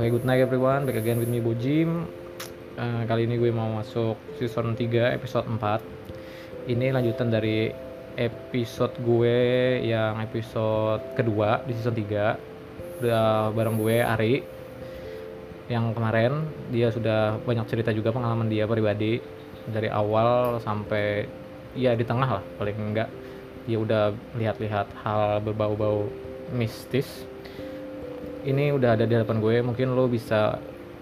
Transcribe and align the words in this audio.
Oke, 0.00 0.16
good 0.16 0.24
night 0.24 0.40
everyone. 0.40 0.88
Back 0.88 0.96
again 0.96 1.20
with 1.20 1.28
me 1.28 1.44
Bojim. 1.44 2.08
Eh, 2.72 3.02
kali 3.04 3.28
ini 3.28 3.36
gue 3.36 3.52
mau 3.52 3.68
masuk 3.68 4.16
season 4.40 4.72
3 4.72 5.12
episode 5.12 5.44
4. 5.44 6.72
Ini 6.72 6.88
lanjutan 6.88 7.28
dari 7.28 7.68
episode 8.16 8.96
gue 9.04 9.36
yang 9.84 10.16
episode 10.24 11.04
kedua 11.12 11.60
di 11.68 11.76
season 11.76 11.92
3. 11.92 12.32
Udah 13.04 13.52
bareng 13.52 13.76
gue 13.76 14.00
Ari. 14.00 14.40
Yang 15.68 15.92
kemarin 15.92 16.48
dia 16.72 16.88
sudah 16.88 17.36
banyak 17.44 17.68
cerita 17.68 17.92
juga 17.92 18.08
pengalaman 18.08 18.48
dia 18.48 18.64
pribadi 18.64 19.20
dari 19.68 19.92
awal 19.92 20.64
sampai 20.64 21.28
ya 21.76 21.92
di 21.92 22.08
tengah 22.08 22.40
lah 22.40 22.44
paling 22.56 22.80
enggak 22.80 23.12
dia 23.68 23.76
udah 23.76 24.16
lihat-lihat 24.40 24.96
hal 25.04 25.44
berbau-bau 25.44 26.08
mistis 26.56 27.28
ini 28.44 28.72
udah 28.72 28.96
ada 28.96 29.04
di 29.04 29.14
hadapan 29.16 29.38
gue 29.40 29.56
mungkin 29.60 29.92
lo 29.92 30.08
bisa 30.08 30.56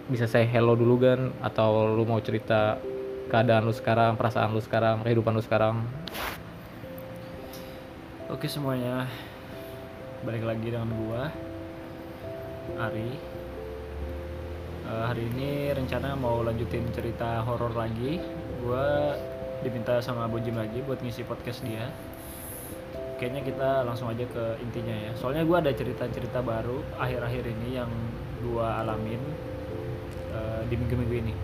bisa 0.08 0.24
say 0.24 0.48
hello 0.48 0.72
dulu 0.74 0.96
kan 1.04 1.20
atau 1.44 1.92
lo 1.92 2.02
mau 2.08 2.18
cerita 2.18 2.80
keadaan 3.28 3.68
lu 3.68 3.74
sekarang 3.76 4.16
perasaan 4.16 4.56
lu 4.56 4.62
sekarang 4.64 5.04
kehidupan 5.04 5.36
lu 5.36 5.42
sekarang 5.44 5.84
Oke 8.28 8.44
semuanya, 8.44 9.08
balik 10.20 10.44
lagi 10.44 10.68
dengan 10.68 10.92
gua 11.00 11.32
Ari. 12.76 13.16
Eh, 14.84 15.04
hari 15.08 15.32
ini 15.32 15.72
rencana 15.72 16.12
mau 16.12 16.44
lanjutin 16.44 16.84
cerita 16.92 17.40
horor 17.40 17.72
lagi. 17.72 18.20
Gua 18.60 19.16
diminta 19.64 19.96
sama 20.04 20.28
Bojim 20.28 20.60
lagi 20.60 20.84
buat 20.84 21.00
ngisi 21.00 21.24
podcast 21.24 21.64
dia. 21.64 21.88
Kayaknya 23.18 23.42
kita 23.42 23.68
langsung 23.82 24.08
aja 24.08 24.22
ke 24.24 24.44
intinya 24.62 24.94
ya. 24.94 25.12
Soalnya 25.18 25.42
gua 25.42 25.58
ada 25.58 25.74
cerita-cerita 25.74 26.38
baru 26.38 26.80
akhir-akhir 26.96 27.44
ini 27.50 27.76
yang 27.76 27.90
gua 28.46 28.82
alamin 28.86 29.18
eh, 30.32 30.62
di 30.70 30.74
minggu-minggu 30.78 31.16
ini. 31.26 31.34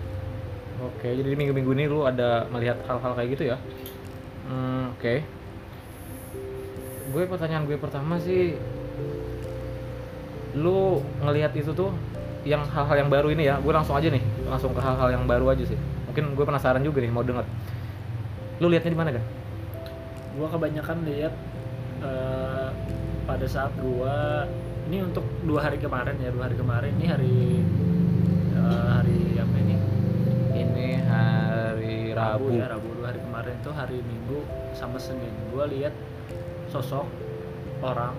oke 0.74 1.06
jadi 1.06 1.28
di 1.30 1.38
minggu-minggu 1.38 1.70
ini 1.70 1.84
lu 1.86 2.02
ada 2.02 2.50
melihat 2.50 2.78
hal-hal 2.86 3.12
kayak 3.14 3.30
gitu 3.38 3.44
ya? 3.50 3.56
Hmm, 4.46 4.94
oke. 4.94 5.14
Gue 7.14 7.24
pertanyaan 7.30 7.64
gue 7.66 7.78
pertama 7.78 8.18
sih 8.18 8.58
lu 10.54 11.02
ngelihat 11.22 11.54
itu 11.58 11.70
tuh 11.74 11.90
yang 12.46 12.62
hal-hal 12.66 13.06
yang 13.06 13.10
baru 13.10 13.30
ini 13.34 13.50
ya? 13.50 13.58
Gue 13.62 13.70
langsung 13.70 13.94
aja 13.94 14.10
nih 14.10 14.22
langsung 14.46 14.74
ke 14.74 14.82
hal-hal 14.82 15.14
yang 15.14 15.24
baru 15.27 15.54
aja 15.54 15.62
sih. 15.62 15.78
Mungkin 16.10 16.34
gue 16.34 16.44
penasaran 16.46 16.82
juga 16.82 17.02
nih 17.02 17.10
mau 17.10 17.22
denger. 17.22 17.46
Lu 18.58 18.66
lihatnya 18.70 18.92
di 18.94 18.98
mana 18.98 19.10
kan 19.14 19.24
gua 20.34 20.48
kebanyakan 20.50 21.06
lihat 21.06 21.32
eh, 22.05 22.69
pada 23.24 23.47
saat 23.48 23.72
gua 23.80 24.44
ini 24.84 25.00
untuk 25.00 25.24
dua 25.48 25.64
hari 25.64 25.80
kemarin 25.80 26.20
ya 26.20 26.28
dua 26.28 26.46
hari 26.46 26.56
kemarin 26.61 26.92
ini 27.00 27.06
hari 27.08 27.38
eh, 28.52 28.84
hari 28.92 29.20
apa 29.41 29.56
ini? 29.64 29.77
Ini 30.55 30.88
hari 31.08 31.96
Rabu, 32.14 32.55
ya 32.55 32.70
Rabu 32.70 32.88
dua 33.00 33.11
hari 33.11 33.20
kemarin 33.24 33.55
tuh 33.64 33.74
hari 33.74 33.98
Minggu 34.05 34.44
sama 34.77 35.00
Senin. 35.00 35.33
Gua 35.50 35.64
lihat 35.66 35.96
sosok 36.69 37.08
orang 37.80 38.14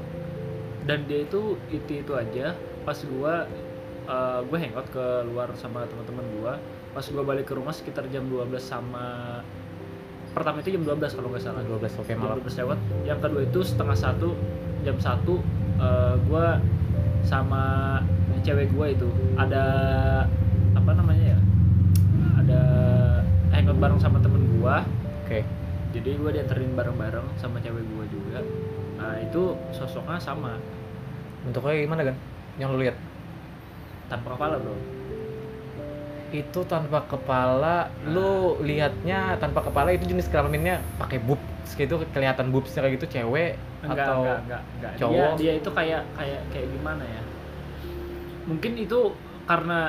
dan 0.85 1.05
dia 1.05 1.25
itu 1.25 1.55
itu 1.69 2.01
itu 2.01 2.11
aja. 2.17 2.57
Pas 2.83 2.97
gua 3.05 3.45
eh, 4.09 4.39
gua 4.49 4.57
hangout 4.57 4.87
ke 4.89 5.05
luar 5.29 5.53
sama 5.55 5.85
teman-teman 5.85 6.25
gua. 6.41 6.53
Pas 6.91 7.05
gua 7.11 7.23
balik 7.23 7.47
ke 7.47 7.53
rumah 7.53 7.75
sekitar 7.75 8.09
jam 8.09 8.25
12 8.25 8.57
sama 8.57 9.39
pertama 10.35 10.59
itu 10.59 10.75
jam 10.75 10.83
12 10.83 11.15
kalau 11.15 11.29
nggak 11.31 11.43
salah. 11.43 11.63
12 11.63 12.01
oke 12.03 12.11
jam 12.11 12.19
malam. 12.19 12.37
12 12.43 12.59
lewat. 12.59 12.79
Yang 13.07 13.19
kedua 13.23 13.41
itu 13.47 13.59
setengah 13.63 13.97
satu 13.97 14.29
jam 14.83 14.97
satu 14.99 15.39
eh, 15.79 16.15
gua 16.27 16.59
sama 17.23 17.63
cewek 18.43 18.69
gua 18.75 18.91
itu 18.91 19.09
ada 19.39 19.65
apa 20.77 20.91
namanya 20.93 21.33
ya 21.33 21.39
ada 22.37 22.61
hangout 23.55 23.79
bareng 23.79 23.99
sama 24.03 24.19
temen 24.19 24.43
gua. 24.59 24.83
Oke. 25.23 25.47
Jadi 25.95 26.19
gua 26.19 26.35
dianterin 26.35 26.75
bareng-bareng 26.75 27.39
sama 27.39 27.63
cewek 27.63 27.81
gua 27.95 28.05
juga. 28.11 28.39
Nah 28.99 29.15
itu 29.23 29.55
sosoknya 29.71 30.19
sama. 30.19 30.59
Bentuknya 31.47 31.87
gimana 31.87 32.01
kan 32.11 32.15
yang 32.59 32.75
lu 32.75 32.83
lihat? 32.83 32.99
Tanpa 34.11 34.37
kepala 34.37 34.61
bro 34.61 34.75
itu 36.43 36.59
tanpa 36.67 37.05
kepala 37.07 37.87
lu 38.03 38.59
lihatnya 38.65 39.39
tanpa 39.39 39.63
kepala 39.63 39.95
itu 39.95 40.09
jenis 40.09 40.27
kelaminnya 40.27 40.83
pakai 40.99 41.23
boobs 41.23 41.71
gitu 41.77 42.01
kelihatan 42.11 42.51
boobsnya 42.51 42.83
kayak 42.83 42.93
gitu 42.99 43.07
cewek 43.19 43.55
enggak 43.85 44.05
atau 44.05 44.21
enggak 44.23 44.39
enggak 44.43 44.61
enggak 44.61 44.91
dia 44.91 44.99
cowok? 44.99 45.33
dia 45.39 45.53
itu 45.55 45.69
kayak 45.71 46.01
kayak 46.17 46.41
kayak 46.51 46.67
gimana 46.71 47.03
ya 47.03 47.21
mungkin 48.45 48.71
itu 48.77 48.99
karena 49.45 49.79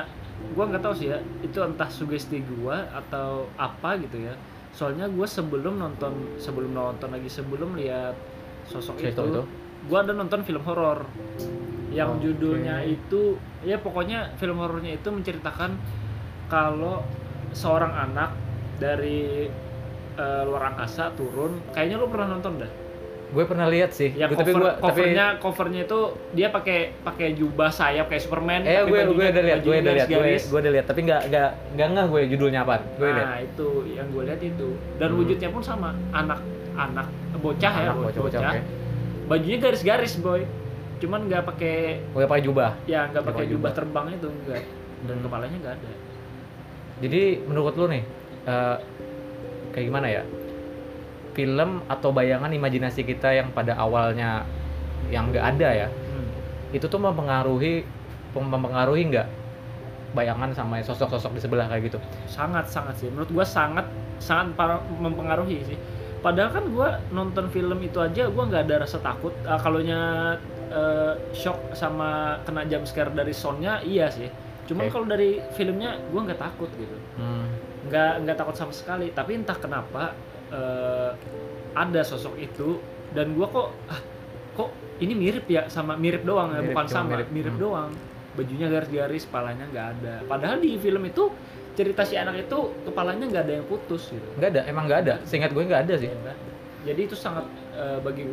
gua 0.53 0.65
nggak 0.69 0.83
tahu 0.85 0.93
sih 0.95 1.07
ya 1.11 1.19
itu 1.41 1.57
entah 1.61 1.89
sugesti 1.89 2.41
gua 2.45 2.85
atau 2.93 3.49
apa 3.57 3.97
gitu 4.01 4.21
ya 4.21 4.33
soalnya 4.71 5.09
gua 5.09 5.25
sebelum 5.25 5.81
nonton 5.81 6.37
sebelum 6.37 6.71
nonton 6.73 7.09
lagi 7.09 7.29
sebelum 7.29 7.73
lihat 7.75 8.13
sosok 8.69 9.01
itu, 9.01 9.13
itu? 9.13 9.41
gua 9.89 10.05
ada 10.05 10.13
nonton 10.13 10.45
film 10.45 10.61
horor 10.63 11.05
yang 11.91 12.19
Oke. 12.19 12.29
judulnya 12.29 12.83
itu 12.83 13.39
ya 13.65 13.79
pokoknya 13.79 14.37
film 14.37 14.61
horornya 14.61 14.99
itu 14.99 15.07
menceritakan 15.09 15.73
kalau 16.47 17.03
seorang 17.51 17.91
anak 17.91 18.31
dari 18.77 19.47
eh, 20.13 20.41
luar 20.43 20.73
angkasa 20.73 21.13
turun 21.13 21.61
kayaknya 21.71 21.95
lu 21.95 22.07
pernah 22.07 22.33
nonton 22.33 22.57
dah. 22.57 22.71
Gue 23.27 23.43
pernah 23.43 23.67
lihat 23.67 23.91
sih. 23.91 24.09
Ya 24.13 24.25
Gua- 24.25 24.39
cover, 24.39 24.53
gua- 24.55 24.77
covernya 24.79 25.25
covernya 25.37 25.81
itu 25.83 25.99
dia 26.31 26.47
pakai 26.47 26.95
pakai 26.97 27.35
jubah 27.35 27.67
sayap 27.69 28.07
kayak 28.07 28.23
Superman 28.23 28.63
eh 28.63 28.79
tapi 28.79 28.87
gue 28.87 28.99
gue 29.05 29.25
udah 29.27 29.43
lihat 29.43 29.59
gue 29.61 29.75
udah 29.77 29.93
lihat 29.93 30.07
gue 30.07 30.31
gue 30.39 30.57
udah 30.57 30.73
lihat 30.73 30.85
tapi 30.87 30.99
nggak 31.03 31.21
nggak 31.27 31.49
nggak 31.75 31.87
ngeh 31.91 32.05
gue 32.07 32.21
judulnya 32.29 32.63
apa 32.63 32.75
gue 32.95 33.09
nah 33.09 33.37
itu 33.37 33.67
yang 33.89 34.07
gue 34.07 34.23
lihat 34.23 34.41
itu. 34.41 34.67
Dan 34.95 35.09
Hmm. 35.09 35.19
wujudnya 35.19 35.49
pun 35.49 35.61
sama. 35.61 35.91
Anak 36.09 36.39
anak 36.73 37.07
bocah 37.35 37.73
ya 37.73 37.85
Anak 37.85 37.95
bocah 37.99 38.21
bocah 38.23 38.39
oke. 38.41 38.59
Bajunya 39.27 39.57
garis-garis 39.59 40.13
boy. 40.17 40.41
Cuman 40.97 41.19
nggak 41.27 41.43
pakai 41.45 41.75
gue 42.07 42.23
pakai 42.23 42.41
jubah? 42.41 42.69
Ya 42.85 43.05
nggak 43.05 43.11
Nggak 43.11 43.23
pakai 43.23 43.35
pakai 43.35 43.45
jubah 43.45 43.69
jubah. 43.69 43.71
terbang 43.75 44.05
itu 44.15 44.27
enggak 44.31 44.63
dan 44.99 45.13
Hmm. 45.13 45.23
kepalanya 45.27 45.57
nggak 45.59 45.75
ada 45.75 45.89
jadi 46.97 47.41
menurut 47.45 47.77
lu 47.77 47.85
nih 47.87 48.03
eh, 48.45 48.75
kayak 49.73 49.85
gimana 49.85 50.07
ya? 50.09 50.23
Film 51.37 51.85
atau 51.85 52.09
bayangan 52.09 52.49
imajinasi 52.49 53.05
kita 53.05 53.29
yang 53.29 53.53
pada 53.53 53.77
awalnya 53.77 54.41
yang 55.13 55.29
nggak 55.29 55.45
ada 55.57 55.69
ya 55.85 55.87
Hmm. 55.87 56.27
itu 56.73 56.89
tuh 56.89 56.97
mempengaruhi 56.97 57.85
mempengaruhi 58.33 59.13
nggak 59.13 59.27
bayangan 60.17 60.49
sama 60.57 60.81
sosok-sosok 60.81 61.37
di 61.37 61.41
sebelah 61.43 61.69
kayak 61.69 61.93
gitu? 61.93 61.99
Sangat 62.25 62.65
sangat 62.71 62.97
sih. 62.97 63.13
Menurut 63.13 63.29
gua 63.29 63.45
sangat 63.45 63.85
sangat 64.17 64.57
mempengaruhi 64.97 65.61
sih. 65.67 65.77
Padahal 66.25 66.49
kan 66.49 66.65
gua 66.73 66.97
nonton 67.13 67.45
film 67.53 67.77
itu 67.85 68.01
aja 68.01 68.25
gua 68.33 68.49
nggak 68.49 68.65
ada 68.65 68.75
rasa 68.89 68.97
takut. 68.97 69.35
Ah, 69.45 69.61
kalau 69.61 69.77
nya 69.85 70.33
eh, 70.73 71.13
shock 71.37 71.77
sama 71.77 72.41
kena 72.49 72.65
jump 72.65 72.89
scare 72.89 73.13
dari 73.13 73.31
soundnya 73.31 73.79
iya 73.85 74.09
sih 74.09 74.27
cuman 74.67 74.83
Oke. 74.83 74.91
kalau 74.91 75.05
dari 75.05 75.29
filmnya 75.53 75.95
gua 76.07 76.21
nggak 76.23 76.37
takut 76.37 76.69
gitu 76.73 76.97
hmm. 77.15 77.45
nggak 77.87 78.13
nggak 78.21 78.35
takut 78.35 78.53
sama 78.53 78.71
sekali 78.71 79.09
tapi 79.09 79.33
entah 79.33 79.55
kenapa 79.55 80.11
eh, 80.49 81.11
ada 81.73 82.01
sosok 82.01 82.35
itu 82.35 82.77
dan 83.11 83.31
gua 83.31 83.47
kok 83.47 83.67
ah, 83.87 84.01
kok 84.53 84.69
ini 84.97 85.13
mirip 85.13 85.45
ya 85.45 85.65
sama 85.67 85.95
mirip 85.95 86.21
doang 86.21 86.51
ya 86.51 86.59
Mirip, 86.59 86.73
bukan 86.73 86.85
cuma 86.85 86.93
sama 86.93 87.09
mirip. 87.13 87.27
mirip, 87.31 87.53
Hmm. 87.53 87.63
doang 87.63 87.91
bajunya 88.33 88.67
garis-garis 88.67 89.23
kepalanya 89.25 89.65
nggak 89.65 89.87
ada 89.95 90.13
padahal 90.25 90.57
di 90.57 90.77
film 90.77 91.01
itu 91.03 91.31
cerita 91.73 92.01
si 92.01 92.13
anak 92.13 92.43
itu 92.43 92.57
kepalanya 92.83 93.25
nggak 93.25 93.43
ada 93.43 93.53
yang 93.55 93.65
putus 93.65 94.09
gitu 94.09 94.29
nggak 94.37 94.49
ada 94.51 94.61
emang 94.65 94.85
nggak 94.85 94.99
ada 94.99 95.13
seingat 95.23 95.53
gue 95.53 95.63
nggak 95.63 95.83
ada 95.85 95.95
sih 95.95 96.05
Ya, 96.05 96.17
ada. 96.17 96.33
jadi 96.85 97.01
itu 97.03 97.15
sangat 97.15 97.45
eh, 97.73 97.97
bagi 97.97 98.25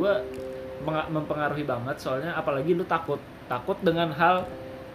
menga- 0.83 1.09
mempengaruhi 1.09 1.65
banget 1.65 1.97
soalnya 1.97 2.33
apalagi 2.35 2.73
lu 2.73 2.85
takut 2.85 3.17
takut 3.45 3.77
dengan 3.81 4.13
hal 4.13 4.45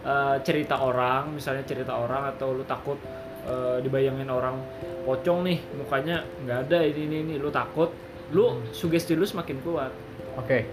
eh, 0.06 0.38
cerita 0.44 0.80
orang 0.80 1.36
misalnya 1.36 1.63
cerita 1.63 1.96
orang 1.96 2.31
atau 2.36 2.54
lu 2.54 2.63
takut 2.63 3.00
eh, 3.44 3.78
dibayangin 3.81 4.30
orang 4.30 4.60
pocong 5.04 5.48
nih 5.48 5.60
mukanya 5.75 6.24
nggak 6.44 6.69
ada 6.69 6.80
ini 6.84 7.01
ini 7.07 7.18
ini 7.24 7.34
lu 7.36 7.50
takut 7.50 7.92
lu 8.30 8.46
Hmm. 8.46 8.62
sugesti 8.69 9.18
lu 9.18 9.25
semakin 9.25 9.57
kuat 9.66 9.92
Oke. 10.38 10.63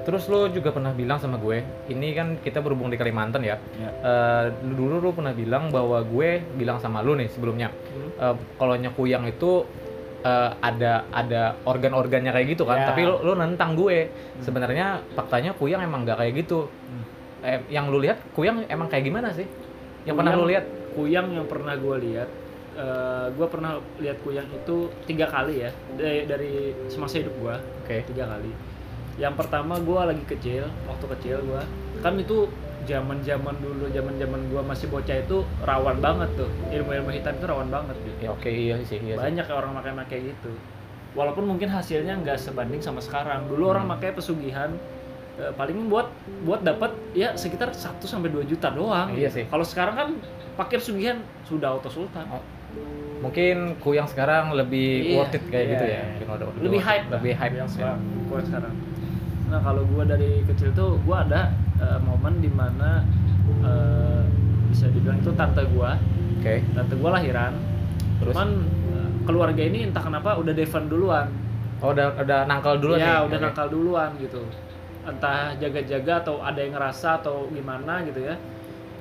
Terus 0.00 0.32
lu 0.32 0.48
juga 0.48 0.72
pernah 0.72 0.96
bilang 0.96 1.20
sama 1.20 1.36
gue, 1.36 1.60
ini 1.92 2.16
kan 2.16 2.40
kita 2.40 2.64
berhubung 2.64 2.88
di 2.88 2.96
Kalimantan 2.96 3.44
ya. 3.44 3.60
Ya. 3.76 3.90
Eh, 4.00 4.44
dulu 4.64 4.96
lu 4.96 5.12
pernah 5.12 5.36
bilang 5.36 5.68
bahwa 5.68 6.00
gue 6.00 6.40
bilang 6.56 6.80
sama 6.80 7.04
lu 7.04 7.20
nih 7.20 7.28
sebelumnya, 7.28 7.68
eh, 8.16 8.34
kalau 8.56 8.74
nyekuyang 8.80 9.28
itu 9.28 9.68
eh, 10.20 10.50
ada 10.60 11.04
ada 11.12 11.52
organ-organnya 11.68 12.32
kayak 12.32 12.48
gitu 12.56 12.64
kan. 12.64 12.80
Ya. 12.80 12.86
Tapi 12.92 13.04
lu, 13.04 13.20
lu 13.20 13.36
nentang 13.36 13.76
gue. 13.76 14.08
Sebenarnya 14.40 15.04
faktanya 15.12 15.52
kuyang 15.52 15.84
emang 15.84 16.08
nggak 16.08 16.16
kayak 16.16 16.32
gitu. 16.48 16.64
Hmm. 16.64 17.04
Eh, 17.40 17.60
yang 17.68 17.88
lu 17.88 17.98
lihat 17.98 18.20
kuyang 18.30 18.64
emang 18.66 18.86
kayak 18.86 19.04
gimana 19.04 19.28
sih? 19.30 19.48
Yang 20.02 20.16
pernah 20.16 20.32
lu 20.32 20.38
Kuyang- 20.38 20.50
lihat? 20.50 20.64
kuyang 20.90 21.28
yang 21.30 21.46
pernah 21.46 21.74
gue 21.74 21.96
lihat 22.02 22.28
eh, 22.72 23.26
gue 23.30 23.46
pernah 23.46 23.70
lihat 23.96 24.18
kuyang 24.20 24.48
itu 24.48 24.76
tiga 25.04 25.24
kali 25.24 25.62
ya 25.62 25.70
dari, 25.92 26.24
dari 26.24 26.52
semasa 26.86 27.16
hidup 27.16 27.30
gue 27.32 27.54
Oke. 27.80 27.96
tiga 28.06 28.26
kali 28.26 28.50
yang 29.16 29.34
pertama 29.34 29.78
gua 29.78 30.06
lagi 30.06 30.24
kecil 30.24 30.64
waktu 30.84 31.06
kecil 31.12 31.44
gua 31.44 31.60
kan 31.98 32.16
itu 32.16 32.48
zaman 32.84 33.20
zaman 33.20 33.52
dulu 33.54 33.86
zaman 33.88 34.16
zaman 34.16 34.40
gua 34.48 34.62
masih 34.64 34.88
bocah 34.88 35.12
itu 35.14 35.44
rawan 35.60 36.00
banget 36.00 36.30
tuh 36.34 36.48
ilmu 36.70 36.90
ilmu 36.90 37.10
hitam 37.12 37.34
itu 37.34 37.44
rawan 37.44 37.68
banget 37.68 37.96
gitu 38.00 38.18
ya 38.18 38.30
oke 38.30 38.48
iya 38.48 38.74
sih 38.80 38.96
iya 38.98 39.14
sih. 39.14 39.20
banyak 39.20 39.46
orang 39.46 39.72
makai 39.72 39.92
makai 39.92 40.18
gitu 40.26 40.50
walaupun 41.12 41.44
mungkin 41.44 41.68
hasilnya 41.68 42.16
nggak 42.18 42.38
sebanding 42.40 42.80
sama 42.80 42.98
sekarang 42.98 43.44
dulu 43.46 43.68
orang 43.68 43.84
Hmm. 43.84 43.94
pakai 43.94 44.10
pesugihan 44.12 44.72
eh, 45.40 45.52
paling 45.52 45.88
buat 45.88 46.12
buat 46.44 46.60
dapat 46.60 46.92
ya 47.12 47.32
sekitar 47.34 47.72
1 47.72 47.80
sampai 48.02 48.28
2 48.28 48.44
juta 48.44 48.68
doang. 48.70 49.10
Iya 49.12 49.28
sih. 49.28 49.44
kalau 49.46 49.64
sekarang 49.64 49.94
kan 49.96 50.08
pakai 50.54 50.76
pesugihan 50.76 51.16
sudah 51.42 51.72
auto 51.72 51.88
sultan. 51.88 52.28
Oh, 52.28 52.44
mungkin 53.20 53.76
kuyang 53.76 54.06
sekarang 54.06 54.52
lebih 54.52 54.88
Iya, 55.02 55.16
worth 55.18 55.34
it 55.34 55.44
kayak 55.46 55.60
iya, 55.60 55.72
gitu 55.72 55.84
ya 55.84 55.90
iya. 55.90 56.02
Mungkin 56.06 56.26
udah- 56.30 56.48
udah 56.50 56.62
lebih 56.62 56.80
hype 56.80 57.06
lebih 57.10 57.32
hype 57.34 57.54
yang 57.54 57.66
ya. 57.66 57.72
sekarang 57.72 58.00
gua 58.24 58.40
sekarang. 58.40 58.74
Nah 59.50 59.60
kalau 59.60 59.82
gua 59.84 60.02
dari 60.04 60.30
kecil 60.46 60.70
tuh 60.72 60.90
gua 61.02 61.24
ada 61.24 61.40
eh, 61.76 61.98
momen 61.98 62.38
di 62.38 62.48
mana 62.48 63.02
eh, 63.60 64.22
bisa 64.68 64.86
dibilang 64.88 65.18
itu 65.18 65.32
tante 65.34 65.64
gua. 65.68 65.96
Oke. 66.38 66.62
Tante 66.70 66.94
gua 66.94 67.10
lahiran. 67.18 67.52
Terus? 68.20 68.32
Cuman 68.32 68.48
eh, 68.94 69.10
keluarga 69.24 69.62
ini 69.62 69.78
entah 69.84 70.00
kenapa 70.00 70.36
udah 70.36 70.52
Devon 70.52 70.84
duluan. 70.86 71.26
Oh 71.80 71.90
udah 71.90 72.12
udah 72.14 72.44
nangkal 72.44 72.76
dulu 72.76 72.94
nih. 72.94 73.02
ya 73.02 73.24
udah 73.24 73.36
Oke. 73.36 73.46
nakal 73.46 73.66
duluan 73.68 74.10
gitu 74.16 74.44
entah 75.00 75.56
jaga-jaga 75.56 76.20
atau 76.20 76.40
ada 76.40 76.60
yang 76.60 76.76
ngerasa 76.76 77.20
atau 77.20 77.48
gimana 77.48 78.04
gitu 78.04 78.20
ya. 78.20 78.36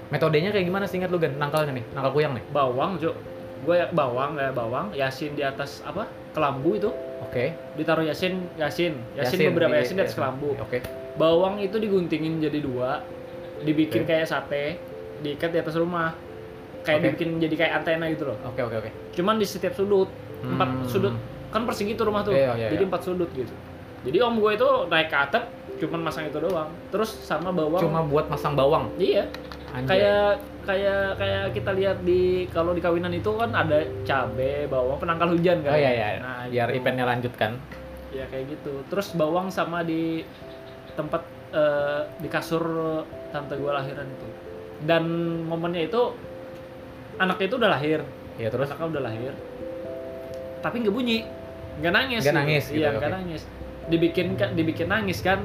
Metodenya 0.09 0.49
kayak 0.49 0.65
gimana 0.65 0.85
sih? 0.87 0.97
Ingat 0.97 1.11
lu 1.11 1.19
gan 1.19 1.37
nangkalnya 1.37 1.73
nih 1.75 1.85
nangkal 1.93 2.11
kuyang 2.11 2.33
nih. 2.33 2.43
Bawang 2.49 2.97
jo. 2.97 3.13
Gue 3.61 3.77
ya 3.77 3.87
bawang 3.87 4.39
ya 4.39 4.49
bawang. 4.49 4.89
Yasin 4.91 5.35
di 5.35 5.43
atas 5.43 5.83
apa? 5.83 6.07
Kelambu 6.31 6.73
itu. 6.73 6.89
Oke. 7.21 7.53
Ditaruh 7.75 8.01
yasin 8.03 8.47
yasin. 8.55 8.95
Yasin, 9.13 9.51
beberapa 9.51 9.75
di- 9.75 9.83
yasin 9.83 9.95
di 9.95 10.03
atas 10.03 10.15
kelambu. 10.15 10.55
Oke. 10.57 10.81
Bawang 11.15 11.59
itu 11.59 11.75
diguntingin 11.75 12.39
jadi 12.39 12.57
dua. 12.57 13.03
Dibikin 13.59 14.01
Oke. 14.01 14.09
kayak 14.09 14.25
sate. 14.25 14.79
Diikat 15.19 15.51
di 15.51 15.59
atas 15.59 15.75
rumah. 15.75 16.15
Kayak 16.81 16.95
Oke. 16.95 17.05
dibikin 17.05 17.29
jadi 17.37 17.55
kayak 17.59 17.73
antena 17.77 18.07
gitu 18.07 18.23
loh. 18.25 18.37
Oke 18.47 18.63
oke 18.63 18.75
oke. 18.79 18.89
Cuman 19.13 19.35
di 19.35 19.45
setiap 19.45 19.75
sudut 19.75 20.07
empat 20.41 20.69
Hmm. 20.71 20.87
sudut. 20.87 21.13
Kan 21.51 21.67
persegi 21.67 21.93
tuh 21.93 22.07
rumah 22.07 22.23
tuh. 22.23 22.31
Iya, 22.31 22.55
iya, 22.55 22.67
jadi 22.71 22.81
iya. 22.81 22.89
empat 22.89 23.01
sudut 23.03 23.29
gitu 23.29 23.51
jadi 24.03 24.17
om 24.23 24.39
gue 24.39 24.51
itu 24.55 24.69
naik 24.87 25.07
ke 25.11 25.17
atap 25.17 25.43
cuman 25.79 25.99
masang 26.11 26.27
itu 26.27 26.39
doang. 26.39 26.69
Terus 26.91 27.09
sama 27.23 27.55
bawang. 27.55 27.81
Cuma 27.81 28.03
buat 28.03 28.27
masang 28.27 28.53
bawang? 28.53 28.91
Iya. 28.99 29.27
Anjay. 29.69 30.01
kayak 30.01 30.31
kayak 30.65 31.05
kayak 31.21 31.45
kita 31.53 31.71
lihat 31.77 31.97
di 32.01 32.49
kalau 32.49 32.73
di 32.73 32.81
kawinan 32.81 33.13
itu 33.13 33.29
kan 33.37 33.53
ada 33.53 33.85
cabe 34.01 34.65
bawang 34.65 34.97
penangkal 34.97 35.29
hujan 35.29 35.61
kan? 35.61 35.77
Oh 35.77 35.79
iya 35.79 35.91
iya. 35.93 36.07
Nah, 36.19 36.43
biar 36.49 36.67
gitu. 36.73 36.77
eventnya 36.81 37.05
lanjut 37.05 37.33
kan? 37.37 37.53
Ya 38.09 38.25
kayak 38.27 38.59
gitu. 38.59 38.81
Terus 38.89 39.13
bawang 39.13 39.53
sama 39.53 39.85
di 39.85 40.25
tempat 40.97 41.21
eh, 41.53 42.01
di 42.17 42.27
kasur 42.27 42.65
tante 43.29 43.55
gue 43.55 43.71
lahiran 43.71 44.07
itu. 44.09 44.27
Dan 44.83 45.03
momennya 45.45 45.85
itu 45.85 46.01
anaknya 47.21 47.45
itu 47.45 47.55
udah 47.61 47.69
lahir. 47.69 47.99
Ya 48.41 48.49
terus? 48.49 48.67
Anaknya 48.73 48.87
udah 48.99 49.03
lahir. 49.05 49.33
Tapi 50.65 50.75
nggak 50.81 50.95
bunyi. 50.95 51.23
Nggak 51.79 51.93
nangis 51.93 52.21
Nggak 52.25 52.35
nangis 52.35 52.63
gitu, 52.67 52.83
iya 52.83 52.89
nggak 52.91 53.07
oke. 53.07 53.17
nangis 53.23 53.41
dibikin 53.89 54.37
kan 54.37 54.53
dibikin 54.53 54.87
nangis 54.87 55.19
kan? 55.19 55.43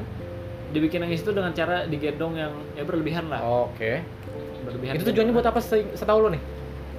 Dibikin 0.70 1.02
nangis 1.02 1.24
itu 1.24 1.30
dengan 1.32 1.50
cara 1.56 1.88
digendong 1.88 2.34
yang 2.36 2.52
ya 2.76 2.82
berlebihan 2.84 3.26
lah. 3.32 3.40
Oke. 3.70 4.04
Berlebihan 4.64 4.92
itu 5.00 5.04
tujuannya 5.10 5.32
buat 5.32 5.46
apa 5.48 5.60
se- 5.64 5.92
setahu 5.96 6.28
lu 6.28 6.28
nih? 6.36 6.42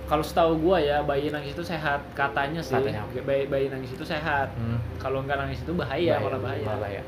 Kalau 0.06 0.22
setahu 0.22 0.52
gua 0.62 0.78
ya 0.78 1.02
bayi 1.02 1.34
nangis 1.34 1.58
itu 1.58 1.66
sehat 1.66 2.02
katanya 2.14 2.62
sih. 2.62 2.78
Katanya, 2.78 3.06
oke. 3.10 3.26
bayi, 3.26 3.50
bayi 3.50 3.66
nangis 3.70 3.94
itu 3.94 4.06
sehat. 4.06 4.54
Hmm. 4.58 4.80
kalau 5.02 5.22
nggak 5.26 5.38
nangis 5.38 5.62
itu 5.62 5.74
bahaya, 5.74 6.18
malah 6.22 6.42
bahaya 6.42 6.66
malah 6.66 6.80
bahaya. 6.82 7.02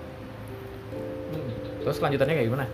Hmm. 1.34 1.52
terus 1.86 1.98
lanjutannya 2.02 2.36
kayak 2.36 2.48
gimana? 2.50 2.66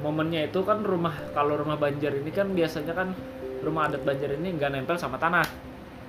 Momennya 0.00 0.48
itu 0.48 0.60
kan 0.64 0.80
rumah 0.80 1.12
kalau 1.36 1.60
rumah 1.60 1.76
banjar 1.76 2.16
ini 2.16 2.32
kan 2.32 2.48
biasanya 2.56 2.96
kan 2.96 3.12
rumah 3.60 3.92
adat 3.92 4.02
banjar 4.02 4.32
ini 4.40 4.56
nggak 4.56 4.72
nempel 4.72 4.96
sama 4.96 5.20
tanah. 5.20 5.44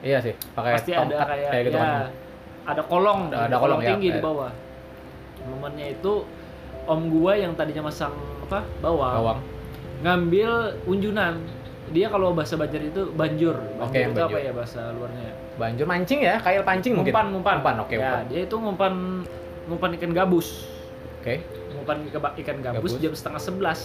Iya 0.02 0.18
sih 0.24 0.34
pakai 0.58 0.72
pasti 0.82 0.92
ada 0.98 1.06
tongkat 1.06 1.28
kayak, 1.30 1.52
gitu 1.62 1.78
ya, 1.78 1.84
kan 1.84 2.31
ada 2.64 2.82
kolong 2.84 3.30
Ada- 3.30 3.48
ada 3.48 3.56
kolong, 3.58 3.80
ya, 3.82 3.90
tinggi 3.94 4.08
di 4.08 4.14
kayak- 4.14 4.26
bawah. 4.26 4.52
Momennya 5.44 5.88
itu 5.90 6.14
om 6.84 7.02
gua 7.10 7.34
yang 7.34 7.54
tadinya 7.54 7.84
masang 7.84 8.14
apa 8.42 8.62
bawang, 8.80 9.14
bawang. 9.16 9.40
ngambil 10.02 10.52
unjunan. 10.86 11.38
Dia 11.92 12.08
kalau 12.08 12.32
bahasa 12.32 12.56
banjar 12.56 12.80
itu 12.80 13.12
banjur. 13.12 13.58
Banjur 13.76 13.84
Oke, 13.84 14.00
itu 14.08 14.22
apa 14.22 14.38
ya 14.40 14.52
bahasa 14.52 14.82
luarnya? 14.92 15.36
Banjur 15.58 15.84
mancing 15.84 16.20
ya 16.22 16.40
kayak 16.40 16.64
pancing 16.64 16.96
mungkin? 16.96 17.12
Ngumpan 17.12 17.28
ngumpan. 17.32 17.56
Ngumpan, 17.60 17.76
oke 17.80 17.94
ya 17.94 18.00
ngumpan. 18.00 18.24
dia 18.26 18.42
itu 18.42 18.56
ngumpan 18.56 18.94
ngumpan 19.68 19.90
ikan 20.00 20.12
gabus. 20.16 20.48
Oke. 21.20 21.44
Ngumpan 21.74 21.98
ikan- 22.38 22.62
gabus, 22.64 22.80
Gabus. 22.88 22.94
jam 22.98 23.12
setengah 23.12 23.42
sebelas. 23.42 23.80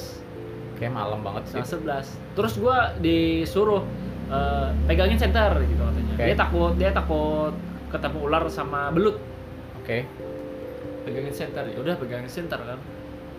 Kayak 0.76 0.93
malam 0.94 1.20
banget 1.20 1.43
sih. 1.46 1.52
Setengah 1.56 1.69
sebelas. 1.69 2.06
Terus 2.32 2.55
gua 2.56 2.76
disuruh 2.96 3.82
eh, 4.26 4.69
pegangin 4.87 5.19
center 5.19 5.50
gitu 5.62 5.81
katanya. 5.81 6.12
Oke. 6.14 6.25
dia 6.25 6.37
takut 6.37 6.72
dia 6.75 6.90
takut 6.90 7.55
ketemu 7.91 8.19
ular 8.27 8.44
sama 8.50 8.91
belut. 8.91 9.19
Oke. 9.83 10.06
Pegangin 11.06 11.35
center 11.35 11.62
ya 11.71 11.79
udah 11.79 11.94
pegangin 11.94 12.31
center 12.31 12.59
kan. 12.59 12.79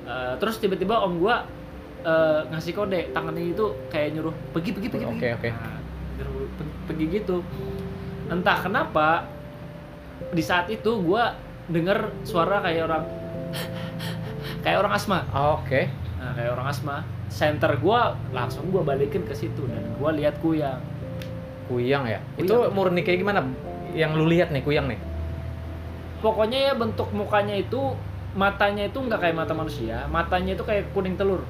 Eh, 0.08 0.34
terus 0.40 0.56
tiba-tiba 0.64 1.04
om 1.04 1.20
gua 1.20 1.44
eh, 2.08 2.42
ngasih 2.48 2.72
kode 2.72 3.12
tangannya 3.12 3.52
itu 3.52 3.66
kayak 3.92 4.16
nyuruh 4.16 4.36
pergi 4.56 4.72
pergi 4.72 4.88
pergi 4.88 5.06
Oke, 5.12 5.28
oke. 5.36 5.50
Nah, 5.52 5.80
pergi 6.88 7.06
gitu. 7.12 7.44
Entah 8.32 8.58
kenapa 8.64 9.28
di 10.32 10.44
saat 10.44 10.72
itu 10.72 11.04
gua 11.04 11.36
denger 11.68 12.24
suara 12.24 12.64
kayak 12.64 12.88
orang 12.88 13.04
kayak 14.64 14.78
orang 14.80 14.94
asma. 14.96 15.28
Oke. 15.60 15.92
Nah 16.24 16.32
kayak 16.40 16.56
orang 16.56 16.68
asma. 16.72 16.98
Center 17.28 17.76
gua 17.84 18.16
langsung 18.32 18.72
gua 18.72 18.88
balikin 18.88 19.28
ke 19.28 19.36
situ 19.36 19.68
dan 19.68 19.84
gua 20.00 20.16
lihat 20.16 20.40
kuyang. 20.40 20.80
Kuyang 21.68 22.08
ya? 22.08 22.24
Kuyang. 22.40 22.48
itu 22.48 22.56
murni 22.72 23.04
kayak 23.04 23.20
gimana 23.20 23.44
yang 23.94 24.12
lu 24.14 24.26
lihat 24.26 24.50
nih 24.50 24.62
kuyang 24.62 24.88
nih 24.88 25.00
pokoknya 26.20 26.60
ya 26.60 26.74
bentuk 26.74 27.10
mukanya 27.12 27.56
itu 27.56 27.94
matanya 28.34 28.86
itu 28.86 28.98
nggak 28.98 29.20
kayak 29.20 29.36
mata 29.36 29.54
manusia 29.54 30.06
matanya 30.08 30.54
itu 30.54 30.64
kayak 30.64 30.90
kuning 30.92 31.14
telur 31.14 31.42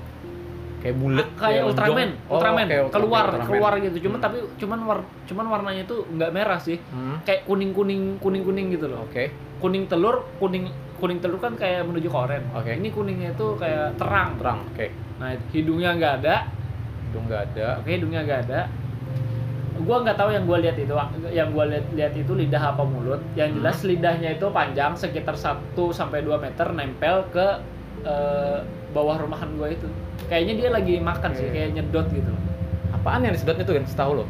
kayak 0.77 0.93
bulat 0.95 1.27
kayak 1.33 1.65
Ultraman, 1.65 2.09
Oh, 2.29 2.37
Ultraman 2.37 2.67
oke, 2.69 2.75
Ultraman, 2.77 2.91
keluar 2.93 3.25
Ultraman. 3.25 3.47
keluar 3.49 3.73
gitu. 3.81 3.97
Cuma 3.99 4.15
Hmm. 4.15 4.23
tapi 4.23 4.37
cuman 4.55 4.79
war, 4.85 4.99
cuman 5.25 5.45
warnanya 5.49 5.81
itu 5.83 6.05
nggak 6.05 6.31
merah 6.31 6.59
sih. 6.61 6.77
Hmm, 6.93 7.17
Kayak 7.25 7.49
kuning 7.49 7.73
kuning 7.73 8.21
kuning 8.21 8.45
kuning 8.45 8.67
gitu 8.69 8.85
loh. 8.85 9.01
oke 9.01 9.25
Kuning 9.57 9.89
telur, 9.89 10.21
kuning 10.37 10.69
kuning 11.01 11.17
telur 11.17 11.41
kan 11.41 11.57
kayak 11.57 11.81
menuju 11.81 12.05
ke 12.05 12.13
oren. 12.15 12.43
Oke. 12.53 12.77
Ini 12.77 12.93
kuningnya 12.93 13.33
itu 13.33 13.47
kayak 13.57 13.97
terang. 13.97 14.37
terang 14.37 14.59
oke 14.63 14.85
Nah 15.17 15.33
hidungnya 15.49 15.97
nggak 15.97 16.13
ada. 16.21 16.35
hidung 17.09 17.25
nggak 17.25 17.41
ada 17.49 17.67
Oke 17.81 17.89
hidungnya 17.89 18.21
nggak 18.21 18.39
ada. 18.45 18.59
Gua 19.79 19.97
nggak 20.01 20.15
tahu 20.15 20.29
yang 20.31 20.43
gua 20.43 20.57
lihat 20.57 20.75
itu, 20.75 20.93
yang 21.29 21.49
gua 21.51 21.65
lihat 21.65 21.85
lihat 21.91 22.13
itu 22.13 22.31
lidah 22.31 22.63
apa 22.67 22.81
mulut. 22.81 23.21
Yang 23.33 23.49
Hmm. 23.49 23.57
jelas 23.61 23.77
lidahnya 23.83 24.29
itu 24.33 24.45
panjang 24.49 24.93
sekitar 24.93 25.35
1 25.35 25.57
sampai 25.91 26.21
2 26.21 26.37
meter 26.37 26.67
nempel 26.71 27.27
ke 27.29 27.47
eh, 27.99 28.59
bawah 28.89 29.17
rumahan 29.17 29.49
gua 29.53 29.67
itu. 29.67 29.85
Kayaknya 30.25 30.53
dia 30.55 30.69
lagi 30.71 30.95
makan 30.97 31.31
sih, 31.33 31.45
Oke. 31.45 31.53
kayak 31.53 31.69
nyedot 31.73 32.07
gitu 32.07 32.31
apaan 32.89 33.21
yang 33.21 33.31
disedotnya 33.31 33.63
tuh 33.63 33.75
kan 33.75 33.85
setahu 33.85 34.11
lo 34.15 34.25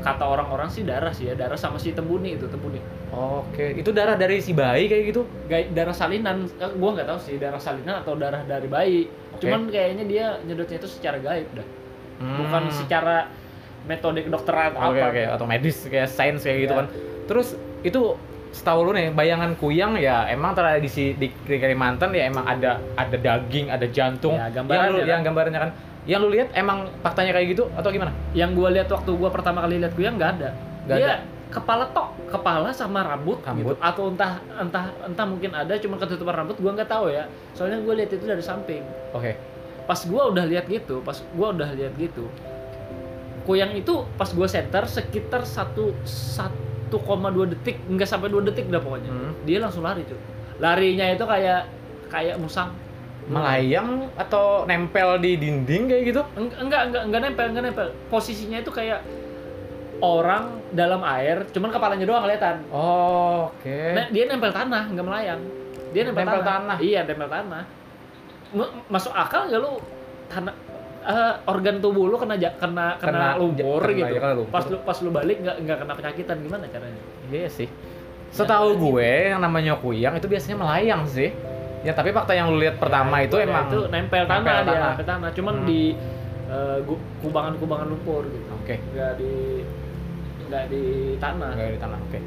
kata 0.00 0.22
orang-orang 0.22 0.66
sih 0.66 0.82
darah 0.82 1.10
sih 1.10 1.26
ya 1.26 1.34
darah 1.34 1.54
sama 1.54 1.76
si 1.76 1.90
tembuni 1.90 2.34
itu 2.34 2.46
tembuni 2.46 2.78
oke 3.10 3.74
itu 3.74 3.90
darah 3.90 4.14
dari 4.14 4.38
si 4.38 4.54
bayi 4.54 4.86
kayak 4.86 5.10
gitu 5.10 5.26
darah 5.70 5.90
salinan 5.90 6.46
eh, 6.48 6.70
gua 6.72 6.94
nggak 6.94 7.06
tahu 7.06 7.18
sih 7.20 7.36
darah 7.36 7.58
salinan 7.58 8.02
atau 8.02 8.14
darah 8.14 8.42
dari 8.42 8.66
bayi 8.66 9.00
Oke. 9.34 9.42
cuman 9.42 9.66
kayaknya 9.66 10.04
dia 10.06 10.26
nyedotnya 10.42 10.78
itu 10.78 10.88
secara 10.88 11.18
gaib 11.18 11.46
dah 11.52 11.66
Hmm. 12.16 12.32
bukan 12.40 12.62
secara 12.72 13.28
metode 13.86 14.20
kedokteran 14.20 14.74
atau 14.74 14.90
oke 14.90 14.98
apa 14.98 15.08
oke 15.08 15.22
atau 15.32 15.46
medis 15.46 15.76
kayak 15.82 16.06
sains 16.06 16.42
kayak 16.42 16.58
gitu 16.62 16.72
Iya. 16.72 16.80
kan. 16.80 16.86
Terus 17.26 17.48
itu 17.80 18.02
setahu 18.50 18.88
lu 18.88 18.92
nih 18.92 19.10
bayangan 19.10 19.52
kuyang 19.54 19.94
ya 19.94 20.24
emang 20.26 20.52
tradisi 20.52 21.12
di, 21.12 21.28
di 21.28 21.56
Kalimantan 21.56 22.08
ya 22.10 22.24
emang 22.24 22.44
ada 22.44 22.78
ada 22.94 23.16
daging 23.16 23.68
ada 23.68 23.86
jantung. 23.86 24.32
Ya, 24.32 24.48
yang 24.48 24.64
gambarannya 24.64 24.90
lu 24.90 24.98
kan. 24.98 25.06
yang 25.06 25.22
gambarnya 25.22 25.58
kan. 25.60 25.70
Yang 26.06 26.20
lu 26.22 26.28
lihat 26.30 26.48
emang 26.54 26.78
faktanya 27.00 27.32
kayak 27.32 27.46
gitu 27.52 27.66
atau 27.72 27.90
gimana? 27.90 28.14
Yang 28.32 28.50
gua 28.54 28.68
lihat 28.70 28.88
waktu 28.88 29.10
gua 29.12 29.28
pertama 29.28 29.58
kali 29.60 29.78
lihat 29.78 29.92
kuyang 29.92 30.14
nggak 30.14 30.30
ada. 30.38 30.50
Nggak 30.86 30.96
dia 30.96 31.06
ada. 31.06 31.16
kepala 31.46 31.84
tok 31.90 32.08
kepala 32.26 32.70
sama 32.70 33.02
rambut, 33.02 33.38
Rambut. 33.42 33.74
gitu 33.74 33.74
atau 33.78 34.04
entah 34.10 34.32
entah 34.56 34.84
entah 35.02 35.26
mungkin 35.26 35.50
ada 35.50 35.74
cuma 35.76 35.94
ketutupan 35.96 36.34
rambut 36.36 36.56
gua 36.56 36.74
nggak 36.74 36.86
tahu 36.86 37.10
ya. 37.10 37.26
Soalnya 37.52 37.82
gua 37.82 37.94
lihat 37.94 38.10
itu 38.10 38.22
dari 38.22 38.40
samping. 38.40 38.82
Oke. 39.12 39.34
Pas 39.84 40.00
gua 40.02 40.30
udah 40.30 40.42
lihat 40.42 40.66
gitu 40.66 40.98
pas 41.00 41.14
gua 41.34 41.50
udah 41.50 41.70
lihat 41.70 41.92
gitu 41.94 42.26
kuyang 43.46 43.72
itu 43.72 43.94
pas 44.14 44.28
gua 44.28 44.44
center 44.44 44.82
sekitar 44.84 45.42
satu 45.42 45.94
1,2 46.02 46.90
detik 47.48 47.78
nggak 47.84 48.04
sampai 48.04 48.28
2 48.28 48.42
detik 48.44 48.66
dah 48.66 48.78
pokoknya. 48.78 49.08
Hmm. 49.08 49.32
dia 49.42 49.58
langsung 49.58 49.80
lari 49.80 50.02
cuy. 50.02 50.18
Larinya 50.56 51.06
itu 51.08 51.22
kayak 51.22 51.60
kayak 52.08 52.36
musang. 52.36 52.74
Melayang 53.26 54.06
atau 54.14 54.62
nempel 54.64 55.18
di 55.18 55.34
dinding 55.36 55.86
kayak 55.86 56.02
gitu? 56.04 56.22
Eng- 56.34 56.54
enggak 56.60 56.82
enggak 56.86 57.02
enggak 57.04 57.20
nempel 57.22 57.46
enggak 57.48 57.64
nempel. 57.64 57.88
Posisinya 58.06 58.58
itu 58.58 58.70
kayak 58.70 59.02
orang 59.98 60.62
dalam 60.70 61.02
air 61.02 61.42
cuman 61.50 61.70
kepalanya 61.70 62.04
doang 62.04 62.22
kelihatan. 62.22 62.62
Oh, 62.68 63.48
oke. 63.50 63.78
Nah, 63.94 64.06
dia 64.08 64.24
nempel 64.26 64.50
tanah 64.50 64.82
nggak 64.88 65.02
melayang. 65.04 65.40
Dia 65.90 66.02
nempel, 66.04 66.22
Nempel 66.22 66.40
tanah. 66.40 66.76
tanah. 66.76 66.78
iya 66.78 67.00
nempel 67.02 67.26
tanah. 67.26 67.62
Masuk 68.86 69.10
akal 69.10 69.48
nggak 69.48 69.58
lu? 69.58 69.74
Tanah 70.26 70.54
eh, 71.06 71.32
organ 71.46 71.76
tubuh 71.78 72.04
lu 72.04 72.16
kena 72.16 72.34
kena 72.34 72.56
kena, 72.56 72.96
Kena- 72.98 73.34
lumpur 73.36 73.80
kena- 73.80 73.96
gitu 73.96 74.12
ya, 74.12 74.20
kena 74.20 74.34
lumpur. 74.34 74.52
pas 74.52 74.64
lu 74.64 74.76
pas 74.80 74.98
lu 74.98 75.10
balik 75.10 75.36
nggak 75.38 75.56
nggak 75.60 75.78
kena 75.78 75.92
penyakitan 75.94 76.36
gimana 76.38 76.64
caranya 76.66 77.02
Iya 77.26 77.48
sih. 77.48 77.68
Setahu 78.28 78.68
gue 78.76 79.06
yang 79.30 79.38
namanya 79.38 79.74
kuyang 79.76 80.14
itu 80.14 80.26
biasanya 80.26 80.56
melayang 80.58 81.02
sih. 81.06 81.30
Ya 81.80 81.92
tapi 81.92 82.10
fakta 82.10 82.32
yang 82.32 82.50
lu 82.50 82.58
lihat 82.58 82.76
pertama 82.76 83.18
itu 83.20 83.36
Ya, 83.36 83.46
emang 83.46 83.66
itu 83.68 83.86
nempel 83.86 84.22
tanah 84.24 84.36
nempel 84.36 84.56
dia 84.56 84.66
tanah. 84.66 84.90
nempel 84.90 85.06
tanah 85.06 85.30
cuman 85.32 85.54
Hmm. 85.56 85.64
di 85.64 85.80
gu- 86.82 87.02
kubangan-kubangan 87.20 87.86
lumpur 87.88 88.22
gitu 88.24 88.50
Oke. 88.56 88.76
nggak 88.88 89.12
di 89.16 89.32
nggak 90.44 90.64
di 90.68 90.84
tanah 91.16 91.50
Nggak 91.52 91.68
di 91.68 91.80
tanah. 91.80 91.98
Oke. 92.00 92.18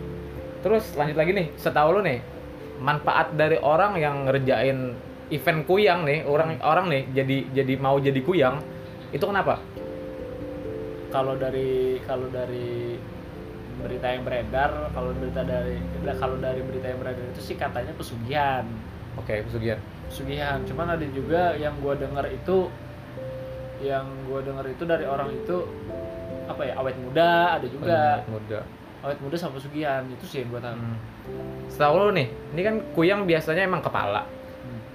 Terus 0.60 0.84
lanjut 0.94 1.16
lagi 1.16 1.32
nih, 1.32 1.48
setahu 1.56 1.90
lu 1.94 2.02
nih 2.02 2.20
manfaat 2.78 3.32
dari 3.34 3.56
orang 3.58 3.96
yang 3.96 4.24
ngerjain 4.24 4.96
event 5.30 5.62
kuyang 5.66 6.06
nih, 6.06 6.26
orang 6.26 6.58
orang 6.62 6.86
nih 6.90 7.04
jadi 7.14 7.38
jadi 7.54 7.74
mau 7.78 7.98
jadi 7.98 8.20
kuyang 8.22 8.62
itu 9.10 9.26
kenapa? 9.26 9.58
kalau 11.10 11.34
dari 11.42 11.98
kalau 12.06 12.30
dari 12.30 12.98
berita 13.82 14.08
yang 14.14 14.24
beredar 14.28 14.94
kalau 14.94 15.10
berita 15.18 15.42
dari 15.42 15.82
kalau 16.20 16.38
dari 16.38 16.62
berita 16.62 16.86
yang 16.92 17.00
beredar 17.02 17.24
itu 17.34 17.42
sih 17.42 17.56
katanya 17.58 17.96
pesugihan 17.98 18.66
Oke, 19.18 19.42
pesugihan. 19.44 19.80
pesugihan 20.08 20.62
cuman 20.70 20.96
ada 20.96 21.06
juga 21.10 21.58
yang 21.58 21.74
gua 21.82 21.98
dengar 21.98 22.30
itu 22.30 22.70
yang 23.82 24.06
gua 24.30 24.44
dengar 24.46 24.66
itu 24.70 24.84
dari 24.86 25.06
orang 25.08 25.34
itu 25.34 25.66
apa 26.46 26.62
ya 26.66 26.74
awet 26.78 26.98
muda 27.00 27.58
ada 27.58 27.68
juga 27.70 28.22
muda. 28.28 28.60
awet 29.02 29.20
muda 29.24 29.36
sama 29.40 29.58
pesugihan 29.58 30.04
itu 30.12 30.26
sih 30.28 30.46
yang 30.46 30.50
gua 30.54 30.62
tahu 30.62 30.78
Hmm. 30.78 30.98
Setahu 31.70 32.10
lu 32.10 32.18
nih, 32.18 32.26
ini 32.58 32.62
kan 32.66 32.76
kuyang 32.98 33.30
biasanya 33.30 33.62
emang 33.62 33.86
kepala. 33.86 34.26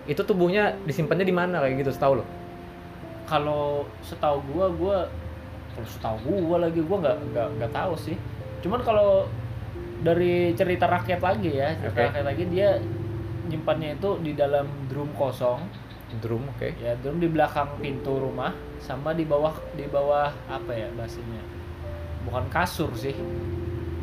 Itu 0.05 0.21
tubuhnya 0.23 0.77
disimpannya 0.85 1.25
di 1.25 1.33
mana 1.33 1.61
kayak 1.61 1.81
gitu 1.81 1.91
setahu 1.93 2.21
lu? 2.21 2.25
kalau 3.25 3.89
setahu 4.05 4.37
gua 4.53 4.69
gua 4.69 4.99
kalau 5.73 5.89
setahu 5.89 6.45
gua 6.45 6.69
lagi 6.69 6.85
gua 6.85 6.97
nggak 7.01 7.17
nggak 7.33 7.47
nggak 7.57 7.73
tahu 7.73 7.97
sih 7.97 8.17
cuman 8.61 8.85
kalau 8.85 9.25
dari 10.05 10.53
cerita 10.53 10.85
rakyat 10.85 11.25
lagi 11.25 11.57
ya 11.57 11.73
cerita 11.81 12.05
Oke. 12.05 12.09
rakyat 12.13 12.27
lagi 12.29 12.45
dia 12.53 12.69
nyimpannya 13.49 13.97
itu 13.97 14.11
di 14.21 14.37
dalam 14.37 14.69
drum 14.93 15.09
kosong 15.17 15.65
Drum, 16.15 16.47
oke. 16.47 16.77
ya 16.79 16.95
drum 17.01 17.19
di 17.19 17.27
belakang 17.27 17.81
pintu 17.81 18.21
rumah 18.21 18.53
sama 18.79 19.17
di 19.17 19.25
bawah 19.25 19.57
di 19.73 19.89
bawah 19.89 20.31
apa 20.47 20.71
ya 20.71 20.87
bahasanya 20.93 21.43
bukan 22.23 22.45
kasur 22.53 22.93
sih 22.95 23.17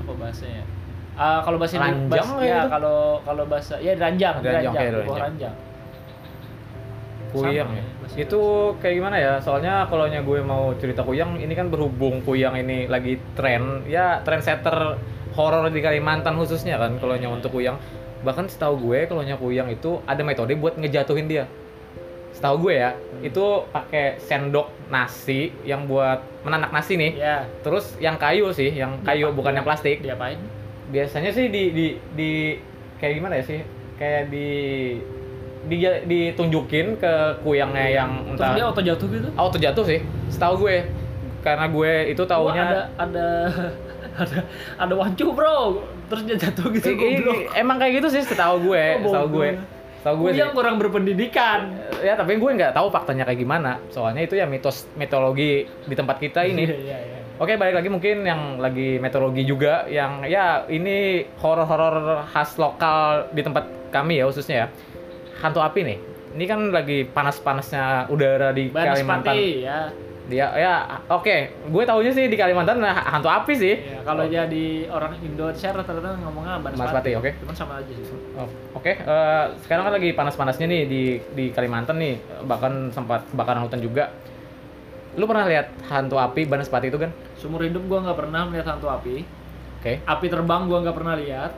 apa 0.01 0.11
bahasanya 0.17 0.65
Ah, 1.13 1.43
kalau 1.45 1.59
bahasa 1.59 1.77
Ranjang 1.77 2.09
kayak 2.09 2.41
ya 2.41 2.57
gitu? 2.57 2.69
kalau 2.73 2.97
kalau 3.21 3.43
bahasa 3.45 3.75
ya 3.77 3.93
ranjang 3.93 4.41
Ranjang, 4.41 4.73
ranjang, 4.73 4.73
oke, 4.73 4.81
di 4.81 4.91
bawah 5.05 5.19
ranjang. 5.19 5.53
ranjang 5.53 5.55
Kuyang 7.31 7.69
Sama 7.71 7.79
ya. 8.11 8.23
Itu 8.27 8.41
kayak 8.83 8.95
gimana 8.99 9.15
ya? 9.17 9.33
Soalnya 9.39 9.87
kalau 9.87 10.05
nya 10.11 10.19
gue 10.19 10.39
mau 10.43 10.75
cerita 10.75 11.01
kuyang, 11.01 11.39
ini 11.39 11.55
kan 11.55 11.71
berhubung 11.71 12.19
kuyang 12.27 12.59
ini 12.59 12.91
lagi 12.91 13.15
tren, 13.39 13.87
ya 13.87 14.19
trendsetter 14.21 14.99
horor 15.31 15.71
di 15.71 15.79
Kalimantan 15.79 16.35
khususnya 16.35 16.75
kan 16.75 16.99
kalau 16.99 17.15
nya 17.15 17.31
untuk 17.31 17.55
kuyang. 17.55 17.79
Bahkan 18.21 18.51
setahu 18.51 18.91
gue 18.91 19.07
kalau 19.07 19.23
nya 19.23 19.39
kuyang 19.39 19.71
itu 19.71 20.03
ada 20.03 20.21
metode 20.27 20.53
buat 20.59 20.75
ngejatuhin 20.75 21.31
dia. 21.31 21.47
Setahu 22.35 22.67
gue 22.67 22.79
ya, 22.79 22.95
itu 23.23 23.43
pakai 23.71 24.19
sendok 24.19 24.71
nasi 24.91 25.51
yang 25.63 25.87
buat 25.87 26.19
menanak 26.43 26.71
nasi 26.71 26.95
nih. 26.99 27.11
ya 27.15 27.47
Terus 27.63 27.95
yang 27.99 28.19
kayu 28.19 28.51
sih, 28.51 28.71
yang 28.75 28.99
kayu 29.03 29.31
Dia- 29.31 29.35
bukan 29.35 29.51
yang 29.55 29.65
plastik. 29.67 30.03
diapain 30.03 30.39
biasanya 30.91 31.31
sih 31.31 31.47
di 31.47 31.71
di 31.71 31.87
di 32.19 32.31
kayak 32.99 33.13
gimana 33.15 33.39
ya 33.39 33.43
sih 33.47 33.63
kayak 33.95 34.27
di 34.27 34.49
di 35.61 35.77
ditunjukin 35.85 36.97
ke 36.97 37.13
kuyangnya 37.45 37.87
yang 37.91 38.11
terus 38.33 38.41
entah 38.41 38.53
dia 38.57 38.65
auto 38.65 38.81
jatuh 38.81 39.07
gitu? 39.07 39.27
Auto 39.37 39.57
jatuh 39.57 39.83
sih. 39.85 39.99
Setahu 40.29 40.65
gue. 40.65 40.77
Karena 41.41 41.65
gue 41.69 41.93
itu 42.09 42.21
Wah, 42.21 42.29
ada 42.29 42.33
taunya 42.37 42.63
ada 42.65 42.79
ada 42.97 43.25
ada 44.77 44.93
wancu 44.93 45.25
bro. 45.33 45.81
Terus 46.09 46.21
dia 46.27 46.37
jatuh 46.37 46.67
gitu 46.75 46.87
I- 46.91 46.97
i- 46.97 46.99
goblok. 47.21 47.39
Emang 47.55 47.77
kayak 47.77 47.93
gitu 48.01 48.07
sih 48.13 48.21
setahu 48.25 48.73
gue. 48.73 48.83
Oh, 49.01 49.09
setahu 49.09 49.27
gue. 49.41 49.49
Setahu 50.01 50.15
gue 50.17 50.29
sih. 50.33 50.39
yang 50.41 50.51
kurang 50.51 50.75
berpendidikan. 50.77 51.77
Ya 52.01 52.17
tapi 52.17 52.35
gue 52.35 52.49
nggak 52.51 52.73
tahu 52.73 52.89
faktanya 52.89 53.23
kayak 53.23 53.39
gimana. 53.39 53.77
Soalnya 53.89 54.25
itu 54.25 54.33
ya 54.33 54.49
mitos 54.49 54.89
mitologi 54.97 55.65
di 55.65 55.95
tempat 55.95 56.17
kita 56.17 56.41
ini. 56.43 56.65
Iya, 56.65 56.77
iya, 56.77 56.97
iya. 56.99 57.17
Oke, 57.41 57.57
balik 57.57 57.73
lagi 57.73 57.89
mungkin 57.89 58.21
yang 58.21 58.61
lagi 58.61 59.01
meteorologi 59.01 59.41
juga. 59.41 59.89
Yang 59.89 60.29
ya 60.29 60.45
ini 60.69 61.25
horor-horor 61.41 62.29
khas 62.29 62.53
lokal 62.57 63.33
di 63.33 63.41
tempat 63.41 63.65
kami 63.89 64.21
ya 64.21 64.29
khususnya 64.29 64.55
ya. 64.55 64.67
Hantu 65.41 65.59
api 65.59 65.79
nih. 65.81 65.97
Ini 66.31 66.45
kan 66.47 66.71
lagi 66.71 67.03
panas-panasnya 67.09 68.07
udara 68.07 68.55
di 68.55 68.71
Kalimantan. 68.71 69.35
Banaspati 69.35 69.65
ya 69.67 69.79
Dia 70.31 70.47
ya 70.55 70.73
oke, 71.11 71.35
gue 71.67 71.83
taunya 71.83 72.13
sih 72.13 72.31
di 72.31 72.39
Kalimantan 72.39 72.79
nah, 72.79 72.95
hantu 73.03 73.27
api 73.27 73.51
sih. 73.51 73.75
Iya, 73.83 73.99
kalau 74.07 74.23
jadi 74.23 74.87
orang 74.87 75.19
Indonesia 75.19 75.75
rata-rata 75.75 76.15
ngomongnya 76.23 76.61
Banaspati, 76.63 77.11
oke. 77.19 77.35
cuman 77.43 77.55
sama 77.57 77.83
aja 77.83 77.91
sih 77.91 78.15
Oh, 78.39 78.47
Oke, 78.79 78.95
eh, 78.95 79.45
sekarang 79.67 79.91
kan 79.91 79.93
lagi 79.99 80.15
panas-panasnya 80.15 80.71
nih 80.71 80.81
di 80.87 81.03
di 81.35 81.45
Kalimantan 81.51 81.99
nih, 81.99 82.15
bahkan 82.47 82.93
sempat 82.95 83.27
bakaran 83.35 83.67
hutan 83.67 83.83
juga. 83.83 84.07
Lu 85.19 85.27
pernah 85.27 85.43
lihat 85.51 85.67
hantu 85.91 86.15
api 86.15 86.47
Banaspati 86.47 86.87
itu 86.87 87.01
kan? 87.01 87.11
seumur 87.41 87.65
hidup 87.65 87.81
gua 87.89 88.05
nggak 88.05 88.17
pernah 88.21 88.41
melihat 88.45 88.77
hantu 88.77 88.87
api 88.93 89.25
Oke. 89.81 89.97
api 90.05 90.25
terbang 90.29 90.69
gua 90.69 90.85
nggak 90.85 90.93
pernah 90.93 91.17
lihat 91.17 91.51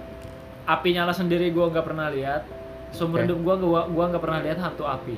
api 0.63 0.95
nyala 0.95 1.11
sendiri 1.11 1.51
gua 1.51 1.67
nggak 1.67 1.83
pernah 1.83 2.07
lihat 2.07 2.47
seumur 2.93 3.17
Oke. 3.17 3.25
hidup 3.25 3.39
gua 3.41 3.55
gua 3.57 3.81
gua 3.85 4.05
nggak 4.07 4.21
pernah 4.21 4.39
lihat 4.39 4.57
hantu 4.59 4.85
api 4.85 5.15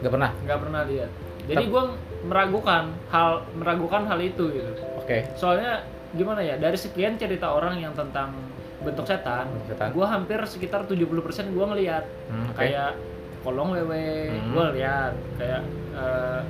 Gak 0.00 0.08
pernah. 0.10 0.30
nggak 0.40 0.58
pernah 0.58 0.82
lihat 0.82 1.10
jadi 1.42 1.64
gua 1.66 1.82
meragukan 2.22 2.82
hal 3.08 3.30
meragukan 3.52 4.02
hal 4.04 4.18
itu 4.18 4.44
gitu 4.50 4.72
Oke. 4.96 5.28
soalnya 5.34 5.84
gimana 6.10 6.40
ya 6.40 6.56
dari 6.56 6.74
sekian 6.74 7.14
cerita 7.14 7.48
orang 7.48 7.78
yang 7.78 7.92
tentang 7.92 8.32
bentuk 8.80 9.04
setan, 9.04 9.44
Bentuk 9.46 9.68
setan. 9.70 9.88
gua 9.92 10.06
hampir 10.08 10.40
sekitar 10.42 10.82
70% 10.82 11.04
gua 11.50 11.68
ngelihat 11.68 12.04
Hmm, 12.26 12.48
oke. 12.48 12.56
kayak 12.56 12.96
kolong 13.40 13.70
wewe 13.70 14.32
Hmm. 14.32 14.50
gua 14.50 14.64
lihat 14.70 15.12
kayak 15.36 15.60
eh, 15.92 16.40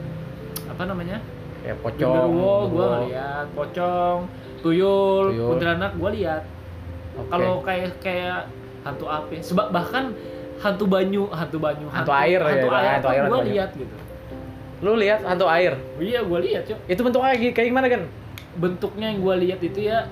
apa 0.65 0.83
namanya 0.85 1.19
Kayak 1.61 1.79
pocong. 1.81 1.99
genderuwo 2.01 2.55
gua 2.69 2.87
ngeliat 2.97 3.47
pocong 3.53 4.19
tuyul, 4.61 5.25
Tuyul. 5.29 5.49
kuntilanak 5.51 5.93
gua 5.97 6.11
lihat 6.11 6.43
Oke. 7.17 7.29
kalau 7.29 7.55
kayak 7.61 7.91
kayak 7.99 8.41
hantu 8.81 9.07
api 9.07 9.37
sebab 9.41 9.67
bahkan 9.69 10.15
hantu 10.61 10.85
banyu 10.85 11.25
hantu 11.31 11.57
banyu 11.57 11.87
Hantu 11.89 12.13
air 12.15 12.37
ya, 12.37 12.47
hantu 12.47 12.69
Pak. 12.69 12.77
air, 12.77 12.91
Hantu 12.91 13.09
air, 13.09 13.23
hantu 13.23 13.37
air. 13.37 13.47
lihat 13.49 13.71
gitu 13.73 13.97
Lu 14.81 14.93
lihat 14.95 15.21
hantu 15.23 15.47
air. 15.47 15.73
iya 15.99 16.21
gua 16.21 16.39
lihat 16.39 16.63
cok 16.65 16.79
Itu 16.87 17.01
bentuknya 17.01 17.33
kayak 17.33 17.53
kayak 17.53 17.69
gimana 17.69 17.87
kan? 17.89 18.03
bentuknya 18.53 19.07
yang 19.09 19.21
gua 19.21 19.35
lihat 19.35 19.61
itu 19.61 19.81
ya 19.81 20.11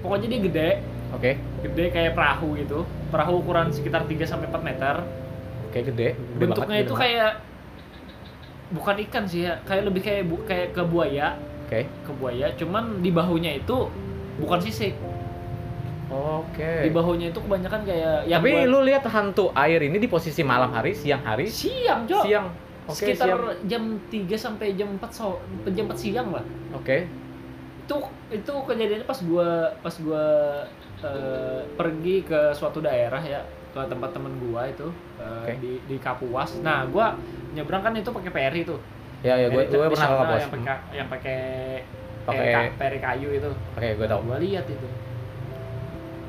pokoknya 0.00 0.26
dia 0.28 0.40
gede 0.42 0.70
Oke. 1.12 1.30
gede 1.62 1.84
kayak 1.88 2.12
perahu 2.12 2.56
gitu 2.56 2.82
perahu 3.08 3.38
ukuran 3.38 3.68
sekitar 3.68 4.02
3 4.02 4.16
sampai 4.24 4.46
4 4.48 4.58
meter 4.60 4.94
Oke, 5.66 5.78
gede. 5.84 6.08
Gede 6.14 6.36
bentuknya 6.36 6.76
banget, 6.76 6.86
itu 6.86 6.92
gede 6.92 7.02
kayak 7.04 7.32
bukan 8.68 8.96
ikan 9.00 9.24
sih 9.24 9.40
ya 9.44 9.54
kayak 9.62 9.82
lebih 9.84 10.02
kayak 10.02 10.22
bu, 10.24 10.36
kayak 10.42 10.68
ke 10.72 10.82
buaya 10.82 11.38
Oke. 11.62 11.80
ke 11.86 12.12
buaya 12.12 12.46
cuman 12.54 12.98
di 12.98 13.10
bahunya 13.10 13.52
itu 13.56 13.86
bukan 14.36 14.58
sisik 14.58 14.98
Oke. 16.06 16.72
di 16.80 16.90
bahunya 16.90 17.26
itu 17.28 17.40
kebanyakan 17.40 17.82
kayak 17.82 18.24
yang 18.24 18.38
Tapi 18.38 18.50
buat- 18.52 18.68
lu 18.68 18.78
lihat 18.82 19.02
hantu 19.04 19.50
air 19.52 19.80
ini 19.80 19.96
di 19.96 20.06
posisi 20.06 20.40
malam 20.40 20.70
hari, 20.70 20.92
siang 20.92 21.18
hari, 21.20 21.46
siang 21.46 22.06
Jo 22.06 22.22
siang. 22.22 22.46
Oke, 22.86 23.02
sekitar 23.02 23.26
siang. 23.26 23.66
jam 23.66 23.82
3 24.06 24.36
sampai 24.36 24.66
jam 24.72 24.88
4 24.92 25.10
so 25.10 25.42
jam 25.68 25.84
4 25.84 25.98
siang 25.98 26.30
lah 26.30 26.44
Oke. 26.72 27.10
itu 27.82 27.96
itu 28.28 28.52
kejadiannya 28.62 29.02
pas 29.04 29.18
gua 29.20 29.48
pas 29.76 29.94
gua 29.96 30.24
eh, 31.00 31.60
pergi 31.72 32.22
ke 32.22 32.50
suatu 32.52 32.78
daerah 32.78 33.18
ya 33.18 33.42
ke 33.68 33.80
tempat 33.82 34.10
temen 34.10 34.30
gua 34.40 34.64
itu 34.64 34.86
eh, 35.18 35.42
Oke. 35.42 35.52
di 35.58 35.72
di 35.84 35.96
Kapuas 35.98 36.58
nah 36.60 36.82
gua 36.84 37.18
nyebrang 37.52 37.82
kan 37.82 37.92
itu 37.92 38.08
pakai 38.08 38.30
peri 38.30 38.62
tuh 38.62 38.78
Ya, 39.18 39.32
ya 39.34 39.48
gue 39.48 39.64
di 39.64 39.74
pernah 39.74 39.90
ke 39.90 40.14
Kapos. 40.14 40.38
yang 40.38 40.52
pakai 40.52 40.74
yang 40.92 41.08
pakai 41.08 41.38
Pakai- 42.22 42.70
peri 42.76 42.98
kayu 43.00 43.28
itu 43.32 43.50
Oke, 43.72 43.88
gue 43.92 44.06
tahu. 44.06 44.20
gua 44.22 44.36
lihat 44.36 44.62
itu 44.64 44.86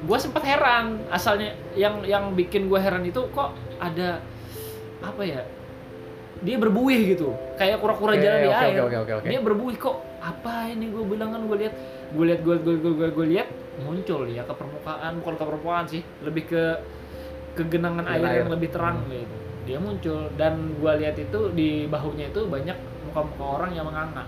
gua 0.06 0.18
sempat 0.22 0.44
heran 0.46 1.02
asalnya 1.10 1.58
yang 1.74 2.06
yang 2.06 2.36
bikin 2.38 2.70
gua 2.70 2.78
heran 2.78 3.02
itu 3.02 3.24
kok 3.34 3.56
ada 3.82 4.22
apa 5.02 5.24
ya 5.26 5.42
dia 6.38 6.58
berbuih 6.62 7.18
gitu 7.18 7.34
kayak 7.58 7.82
kura-kura 7.82 8.14
Oke, 8.14 8.22
jalan 8.22 8.40
di 8.46 8.50
oke, 8.50 8.62
air 8.62 8.78
oke, 8.78 8.82
oke, 8.86 8.98
oke, 9.02 9.14
oke. 9.22 9.28
dia 9.30 9.40
berbuih 9.42 9.78
kok 9.82 9.96
apa 10.22 10.70
ini 10.70 10.86
gue 10.94 11.04
bilang 11.06 11.30
kan 11.34 11.42
gue 11.46 11.58
lihat 11.66 11.74
gue 12.14 12.26
lihat 12.26 12.42
gue 12.46 12.56
gue 12.62 12.76
gue 12.78 13.10
gue 13.10 13.28
lihat 13.34 13.48
muncul 13.82 14.26
ya 14.30 14.46
ke 14.46 14.54
permukaan 14.54 15.18
bukan 15.22 15.34
ke 15.34 15.44
permukaan 15.46 15.86
sih 15.90 16.02
lebih 16.22 16.44
ke 16.50 16.64
ke 17.58 17.64
genangan 17.66 18.06
air, 18.06 18.22
air. 18.22 18.38
yang 18.46 18.52
lebih 18.54 18.70
terang 18.70 19.02
Hmm. 19.02 19.14
gitu 19.14 19.36
dia 19.66 19.78
muncul 19.82 20.30
dan 20.38 20.54
gue 20.78 20.92
lihat 21.02 21.16
itu 21.18 21.40
di 21.52 21.90
bahunya 21.90 22.30
itu 22.30 22.46
banyak 22.46 22.78
muka-muka 23.10 23.46
orang 23.62 23.72
yang 23.74 23.86
menganga 23.90 24.24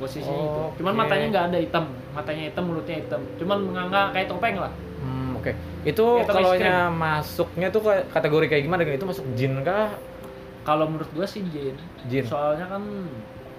posisinya 0.00 0.42
itu 0.48 0.62
cuman 0.80 0.92
Oke. 0.96 1.00
matanya 1.04 1.26
nggak 1.28 1.44
ada 1.52 1.58
hitam 1.60 1.84
matanya 2.16 2.42
hitam 2.48 2.64
mulutnya 2.64 2.96
hitam 2.98 3.20
cuman 3.36 3.58
menganga 3.60 4.00
kayak 4.16 4.26
topeng 4.32 4.56
lah 4.56 4.72
Hmm, 5.00 5.40
oke. 5.40 5.52
Itu 5.88 6.20
Atau 6.20 6.34
kalau 6.36 6.52
masuknya 6.92 7.72
tuh 7.72 7.80
kategori 8.12 8.46
kayak 8.52 8.62
gimana? 8.68 8.84
Itu 8.84 9.08
masuk 9.08 9.24
jin 9.32 9.64
kah? 9.64 9.96
Kalau 10.60 10.84
menurut 10.84 11.08
gua 11.16 11.24
sih 11.24 11.40
jin. 11.48 11.72
Jin. 12.04 12.24
Soalnya 12.28 12.68
kan 12.68 12.84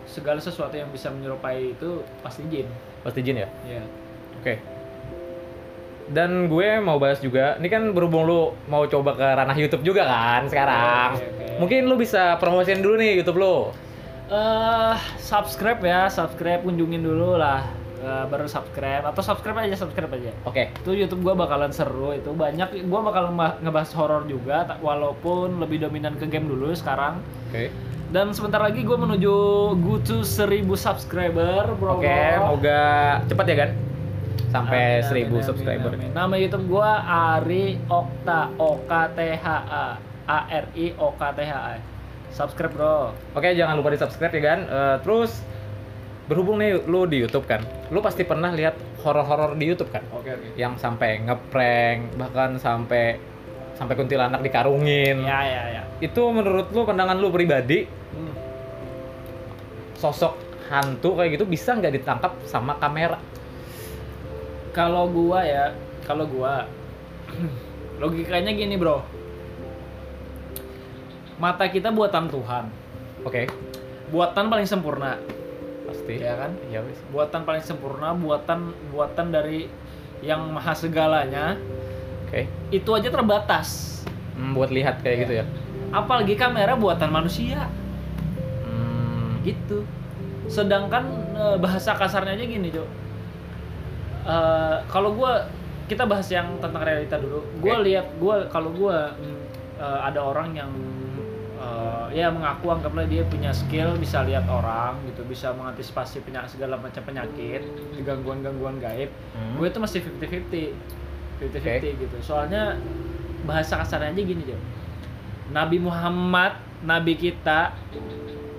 segala 0.05 0.37
sesuatu 0.37 0.77
yang 0.77 0.89
bisa 0.93 1.09
menyerupai 1.09 1.73
itu 1.73 2.05
pasti 2.21 2.45
jin. 2.45 2.69
Pasti 3.01 3.25
jin 3.25 3.41
ya? 3.41 3.49
Ya. 3.65 3.81
Oke. 4.37 4.61
Dan 6.11 6.51
gue 6.51 6.69
mau 6.83 6.99
bahas 6.99 7.23
juga, 7.23 7.55
ini 7.55 7.71
kan 7.71 7.87
berhubung 7.95 8.27
lu 8.27 8.51
mau 8.67 8.83
coba 8.83 9.15
ke 9.15 9.23
ranah 9.23 9.55
YouTube 9.55 9.85
juga 9.85 10.03
kan 10.03 10.43
sekarang. 10.51 11.15
Oke, 11.15 11.23
oke. 11.23 11.47
Mungkin 11.63 11.81
lu 11.87 11.95
bisa 11.95 12.35
promosiin 12.35 12.83
dulu 12.83 12.99
nih 12.99 13.23
YouTube 13.23 13.39
lu. 13.39 13.71
Eh 14.27 14.95
subscribe 15.17 15.81
ya, 15.81 16.05
subscribe 16.07 16.61
kunjungin 16.61 17.01
dulu 17.01 17.35
lah. 17.35 17.63
Eh, 18.01 18.25
baru 18.27 18.49
subscribe 18.49 19.05
atau 19.05 19.21
subscribe 19.21 19.61
aja, 19.61 19.77
subscribe 19.77 20.09
aja. 20.11 20.33
Oke. 20.41 20.73
Itu 20.75 20.91
YouTube 20.91 21.21
gua 21.21 21.37
bakalan 21.37 21.69
seru 21.69 22.11
itu 22.11 22.33
banyak 22.33 22.89
gua 22.89 23.05
bakal 23.05 23.29
ma- 23.29 23.61
ngebahas 23.61 23.93
horor 23.93 24.25
juga 24.25 24.65
walaupun 24.81 25.61
lebih 25.61 25.85
dominan 25.85 26.17
ke 26.17 26.25
game 26.25 26.49
dulu 26.49 26.73
sekarang. 26.73 27.21
Oke. 27.47 27.69
Dan 28.11 28.35
sebentar 28.35 28.59
lagi 28.59 28.83
gue 28.83 28.97
menuju 28.97 29.33
go 29.79 29.95
to 30.03 30.19
1000 30.19 30.67
subscriber, 30.75 31.63
bro. 31.79 31.95
Oke, 31.95 32.11
moga 32.43 32.81
cepat 33.23 33.45
ya 33.47 33.55
kan? 33.55 33.69
Sampai 34.51 34.99
Amin, 34.99 35.31
1000 35.31 35.31
amin, 35.31 35.43
subscriber. 35.47 35.91
amin, 35.95 35.99
amin. 36.01 36.11
Nama 36.11 36.35
YouTube 36.35 36.65
gua 36.67 36.99
Ari 37.39 37.79
Okta 37.87 38.51
O 38.59 38.83
K 38.83 38.91
T 39.15 39.19
H 39.31 39.47
A 39.63 39.85
A 40.27 40.37
R 40.51 40.65
I 40.75 40.91
O 40.99 41.15
K 41.15 41.21
T 41.31 41.39
H 41.39 41.53
A. 41.55 41.75
Subscribe, 42.31 42.71
Bro. 42.71 43.11
Oke, 43.35 43.51
jangan 43.53 43.75
lupa 43.75 43.91
di 43.91 43.99
subscribe 43.99 44.31
ya 44.31 44.41
kan. 44.41 44.59
Eh, 44.63 44.95
terus 45.03 45.43
berhubung 46.25 46.63
nih 46.63 46.79
lu 46.87 47.03
di 47.03 47.19
YouTube 47.19 47.43
kan, 47.43 47.59
lu 47.91 47.99
pasti 47.99 48.23
pernah 48.23 48.55
lihat 48.55 48.71
horor-horor 49.03 49.59
di 49.59 49.67
YouTube 49.67 49.91
kan? 49.91 49.99
Oke, 50.15 50.31
oke. 50.31 50.47
Yang 50.55 50.79
sampai 50.79 51.19
ngeprank, 51.27 52.15
bahkan 52.15 52.55
sampai 52.55 53.19
sampai 53.75 53.93
kuntilanak 53.99 54.39
dikarungin. 54.39 55.27
Ya, 55.27 55.41
ya, 55.43 55.63
ya. 55.75 55.83
Itu 55.99 56.31
menurut 56.31 56.71
lu 56.71 56.87
pandangan 56.87 57.19
lu 57.19 57.33
pribadi 57.33 57.83
Hmm. 58.11 58.35
sosok 59.95 60.35
hantu 60.67 61.15
kayak 61.15 61.39
gitu 61.39 61.45
bisa 61.47 61.75
nggak 61.75 61.99
ditangkap 61.99 62.31
sama 62.47 62.75
kamera? 62.75 63.19
Kalau 64.71 65.07
gua 65.11 65.43
ya, 65.43 65.75
kalau 66.07 66.27
gua 66.27 66.63
logikanya 68.01 68.55
gini, 68.55 68.79
Bro. 68.79 69.03
Mata 71.41 71.65
kita 71.65 71.89
buatan 71.89 72.29
Tuhan. 72.29 72.69
Oke, 73.25 73.49
Buatan 74.11 74.51
paling 74.51 74.67
sempurna, 74.67 75.15
pasti. 75.87 76.19
ya 76.19 76.35
kan? 76.35 76.51
Iya, 76.67 76.83
wis. 76.83 76.99
Buatan 77.09 77.41
paling 77.41 77.63
sempurna, 77.63 78.11
buatan 78.11 78.69
buatan 78.91 79.31
dari 79.31 79.65
yang 80.21 80.51
maha 80.51 80.75
segalanya. 80.75 81.55
Oke. 82.27 82.45
Itu 82.69 82.93
aja 82.93 83.09
terbatas. 83.09 84.01
Hmm, 84.35 84.51
buat 84.53 84.69
lihat 84.69 84.99
kayak 85.01 85.15
Iya. 85.15 85.23
gitu 85.23 85.33
ya. 85.41 85.45
Apalagi 85.89 86.35
kamera 86.35 86.75
buatan 86.75 87.09
manusia. 87.09 87.65
Hmm, 88.67 89.41
gitu 89.41 89.81
sedangkan 90.51 91.07
eh, 91.31 91.57
bahasa 91.57 91.95
kasarnya 91.95 92.35
aja 92.35 92.43
gini 92.43 92.67
Jo 92.69 92.83
Eh, 94.21 94.77
kalau 94.85 95.17
gua 95.17 95.49
kita 95.87 96.05
bahas 96.05 96.29
yang 96.29 96.59
tentang 96.61 96.83
realita 96.85 97.17
dulu 97.17 97.41
gua 97.57 97.81
Oke. 97.81 97.87
lihat 97.89 98.05
gua 98.21 98.45
kalau 98.53 98.69
gua 98.69 99.15
mm, 99.17 99.39
eh, 99.81 99.99
ada 100.05 100.19
orang 100.21 100.53
yang 100.53 100.69
eh, 101.61 102.05
ya 102.17 102.27
mengaku 102.33 102.73
anggaplah 102.73 103.05
dia 103.05 103.21
punya 103.29 103.53
skill 103.53 103.93
bisa 104.01 104.25
lihat 104.25 104.49
orang 104.49 104.97
gitu 105.05 105.21
bisa 105.29 105.53
mengantisipasi 105.53 106.25
penyakit 106.25 106.57
segala 106.57 106.75
macam 106.81 107.05
penyakit 107.05 107.61
gangguan-gangguan 108.01 108.81
gaib. 108.81 109.13
Hmm. 109.37 109.61
gue 109.61 109.67
itu 109.69 109.79
masih 109.79 109.99
50-50 110.01 110.73
50-50 111.53 112.01
gitu. 112.01 112.15
Soalnya 112.25 112.77
bahasa 113.45 113.77
kasarnya 113.81 114.13
aja 114.13 114.21
gini 114.21 114.43
Jo 114.45 114.57
Nabi 115.51 115.77
Muhammad 115.81 116.57
Nabi 116.81 117.13
kita 117.17 117.73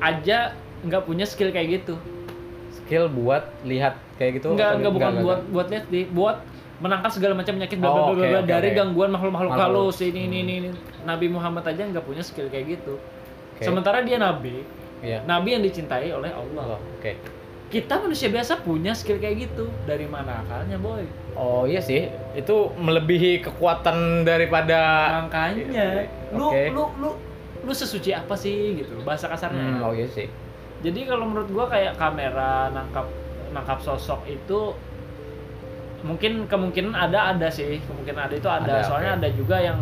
aja 0.02 0.54
nggak 0.82 1.02
punya 1.06 1.26
skill 1.26 1.50
kayak 1.50 1.82
gitu. 1.82 1.99
Skill 2.83 3.11
buat 3.11 3.46
lihat 3.66 3.98
kayak 4.22 4.38
gitu 4.38 4.55
nggak 4.55 4.70
nggak 4.83 4.92
bukan 4.92 5.11
nggak, 5.11 5.24
buat 5.24 5.38
nggak? 5.42 5.53
buat 5.55 5.66
lihat 5.70 5.85
di 5.90 6.00
buat 6.11 6.37
menangkal 6.83 7.09
segala 7.09 7.33
macam 7.33 7.55
penyakit 7.55 7.79
bla 7.79 7.88
bla 7.88 8.03
Oh, 8.03 8.12
bla 8.12 8.42
dari 8.42 8.68
oke. 8.68 8.77
gangguan 8.77 9.09
makhluk 9.09 9.33
makhluk 9.33 9.53
Makhluk. 9.53 9.87
halus 9.87 10.03
ini 10.03 10.27
ini 10.27 10.37
ini 10.40 10.53
ini. 10.59 10.71
Nabi 11.03 11.27
Muhammad 11.29 11.62
aja 11.64 11.83
nggak 11.85 12.03
punya 12.03 12.21
skill 12.21 12.47
kayak 12.47 12.66
gitu 12.73 12.99
Oke. 13.53 13.62
sementara 13.62 14.03
dia 14.03 14.18
nabi 14.18 14.66
Iya. 14.99 15.23
nabi 15.23 15.49
yang 15.53 15.62
dicintai 15.62 16.11
oleh 16.11 16.31
Allah 16.31 16.75
Oh, 16.75 16.81
Oke. 16.92 17.14
kita 17.68 17.97
manusia 17.97 18.29
biasa 18.29 18.61
punya 18.61 18.92
skill 18.92 19.16
kayak 19.16 19.47
gitu 19.47 19.71
dari 19.85 20.05
mana 20.05 20.42
akalnya 20.42 20.77
boy 20.77 21.07
Oh 21.33 21.64
iya 21.64 21.81
sih, 21.81 22.07
itu 22.33 22.57
melebihi 22.77 23.40
kekuatan 23.40 24.21
daripada 24.23 24.77
makanya 25.23 26.05
lu 26.31 26.45
Oke. 26.47 26.68
lu 26.68 26.85
lu 26.99 27.11
lu 27.62 27.73
sesuci 27.73 28.11
apa 28.11 28.35
sih 28.35 28.77
gitu 28.77 29.01
bahasa 29.01 29.27
kasarnya 29.27 29.79
Hmm, 29.79 29.81
oh 29.83 29.92
iya 29.92 30.05
sih. 30.05 30.29
Jadi 30.81 31.07
kalau 31.07 31.25
menurut 31.25 31.49
gua 31.49 31.66
kayak 31.66 31.95
kamera 31.95 32.68
nangkap 32.68 33.07
nangkap 33.49 33.79
sosok 33.79 34.27
itu 34.27 34.75
mungkin 36.02 36.32
kemungkinan 36.44 36.92
ada 36.92 37.32
ada 37.32 37.48
sih 37.48 37.78
kemungkinan 37.80 38.20
ada 38.20 38.34
itu 38.34 38.46
ada, 38.46 38.72
Ada, 38.76 38.84
soalnya 38.84 39.10
oke. 39.12 39.18
ada 39.18 39.28
juga 39.30 39.56
yang 39.58 39.78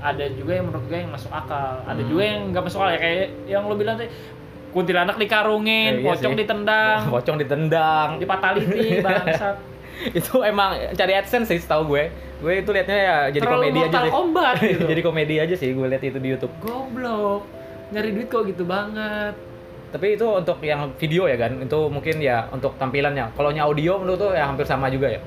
ada 0.00 0.24
juga 0.28 0.52
yang 0.52 0.64
menurut 0.66 0.84
gue 0.84 0.98
yang 0.98 1.08
masuk 1.08 1.30
akal 1.30 1.80
ada 1.80 1.96
Hmm. 1.96 2.06
juga 2.06 2.22
yang 2.22 2.40
nggak 2.50 2.62
masuk 2.62 2.78
akal 2.78 2.90
ya 2.90 3.00
kayak 3.00 3.18
yang 3.46 3.62
lo 3.62 3.74
bilang 3.74 3.94
tadi 3.94 4.10
kuntilanak 4.70 5.14
Eh, 5.14 5.20
dikarungin 5.20 5.92
iya 5.96 6.04
pocong 6.04 6.32
sih. 6.32 6.40
ditendang 6.40 7.00
Pocong 7.14 7.36
ditendang. 7.38 8.08
dipataliti 8.18 8.98
bangsat 9.06 9.56
itu 10.04 10.34
emang 10.42 10.74
cari 10.92 11.12
AdSense 11.14 11.48
sih 11.48 11.58
setahu 11.58 11.86
gue. 11.88 12.10
Gue 12.36 12.60
itu 12.60 12.68
liatnya 12.68 12.98
ya 12.98 13.16
jadi 13.30 13.46
Terlalu 13.46 13.62
komedi 13.64 13.80
aja. 13.80 13.98
Kombat 14.10 14.54
gitu. 14.66 14.84
jadi 14.84 15.00
komedi 15.00 15.34
aja 15.38 15.54
sih 15.54 15.70
gue 15.70 15.86
liat 15.86 16.02
itu 16.02 16.18
di 16.18 16.28
YouTube. 16.28 16.50
goblok 16.58 17.46
nyari 17.88 18.10
duit 18.10 18.26
kok 18.26 18.42
gitu 18.44 18.66
banget 18.66 19.32
Tapi 19.88 20.18
itu 20.18 20.26
untuk 20.26 20.58
yang 20.58 20.90
video 20.98 21.24
ya 21.24 21.38
kan, 21.38 21.54
itu 21.56 21.78
mungkin 21.86 22.18
ya 22.18 22.50
untuk 22.50 22.74
tampilannya. 22.74 23.30
Kalau 23.30 23.54
audio 23.54 23.94
menurut 23.96 24.18
tuh 24.18 24.34
ya 24.34 24.42
hampir 24.44 24.66
sama 24.66 24.90
juga 24.90 25.06
ya. 25.06 25.22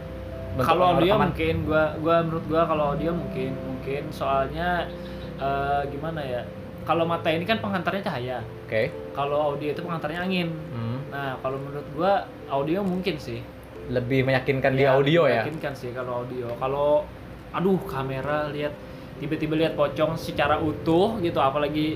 Kalau 0.60 0.86
audio 0.92 1.14
mungkin 1.20 1.56
gua 1.64 1.84
gua 1.98 2.16
menurut 2.20 2.46
gua 2.46 2.62
kalau 2.64 2.84
audio 2.92 3.12
mungkin 3.12 3.52
mungkin 3.60 4.02
soalnya 4.10 4.90
eh, 5.38 5.82
gimana 5.88 6.20
ya 6.20 6.42
kalau 6.82 7.04
mata 7.04 7.28
ini 7.28 7.44
kan 7.44 7.58
penghantarnya 7.58 8.00
cahaya 8.02 8.38
Oke. 8.64 8.90
kalau 9.12 9.38
audio 9.50 9.70
itu 9.70 9.82
penghantarnya 9.82 10.20
angin 10.20 10.48
Hmm. 10.70 10.98
nah 11.08 11.36
kalau 11.38 11.58
menurut 11.58 11.86
gua 11.92 12.14
audio 12.48 12.82
mungkin 12.82 13.18
sih 13.18 13.44
Lebih 13.88 14.24
meyakinkan 14.24 14.74
di 14.74 14.84
Iya, 14.84 14.94
audio 14.94 15.22
ya. 15.26 15.42
meyakinkan 15.42 15.72
sih 15.72 15.92
kalau 15.92 16.22
audio 16.22 16.48
kalau 16.56 17.08
aduh 17.50 17.80
kamera 17.86 18.48
lihat 18.50 18.76
tiba-tiba 19.16 19.56
lihat 19.56 19.74
pocong 19.74 20.16
secara 20.16 20.58
utuh 20.58 21.16
gitu 21.20 21.38
apalagi 21.38 21.96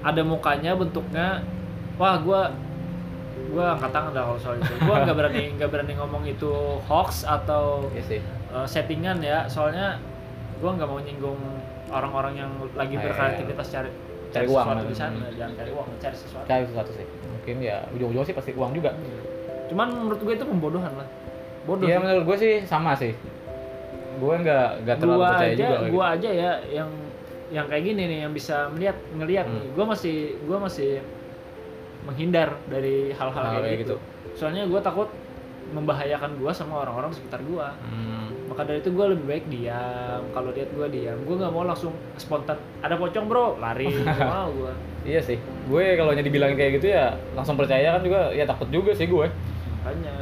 ada 0.00 0.20
mukanya 0.20 0.74
bentuknya 0.74 1.42
wah 1.94 2.16
gua 2.16 2.50
gua 3.48 3.72
angkat 3.72 3.90
tangan 3.90 4.10
dah 4.10 4.24
kalau 4.24 4.38
soal 4.38 4.56
itu 4.56 4.72
gua 4.80 4.96
nggak 5.00 5.16
berani 5.16 5.44
nggak 5.54 5.68
berani 5.68 5.92
ngomong 5.94 6.22
itu 6.24 6.52
hoax 6.82 7.22
atau 7.22 7.88
Iya 7.90 8.02
sih. 8.04 8.20
uh, 8.48 8.64
settingan 8.64 9.18
ya 9.18 9.44
soalnya 9.44 9.96
gua 10.58 10.74
nggak 10.74 10.84
mau 10.84 10.98
nyinggung 10.98 11.40
orang-orang 11.88 12.34
yang 12.36 12.50
lagi 12.72 12.94
Ah, 12.94 13.02
berkreativitas 13.02 13.66
cari 13.70 13.90
Cari 14.28 14.44
uang, 14.44 14.60
sesuatu 14.60 14.82
di 14.82 14.92
hmm. 14.92 15.00
sana 15.00 15.26
jangan 15.32 15.52
cari 15.56 15.70
uang 15.70 15.88
cari 15.96 16.12
sesuatu 16.14 16.44
Kayak 16.44 16.64
sesuatu 16.68 16.90
sih. 16.92 17.06
Mungkin 17.26 17.56
ya 17.62 17.76
ujung-ujungnya 17.88 18.26
sih 18.26 18.36
pasti 18.36 18.50
uang 18.52 18.72
juga. 18.72 18.92
cuman 19.66 19.88
menurut 19.94 20.16
gue 20.18 20.34
itu 20.34 20.44
pembodohan 20.44 20.92
lah 20.94 21.08
bodoh 21.64 21.84
Iya 21.84 21.96
sih. 21.96 22.02
menurut 22.02 22.24
gue 22.24 22.36
sih 22.36 22.54
sama 22.62 22.92
sih. 22.92 23.12
Gue 24.16 24.34
nggak 24.36 24.68
nggak 24.82 24.96
terlalu 24.98 25.16
gua 25.16 25.28
percaya 25.30 25.46
aja 25.46 25.56
juga. 25.58 25.68
kayak 25.74 25.90
gua 25.90 26.04
aja 26.10 26.30
ya 26.30 26.50
yang 26.68 26.90
yang 27.48 27.64
kayak 27.64 27.80
gini 27.82 28.02
nih 28.04 28.18
yang 28.22 28.32
bisa 28.34 28.56
melihat 28.68 28.96
ngelihat 29.10 29.46
Hmm. 29.46 29.54
nih 29.54 29.66
gua 29.72 29.84
masih 29.88 30.16
gua 30.44 30.58
masih 30.60 30.90
menghindar 32.08 32.56
dari 32.66 33.12
hal-hal 33.12 33.30
Hal-hal 33.36 33.60
kayak, 33.60 33.68
kayak 33.68 33.78
gitu. 33.84 33.96
soalnya 34.32 34.64
gua 34.64 34.80
takut 34.80 35.08
membahayakan 35.68 36.40
gua 36.40 36.48
sama 36.50 36.80
orang-orang 36.80 37.12
sekitar 37.12 37.38
gitu. 37.38 37.60
Hmm. 37.60 38.32
maka 38.48 38.64
dari 38.64 38.80
itu 38.80 38.88
gua 38.90 39.12
lebih 39.12 39.28
baik 39.28 39.44
diam 39.46 40.24
kalau 40.32 40.48
lihat 40.50 40.72
gua 40.72 40.88
diam 40.88 41.18
gua 41.22 41.36
nggak 41.38 41.52
mau 41.52 41.62
langsung 41.62 41.92
spontan 42.16 42.56
ada 42.80 42.96
pocong 42.96 43.28
bro 43.28 43.56
lari 43.56 43.92
mau 44.24 44.48
gua 44.50 44.72
Iya 44.98 45.24
sih. 45.24 45.38
Gue 45.64 45.94
kalau 45.94 46.10
nya 46.10 46.20
dibilangin 46.20 46.52
kayak 46.52 46.72
gitu 46.76 46.90
ya 46.90 47.08
langsung 47.32 47.56
percaya 47.56 47.96
kan 47.96 48.02
juga 48.02 48.28
ya 48.28 48.44
takut 48.44 48.68
juga 48.68 48.92
sih 48.92 49.06
gue. 49.06 49.24
makanya 49.78 50.12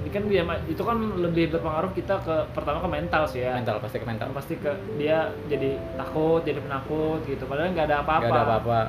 ini 0.00 0.08
kan 0.08 0.22
dia 0.24 0.42
itu 0.64 0.80
kan 0.80 0.96
lebih 0.96 1.50
berpengaruh 1.50 1.92
kita 1.92 2.14
ke 2.18 2.34
pertama 2.50 2.80
ke 2.80 2.88
mental 2.88 3.26
sih 3.26 3.44
ya 3.44 3.52
Mental 3.52 3.76
pasti 3.78 3.98
ke 3.98 4.06
mental. 4.06 4.32
pasti 4.32 4.54
ke 4.56 4.70
dia 4.96 5.28
jadi 5.44 5.76
takut 5.94 6.40
jadi 6.40 6.56
penakut 6.58 7.20
gitu 7.22 7.42
padahal 7.44 7.68
nggak 7.70 7.86
ada 7.86 7.96
apa-apa 8.00 8.24
Gak 8.24 8.32
ada 8.32 8.44
apa-apa. 8.48 8.80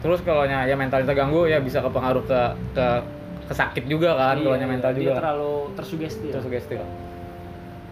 Terus 0.00 0.20
kalau 0.24 0.48
nya 0.48 0.64
ya 0.64 0.74
mental 0.74 1.04
terganggu 1.04 1.44
ya 1.44 1.60
bisa 1.60 1.84
kepengaruh 1.84 2.24
ke 2.24 2.40
ke 2.72 2.86
kesakit 3.52 3.84
juga 3.84 4.16
kan 4.16 4.40
kalau 4.40 4.56
nya 4.56 4.64
Iya, 4.64 4.72
mental 4.72 4.90
dia 4.94 5.02
juga. 5.04 5.14
terlalu 5.20 5.54
tersugesti. 5.76 6.28
Tersugesti 6.32 6.74
lah. 6.80 6.88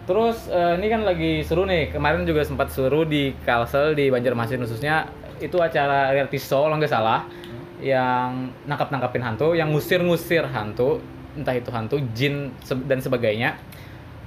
Terus 0.08 0.48
eh, 0.48 0.80
ini 0.80 0.86
kan 0.88 1.00
lagi 1.04 1.32
seru 1.44 1.68
nih. 1.68 1.92
Kemarin 1.92 2.24
juga 2.24 2.40
sempat 2.40 2.72
seru 2.72 3.04
di 3.04 3.36
Kalsel 3.44 3.92
di 3.92 4.08
Banjarmasin 4.08 4.64
khususnya 4.64 5.04
itu 5.38 5.60
acara 5.60 6.10
reality 6.10 6.40
show 6.40 6.64
kalau 6.64 6.80
nggak 6.80 6.90
salah 6.90 7.28
yang 7.78 8.50
nangkap-nangkapin 8.66 9.22
hantu, 9.22 9.54
yang 9.54 9.70
ngusir-ngusir 9.70 10.50
hantu, 10.50 10.98
entah 11.38 11.54
itu 11.54 11.70
hantu, 11.70 12.02
jin 12.10 12.50
dan 12.90 12.98
sebagainya. 12.98 13.54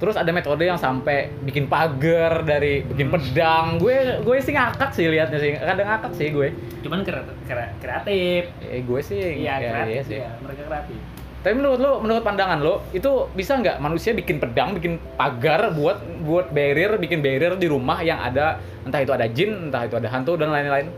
Terus 0.02 0.18
ada 0.18 0.34
metode 0.34 0.66
yang 0.66 0.74
sampai 0.74 1.30
bikin 1.40 1.70
pagar 1.70 2.42
dari 2.42 2.82
bikin 2.82 3.06
Hmm. 3.06 3.14
pedang. 3.14 3.66
Gue 3.78 3.94
gue 4.18 4.36
sih 4.42 4.50
ngakak 4.50 4.90
sih 4.90 5.06
liatnya 5.06 5.38
sih. 5.38 5.54
Kadang 5.54 5.86
ngakak 5.86 6.12
sih 6.12 6.26
gue. 6.28 6.48
Cuman 6.82 7.06
kre- 7.06 7.22
kre- 7.46 7.70
kreatif. 7.78 8.50
Eh, 8.58 8.82
gue 8.82 9.00
sih 9.00 9.46
iya 9.46 9.56
ya, 9.56 9.70
kreatif 9.70 9.94
iya 9.94 10.02
sih. 10.02 10.18
iya, 10.18 10.30
mereka 10.36 10.66
kreatif. 10.66 10.98
Tapi 11.38 11.54
menurut 11.54 11.78
lo 11.78 11.92
menurut 11.98 12.22
pandangan 12.22 12.58
lo 12.58 12.82
itu 12.90 13.30
bisa 13.30 13.54
nggak 13.54 13.78
manusia 13.78 14.10
bikin 14.10 14.38
pedang 14.38 14.74
bikin 14.74 14.98
pagar 15.14 15.70
buat 15.70 16.02
buat 16.22 16.50
barrier 16.50 16.98
bikin 16.98 17.18
barrier 17.18 17.54
di 17.54 17.66
rumah 17.66 17.98
yang 17.98 18.18
ada 18.18 18.58
entah 18.82 18.98
itu 18.98 19.10
ada 19.10 19.26
jin 19.26 19.70
entah 19.70 19.82
itu 19.82 19.94
ada 19.94 20.06
hantu 20.06 20.34
dan 20.34 20.50
lain-lain 20.50 20.90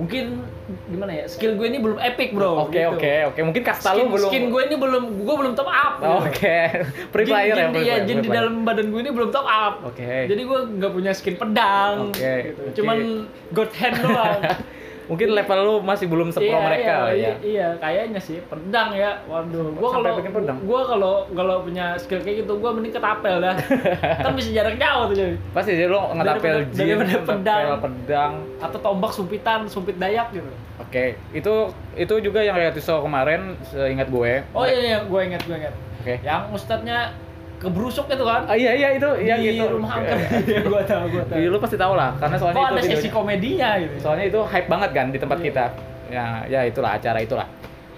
mungkin 0.00 0.40
gimana 0.88 1.12
ya 1.12 1.24
skill 1.28 1.60
gue 1.60 1.66
ini 1.68 1.76
belum 1.76 2.00
epic 2.00 2.32
bro 2.32 2.64
oke 2.64 2.72
gitu. 2.72 2.88
oke 2.96 3.12
oke 3.28 3.40
mungkin 3.52 3.62
kasta 3.68 3.92
lo 3.92 4.08
belum 4.08 4.30
skin 4.32 4.48
gue 4.48 4.62
ini 4.64 4.76
belum 4.80 5.04
gue 5.28 5.34
belum 5.44 5.52
top 5.52 5.68
up 5.68 5.94
gitu. 6.00 6.08
oke 6.24 6.56
free 7.12 7.26
Jin- 7.28 7.34
player 7.36 7.52
ya 7.52 7.60
jin, 7.60 7.68
free 7.68 7.84
iya, 7.84 7.94
player, 8.00 8.08
jin 8.08 8.16
free 8.16 8.24
di 8.24 8.28
dalam 8.32 8.54
badan 8.64 8.86
gue 8.88 9.00
ini 9.04 9.10
belum 9.12 9.28
top 9.28 9.44
up 9.44 9.74
oke 9.84 10.12
jadi 10.24 10.40
gue 10.40 10.58
nggak 10.80 10.92
punya 10.96 11.12
skin 11.12 11.36
pedang 11.36 12.08
Oke, 12.08 12.32
gitu. 12.48 12.60
oke. 12.64 12.74
cuman 12.80 12.96
god 13.52 13.70
hand 13.76 13.96
doang 14.00 14.40
mungkin 15.10 15.34
level 15.34 15.58
lo 15.66 15.74
masih 15.82 16.06
belum 16.06 16.30
sepro 16.30 16.54
iya, 16.54 16.62
mereka 16.62 16.86
iya, 16.86 17.02
ya 17.02 17.10
iya, 17.10 17.34
iya, 17.42 17.68
kayaknya 17.82 18.20
sih 18.22 18.38
pedang 18.46 18.94
ya. 18.94 19.18
Waduh, 19.26 19.74
gua 19.74 19.90
kalau 19.98 20.10
bikin 20.22 20.32
pedang? 20.38 20.58
gua 20.62 20.80
kalau 20.86 21.14
kalau 21.34 21.56
punya 21.66 21.98
skill 21.98 22.22
kayak 22.22 22.46
gitu, 22.46 22.52
gua 22.62 22.70
mending 22.70 22.94
ketapel 22.94 23.42
dah. 23.42 23.58
kan 24.24 24.32
bisa 24.38 24.54
jarak 24.54 24.78
jauh 24.78 25.10
tuh 25.10 25.16
jadi. 25.18 25.34
pasti 25.50 25.70
sih 25.74 25.86
lo 25.90 26.14
ngetapel 26.14 26.56
jin 26.70 26.98
pedang. 27.26 27.82
pedang 27.82 28.32
Atau 28.62 28.78
tombak 28.78 29.10
sumpitan, 29.10 29.66
sumpit 29.66 29.98
dayak 29.98 30.30
gitu. 30.30 30.46
Oke, 30.78 31.18
itu 31.34 31.54
itu 31.98 32.14
juga 32.22 32.46
yang 32.46 32.54
reality 32.54 32.78
show 32.78 33.02
kemarin 33.02 33.58
seingat 33.66 34.06
gue. 34.06 34.46
Oh 34.54 34.62
iya 34.62 34.78
iya, 34.78 34.98
gua 35.10 35.26
ingat 35.26 35.42
gua 35.42 35.58
ingat. 35.58 35.74
Oke. 36.00 36.14
Yang 36.22 36.42
ustadznya 36.54 37.18
keberusuk 37.60 38.08
itu 38.08 38.24
kan? 38.24 38.48
Ah, 38.48 38.56
iya 38.56 38.72
iya 38.72 38.88
itu 38.96 39.08
yang 39.20 39.36
di 39.36 39.52
itu. 39.54 39.64
rumah 39.68 40.00
angker. 40.00 40.16
Iya, 40.48 40.60
gua 40.64 40.80
tahu, 40.82 41.04
gua 41.12 41.24
tahu. 41.28 41.36
Iya, 41.36 41.48
lu 41.52 41.58
pasti 41.60 41.76
tahu 41.76 41.92
lah, 41.92 42.10
karena 42.16 42.36
soalnya 42.36 42.56
Kok 42.56 42.64
itu 42.64 42.72
ada 42.72 42.82
sesi 42.88 43.08
komedinya 43.08 43.68
gitu. 43.76 43.94
soalnya 44.00 44.24
itu 44.26 44.40
hype 44.42 44.66
banget 44.66 44.90
kan 44.90 45.06
di 45.12 45.18
tempat 45.20 45.38
Iya. 45.38 45.46
kita. 45.46 45.64
Ya, 46.10 46.26
ya 46.48 46.60
itulah 46.64 46.90
acara 46.96 47.20
itulah. 47.20 47.46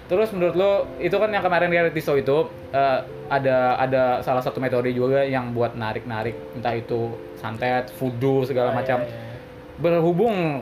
Terus 0.03 0.29
menurut 0.29 0.53
lo 0.53 0.71
itu 0.99 1.15
kan 1.15 1.31
yang 1.31 1.41
kemarin 1.41 1.71
reality 1.71 1.97
show 1.97 2.13
itu 2.13 2.43
eh, 2.69 2.99
ada 3.31 3.79
ada 3.79 4.03
salah 4.19 4.43
satu 4.43 4.59
metode 4.59 4.91
juga 4.91 5.23
yang 5.23 5.55
buat 5.55 5.73
narik-narik 5.73 6.35
entah 6.53 6.75
itu 6.75 7.15
santet, 7.33 7.87
voodoo 7.97 8.43
segala 8.43 8.69
Oh, 8.69 8.73
iya, 8.75 8.79
macam. 8.83 8.97
iya, 8.99 9.09
iya. 9.09 9.33
Berhubung 9.79 10.61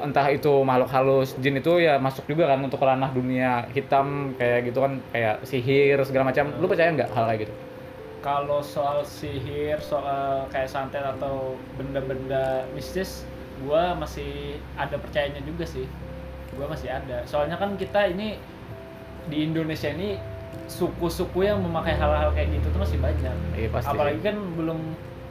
entah 0.00 0.26
itu 0.26 0.64
makhluk 0.64 0.88
halus 0.88 1.36
jin 1.36 1.54
itu 1.54 1.76
ya 1.76 2.00
masuk 2.00 2.24
juga 2.24 2.48
kan 2.48 2.58
untuk 2.58 2.80
ranah 2.80 3.12
dunia 3.12 3.68
hitam 3.70 4.32
kayak 4.34 4.72
gitu 4.72 4.80
kan 4.80 4.96
kayak 5.12 5.44
sihir 5.44 6.00
segala 6.02 6.32
macam. 6.32 6.48
Lu 6.56 6.66
percaya 6.66 6.88
nggak 6.90 7.10
hal 7.12 7.28
kayak 7.28 7.40
gitu? 7.46 7.54
Kalau 8.20 8.60
soal 8.60 9.00
sihir, 9.04 9.80
soal 9.80 10.44
kayak 10.52 10.68
santet 10.68 11.00
atau 11.00 11.56
benda-benda 11.80 12.68
mistis, 12.76 13.24
gua 13.64 13.96
masih 13.96 14.60
ada 14.76 14.96
percayanya 15.00 15.40
juga 15.44 15.64
sih. 15.64 15.88
Gua 16.56 16.68
masih 16.68 16.92
ada. 16.92 17.24
Soalnya 17.24 17.56
kan 17.56 17.80
kita 17.80 18.12
ini 18.12 18.36
di 19.28 19.44
Indonesia 19.48 19.88
ini 19.88 20.20
suku-suku 20.68 21.46
yang 21.46 21.62
memakai 21.64 21.96
hal-hal 21.96 22.30
kayak 22.36 22.52
gitu 22.60 22.66
tuh 22.72 22.80
masih 22.84 22.98
banyak. 23.00 23.36
Iya 23.56 23.68
pasti. 23.72 23.90
Apalagi 23.96 24.20
kan 24.20 24.36
belum 24.54 24.78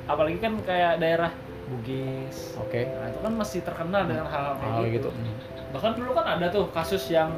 apalagi 0.09 0.37
kan 0.41 0.53
kayak 0.65 0.97
daerah 0.97 1.31
Bugis. 1.69 2.57
Oke. 2.57 2.89
Nah, 2.89 3.13
itu 3.13 3.19
kan 3.21 3.33
masih 3.37 3.59
terkenal 3.61 4.09
dengan 4.09 4.25
hal-hal 4.25 4.53
kayak 4.57 4.73
Hal 4.73 4.83
gitu. 4.89 5.09
gitu. 5.13 5.37
Bahkan 5.77 5.91
dulu 6.01 6.11
kan 6.17 6.25
ada 6.37 6.45
tuh 6.49 6.65
kasus 6.73 7.05
yang 7.13 7.29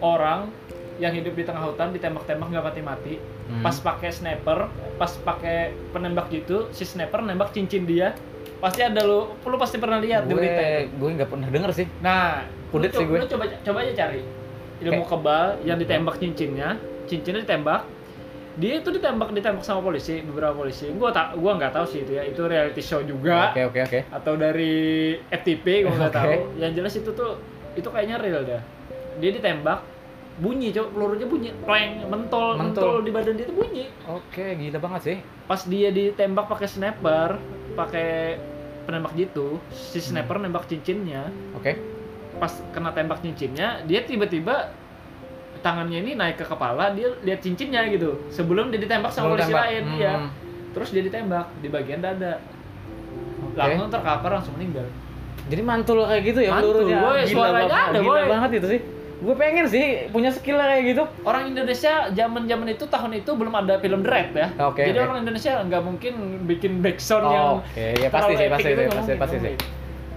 orang 0.00 0.48
yang 0.96 1.12
hidup 1.12 1.32
di 1.32 1.42
tengah 1.42 1.64
hutan 1.64 1.90
ditembak-tembak 1.90 2.48
nggak 2.48 2.64
mati-mati 2.64 3.14
Hmm. 3.46 3.62
pas 3.62 3.76
pakai 3.76 4.10
sniper 4.10 4.66
pas 4.96 5.12
pakai 5.16 5.58
penembak 5.92 6.26
gitu 6.28 6.66
si 6.70 6.82
sniper 6.82 7.20
nembak 7.20 7.50
cincin 7.50 7.84
dia 7.84 8.10
pasti 8.56 8.80
ada 8.80 9.00
lu 9.00 9.38
lu 9.38 9.56
pasti 9.56 9.76
pernah 9.76 9.96
lihat 9.96 10.24
di 10.24 10.32
gue 10.32 10.40
berita 10.40 10.62
itu 10.82 10.90
gue 10.92 11.08
nggak 11.14 11.28
pernah 11.28 11.46
denger 11.46 11.70
sih. 11.72 11.86
nah 12.00 12.42
Kudet 12.68 12.90
sih 12.90 13.04
gue. 13.04 13.16
lu 13.16 13.26
coba 13.28 13.46
coba 13.56 13.78
aja 13.80 13.92
cari 13.96 14.22
ilmu 14.78 14.92
Kayak- 14.98 15.08
kebal 15.08 15.46
yang 15.62 15.78
ditembak 15.78 16.14
cincinnya 16.16 16.68
cincinnya 17.04 17.40
ditembak 17.40 17.86
dia 18.56 18.80
itu 18.80 18.88
ditembak 18.88 19.30
ditembak 19.30 19.62
sama 19.62 19.80
polisi 19.80 20.18
beberapa 20.22 20.56
polisi 20.56 20.88
gua 20.90 21.12
tak 21.12 21.36
gua 21.36 21.54
nggak 21.54 21.70
tahu 21.70 21.84
sih 21.86 22.02
itu 22.02 22.12
ya 22.12 22.24
itu 22.24 22.40
reality 22.42 22.80
show 22.80 22.98
juga 23.00 23.52
Oke 23.52 23.62
oke 23.62 23.80
oke. 23.84 24.00
atau 24.10 24.32
dari 24.34 24.74
FTP 25.28 25.84
gue 25.84 25.92
nggak 25.92 26.08
Oke. 26.08 26.18
tahu 26.18 26.32
yang 26.56 26.72
jelas 26.72 26.92
itu 26.92 27.10
tuh 27.10 27.36
itu 27.72 27.84
kayaknya 27.86 28.16
real 28.16 28.42
dah 28.42 28.58
dia 29.16 29.30
ditembak 29.30 29.84
bunyi 30.36 30.68
cok 30.68 30.86
pelurunya 30.90 31.24
bunyi 31.24 31.50
pleng 31.58 32.04
mentol 32.04 32.54
Mentol. 32.54 32.60
mentol 32.60 32.96
di 33.00 33.10
badan 33.10 33.34
dia 33.34 33.46
tuh 33.46 33.56
bunyi 33.56 33.84
Oke 34.06 34.46
gila 34.54 34.78
banget 34.78 35.00
sih. 35.02 35.18
pas 35.44 35.60
dia 35.62 35.88
ditembak 35.88 36.44
pakai 36.44 36.66
sniper 36.66 37.40
pakai 37.72 38.36
penembak 38.82 39.12
gitu 39.14 39.56
si 39.68 39.98
sniper 39.98 40.36
nembak 40.36 40.64
cincinnya 40.64 41.32
Oke. 41.52 41.74
pas 42.36 42.52
kena 42.68 42.92
tembak 42.92 43.18
cincinnya 43.18 43.80
dia 43.82 44.00
tiba-tiba 44.00 44.70
tangannya 45.58 45.98
ini 45.98 46.12
naik 46.12 46.36
ke 46.36 46.44
kepala 46.44 46.92
dia 46.92 47.16
lihat 47.18 47.40
cincinnya 47.40 47.88
gitu 47.88 48.20
sebelum 48.28 48.68
dia 48.68 48.78
ditembak 48.78 49.08
sama 49.08 49.32
polisi 49.32 49.50
lain 49.50 49.82
Hmm. 49.86 49.98
ya 49.98 50.14
terus 50.70 50.92
dia 50.92 51.00
ditembak 51.00 51.48
di 51.58 51.68
bagian 51.68 51.98
dada 51.98 52.38
Oke. 53.42 53.56
langsung 53.56 53.88
terkapar 53.88 54.30
langsung 54.30 54.54
meninggal 54.54 54.84
Jadi 55.46 55.62
mantul 55.62 56.02
kayak 56.02 56.22
gitu 56.26 56.40
ya 56.42 56.50
Mantul, 56.52 56.74
pelurunya. 56.74 56.98
boy. 56.98 57.20
Gila 57.20 57.30
Suaranya 57.30 57.54
banget, 57.62 57.86
ada, 57.86 57.98
gila 58.00 58.10
boy. 58.10 58.26
banget 58.26 58.50
itu 58.52 58.66
sih. 58.68 58.80
Gue 59.16 59.32
pengen 59.32 59.64
sih 59.64 59.84
punya 60.08 60.28
skill 60.28 60.56
kayak 60.56 60.82
gitu. 60.86 61.02
orang 61.22 61.48
Indonesia 61.48 62.10
zaman 62.10 62.44
zaman 62.44 62.68
itu 62.68 62.84
tahun 62.84 63.12
itu 63.16 63.30
belum 63.32 63.54
ada 63.54 63.78
film 63.78 64.00
Red 64.00 64.28
ya. 64.30 64.48
Oke, 64.62 64.84
Jadi 64.84 64.98
oke. 64.98 65.06
orang 65.06 65.18
Indonesia 65.22 65.52
nggak 65.58 65.82
mungkin 65.82 66.14
bikin 66.44 66.72
backsound 66.78 67.24
yang 67.26 67.46
Oh, 67.48 67.64
oke. 67.64 67.86
Ya 67.96 68.08
pasti 68.08 68.32
sih, 68.34 68.46
pasti 68.46 68.62
gitu, 68.66 68.76
sih, 68.76 68.84
nggak 68.84 68.98
pasti 68.98 69.12
pasti 69.16 69.36
sih. 69.40 69.54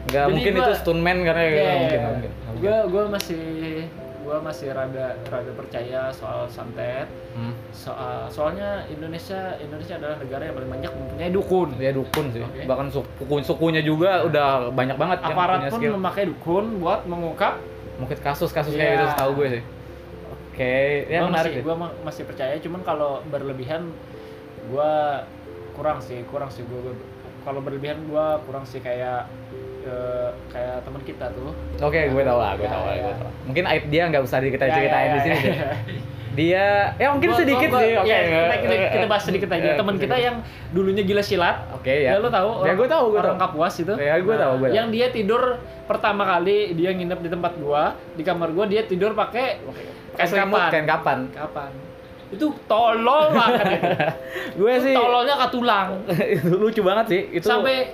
Nggak 0.05 0.25
mungkin 0.27 0.51
gua- 0.53 0.61
itu 0.61 0.73
stuntman 0.75 1.17
karena 1.21 1.41
nggak 1.41 1.55
iya, 1.55 1.73
mungkin, 1.73 1.97
nggak 1.97 2.11
mungkin. 2.11 2.31
mungkin. 2.43 2.59
Gua 2.59 2.77
gua 2.85 3.03
masih 3.09 3.43
gua 4.19 4.37
masih 4.43 4.67
rada 4.69 5.05
rada 5.25 5.51
percaya 5.55 6.01
soal 6.11 6.43
santet. 6.45 7.07
Hmm. 7.31 7.55
Soal 7.71 8.27
soalnya 8.27 8.83
Indonesia 8.85 9.55
Indonesia 9.57 9.95
adalah 9.95 10.19
negara 10.19 10.43
yang 10.43 10.55
paling 10.55 10.71
banyak 10.71 10.91
mempunyai 10.91 11.31
dukun. 11.31 11.69
Ya 11.79 11.91
dukun 11.91 12.25
sih. 12.29 12.43
Oke. 12.43 12.67
Bahkan 12.67 12.87
suku 12.91 13.35
sukunya 13.41 13.79
juga 13.79 14.21
udah 14.21 14.69
banyak 14.69 14.99
banget 14.99 15.17
yang 15.23 15.33
Aparat 15.33 15.59
pun 15.71 15.79
skill. 15.79 15.95
memakai 15.95 16.23
dukun 16.27 16.65
buat 16.77 17.07
mengungkap. 17.07 17.55
Mungkin 17.99 18.17
kasus-kasus 18.17 18.71
Iya. 18.71 18.79
kayak 18.79 18.93
gitu 18.93 19.05
setahu 19.11 19.31
gue 19.35 19.47
sih. 19.51 19.63
Oke, 20.49 20.75
ya 21.07 21.19
gua 21.19 21.29
menarik 21.29 21.51
masih, 21.53 21.75
ma- 21.77 21.95
masih 22.03 22.23
percaya 22.23 22.53
cuman 22.57 22.81
kalau 22.81 23.23
berlebihan 23.25 23.91
gua 24.67 25.23
kurang 25.71 25.99
sih 25.99 26.19
kurang 26.25 26.47
sih 26.47 26.63
gua- 26.63 26.99
kalau 27.41 27.59
berlebihan 27.59 28.03
gua 28.05 28.43
kurang 28.43 28.63
sih 28.63 28.79
kayak 28.79 29.23
eh, 29.81 30.29
kayak 30.49 30.83
teman 30.83 30.99
kita 31.01 31.31
tuh 31.31 31.55
Oke, 31.79 31.95
gue 32.05 32.19
tahu 32.21 32.35
lah, 32.35 32.51
gue 32.53 32.61
Ya, 32.61 32.69
tahu 32.69 32.83
lah, 32.83 32.93
ya. 32.93 33.01
gue 33.01 33.13
tahu. 33.15 33.31
Mungkin 33.47 33.63
aib 33.65 33.83
dia 33.87 34.03
nggak 34.05 34.19
usah 34.21 34.37
kita 34.41 34.59
Ya, 34.61 34.73
ceritain 34.75 34.99
ya, 35.01 35.13
di 35.15 35.19
sini 35.21 35.35
ya, 35.35 35.41
deh. 35.41 35.57
Dia, 36.39 36.67
ya 36.95 37.07
mungkin 37.09 37.29
Gua- 37.29 37.39
sedikit 37.39 37.67
gua- 37.67 37.81
sih. 37.81 37.91
gua- 37.91 38.01
Oke, 38.01 38.09
ya, 38.09 38.19
kita, 38.23 38.55
kita, 38.57 38.73
eh, 38.73 38.89
kita 38.89 39.05
bahas 39.05 39.23
sedikit 39.23 39.49
aja 39.49 39.65
eh, 39.65 39.75
teman 39.75 39.95
kita 39.97 40.15
yang 40.17 40.35
dulunya 40.69 41.03
gila 41.03 41.19
silat 41.19 41.55
Oke 41.71 41.91
ya. 41.99 42.09
ya 42.09 42.17
lo 42.17 42.29
tahu 42.29 42.63
Ya 42.63 42.73
gue 42.73 42.87
tahu, 42.87 43.05
gue 43.09 43.19
tahu. 43.19 43.27
orang 43.27 43.37
Kapuas 43.37 43.73
itu 43.75 43.93
Ya, 43.93 44.15
gue 44.17 44.31
tahu, 44.33 44.53
gue 44.55 44.67
tahu. 44.67 44.73
yang 44.73 44.87
dia 44.87 45.07
tidur 45.09 45.41
pertama 45.83 46.23
kali 46.23 46.71
dia 46.73 46.89
nginep 46.91 47.19
di 47.19 47.29
tempat 47.29 47.53
gua 47.55 47.83
di 48.13 48.21
kamar 48.21 48.49
gua 48.51 48.65
dia 48.65 48.81
tidur 48.83 49.11
pakai 49.11 49.59
kain 50.15 50.29
kapan 50.31 50.69
kain 50.69 50.85
kapan. 50.85 51.19
kapan 51.29 51.71
itu 52.29 52.45
tolol 52.63 53.33
banget 53.33 53.65
itu. 53.67 53.89
gue 54.59 54.71
Itu 54.71 54.83
sih 54.85 54.93
tololnya 54.93 55.35
katulang 55.35 55.87
itu 56.37 56.49
lucu 56.53 56.79
banget 56.79 57.05
sih. 57.09 57.21
Itu 57.33 57.49
sampai 57.49 57.89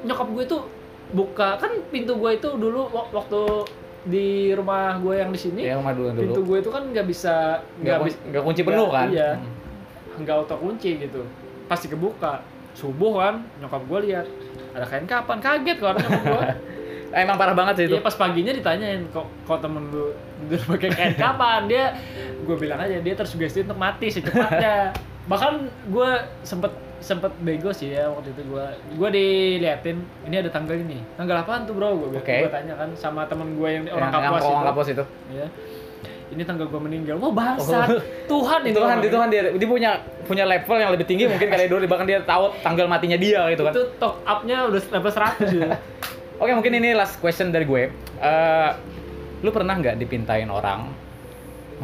nyokap 0.00 0.28
gue 0.30 0.44
tuh 0.46 0.62
buka 1.10 1.58
kan 1.58 1.74
pintu 1.90 2.14
gue 2.14 2.30
itu 2.32 2.48
dulu 2.48 2.86
wak- 2.88 3.10
waktu 3.10 3.40
di 4.02 4.26
rumah 4.50 4.96
gue 4.96 5.14
yang 5.14 5.28
di 5.28 5.36
sini 5.38 5.60
ya 5.62 5.76
rumah 5.76 5.92
dulu 5.92 6.08
dulu. 6.10 6.20
pintu 6.22 6.40
gue 6.42 6.58
itu 6.58 6.70
kan 6.70 6.82
nggak 6.86 7.06
bisa 7.06 7.34
Nggak 7.78 7.96
kun- 7.96 8.06
bisa 8.06 8.18
nggak 8.26 8.42
kunci 8.42 8.62
penuh 8.62 8.88
kan? 8.88 9.06
iya 9.08 9.30
Hmm. 9.32 10.18
nggak 10.18 10.34
auto 10.36 10.56
kunci 10.56 10.90
gitu 10.98 11.20
pasti 11.66 11.86
kebuka 11.86 12.40
subuh 12.72 13.12
kan 13.18 13.34
nyokap 13.56 13.82
gue 13.82 13.98
lihat 14.06 14.26
ada 14.70 14.84
kain 14.84 15.04
kapan 15.04 15.38
kaget 15.38 15.78
kan 15.78 15.94
nyokap 15.94 16.22
gue 16.24 16.44
Emang 17.12 17.34
parah 17.34 17.52
banget 17.52 17.74
sih 17.74 17.84
itu. 17.84 17.96
Iya 17.96 18.06
pas 18.06 18.14
paginya 18.14 18.54
ditanyain 18.54 19.02
kok 19.10 19.26
kok 19.42 19.58
temen 19.58 19.82
lu 19.90 20.14
tidur 20.40 20.62
pakai 20.70 20.88
kain 20.88 21.14
kapan 21.16 21.66
dia 21.66 21.90
gue 22.38 22.54
bilang 22.54 22.78
aja 22.78 22.96
dia 22.96 23.14
tersugesti 23.14 23.62
untuk 23.62 23.74
mati 23.76 24.06
secepatnya 24.08 24.94
bahkan 25.30 25.58
gue 25.84 26.10
sempet 26.40 26.70
sempet 27.00 27.32
bego 27.40 27.72
sih 27.72 27.92
ya 27.92 28.12
waktu 28.12 28.30
itu 28.30 28.42
gue 28.44 28.64
gue 28.94 29.08
diliatin 29.10 29.96
ini 30.28 30.36
ada 30.36 30.50
tanggal 30.52 30.76
ini 30.76 31.00
tanggal 31.16 31.40
apaan 31.40 31.64
tuh 31.64 31.72
bro 31.72 31.96
gue 31.96 32.20
Oke. 32.20 32.46
tanya 32.48 32.76
kan 32.76 32.92
sama 32.94 33.24
temen 33.24 33.56
gue 33.56 33.68
yang 33.68 33.84
orang 33.88 34.08
yang, 34.08 34.12
yang 34.12 34.24
kapuas 34.28 34.44
orang 34.44 34.60
itu 34.60 34.68
kapos 34.68 34.86
itu. 34.92 35.04
ya 35.32 35.46
ini 36.30 36.42
tanggal 36.46 36.66
gue 36.70 36.80
meninggal 36.80 37.16
wah 37.18 37.32
bangsat 37.34 37.88
Oh. 37.90 38.00
Tuhan 38.30 38.60
ini 38.62 38.74
Tuhan, 38.78 38.96
orang. 39.00 39.08
itu 39.08 39.16
kan 39.18 39.28
dia, 39.32 39.42
dia 39.50 39.68
punya 39.68 39.90
punya 40.22 40.44
level 40.46 40.76
yang 40.78 40.90
lebih 40.94 41.06
tinggi 41.08 41.24
mungkin 41.26 41.48
kali 41.50 41.66
dulu 41.66 41.82
bahkan 41.90 42.06
dia 42.06 42.22
tahu 42.22 42.54
tanggal 42.62 42.86
matinya 42.86 43.18
dia 43.18 43.50
gitu 43.50 43.66
kan. 43.66 43.72
itu 43.74 43.82
top 43.98 44.14
up-nya 44.22 44.70
udah 44.70 44.80
level 44.94 45.10
100 45.10 45.50
ya 45.56 45.70
Oke 46.40 46.56
mungkin 46.56 46.72
ini 46.72 46.96
last 46.96 47.20
question 47.20 47.52
dari 47.52 47.68
gue. 47.68 47.92
Eh, 48.16 48.70
lu 49.44 49.52
pernah 49.52 49.76
nggak 49.76 50.00
dipintain 50.00 50.48
orang? 50.48 50.88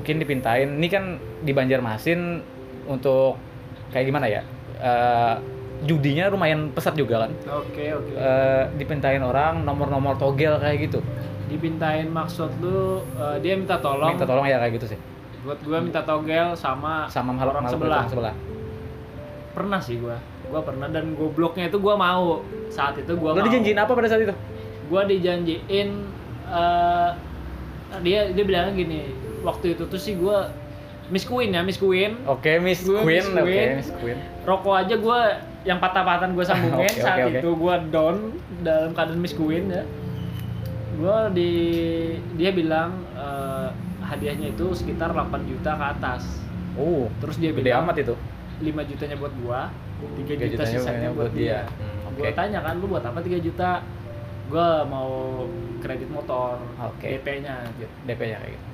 Mungkin 0.01 0.17
dipintain. 0.17 0.81
Ini 0.81 0.89
kan 0.89 1.05
di 1.45 1.53
Banjarmasin 1.53 2.41
untuk 2.89 3.37
kayak 3.93 4.09
gimana 4.09 4.33
ya? 4.33 4.41
Eh, 4.79 5.35
judinya 5.79 6.27
lumayan 6.27 6.71
pesat 6.71 6.93
juga 6.93 7.23
kan. 7.23 7.31
oke 7.55 7.85
oke 7.95 8.12
Eh, 8.12 8.65
dipintain 8.75 9.21
orang 9.21 9.61
nomor-nomor 9.61 10.17
togel 10.17 10.57
kayak 10.57 10.87
gitu. 10.87 11.01
dipintain 11.47 12.09
maksud 12.09 12.51
lu 12.59 12.99
eh, 13.15 13.37
dia 13.39 13.55
minta 13.55 13.77
tolong 13.77 14.11
Minta 14.11 14.25
tolong 14.25 14.45
ya 14.45 14.59
kayak 14.59 14.73
gitu 14.75 14.87
sih. 14.89 14.99
buat 15.43 15.61
gua 15.61 15.79
minta 15.79 16.01
togel 16.01 16.53
sama 16.55 17.07
Sama 17.07 17.37
orang 17.37 17.62
makhluk 17.62 17.71
sebelah 17.79 17.99
orang 17.99 18.11
sebelah. 18.11 18.35
pernah 19.53 19.79
sih 19.79 19.97
gua 19.97 20.19
gua 20.45 20.61
pernah 20.61 20.87
dan 20.87 21.12
gobloknya 21.12 21.67
itu 21.67 21.79
gua 21.79 21.95
mau 21.95 22.43
saat 22.67 22.97
itu 22.97 23.12
gua 23.15 23.31
Lo 23.33 23.41
dijanjiin 23.41 23.77
apa 23.77 23.91
pada 23.91 24.07
saat 24.07 24.23
itu? 24.23 24.35
gua 24.87 25.03
dijanjiin 25.05 25.89
eh, 26.47 27.11
dia 27.99 28.21
dia 28.29 28.45
bilangnya 28.45 28.75
gini 28.75 29.01
waktu 29.41 29.73
itu 29.73 29.87
tuh 29.87 29.97
sih 29.97 30.15
gua 30.15 30.51
Miss 31.09 31.23
Queen 31.23 31.51
ya 31.51 31.61
Miss 31.61 31.77
Queen 31.77 32.19
Oke, 32.25 32.59
Miss 32.59 32.83
Gue 32.83 32.99
Queen, 33.01 33.23
Miss 33.23 33.31
oke, 33.33 33.45
Queen. 33.45 33.69
Miss 33.77 33.90
Queen. 33.95 34.19
rokok 34.42 34.75
aja 34.77 34.95
gua 34.97 35.19
yang 35.62 35.79
patah-patahan 35.79 36.31
gue 36.31 36.42
sambungin 36.42 36.87
Oke, 36.88 36.99
saat 36.99 37.19
oke. 37.25 37.38
itu 37.38 37.49
gua 37.53 37.75
down 37.85 38.16
dalam 38.61 38.90
keadaan 38.90 39.19
Miss 39.19 39.33
Queen 39.33 39.66
ya 39.69 39.83
gua 40.97 41.29
di 41.29 41.51
dia 42.35 42.51
bilang 42.51 42.90
eh, 43.12 43.69
hadiahnya 44.03 44.51
itu 44.51 44.73
sekitar 44.73 45.11
8 45.11 45.27
juta 45.45 45.73
ke 45.73 45.87
atas 45.90 46.23
Oh, 46.75 47.09
terus 47.19 47.37
dia 47.37 47.51
bilang 47.51 47.85
amat 47.85 48.03
itu. 48.03 48.14
5 48.59 48.69
jutanya 48.87 49.16
buat 49.16 49.33
gua 49.38 49.73
3 50.12 50.12
Tiga 50.19 50.35
juta 50.37 50.61
jutanya 50.61 50.77
sisanya 50.77 51.09
buat 51.11 51.33
dia, 51.33 51.64
dia. 51.64 51.73
Hmm, 51.73 52.12
gua 52.14 52.27
oke. 52.27 52.37
tanya 52.37 52.59
kan 52.61 52.75
lu 52.77 52.87
buat 52.87 53.01
apa 53.01 53.19
3 53.19 53.40
juta 53.40 53.81
gua 54.47 54.69
mau 54.83 55.42
kredit 55.79 56.07
motor 56.07 56.61
Oke. 56.79 57.16
DP-nya 57.16 57.64
DP-nya 58.05 58.37
kayak 58.38 58.55
gitu. 58.55 58.66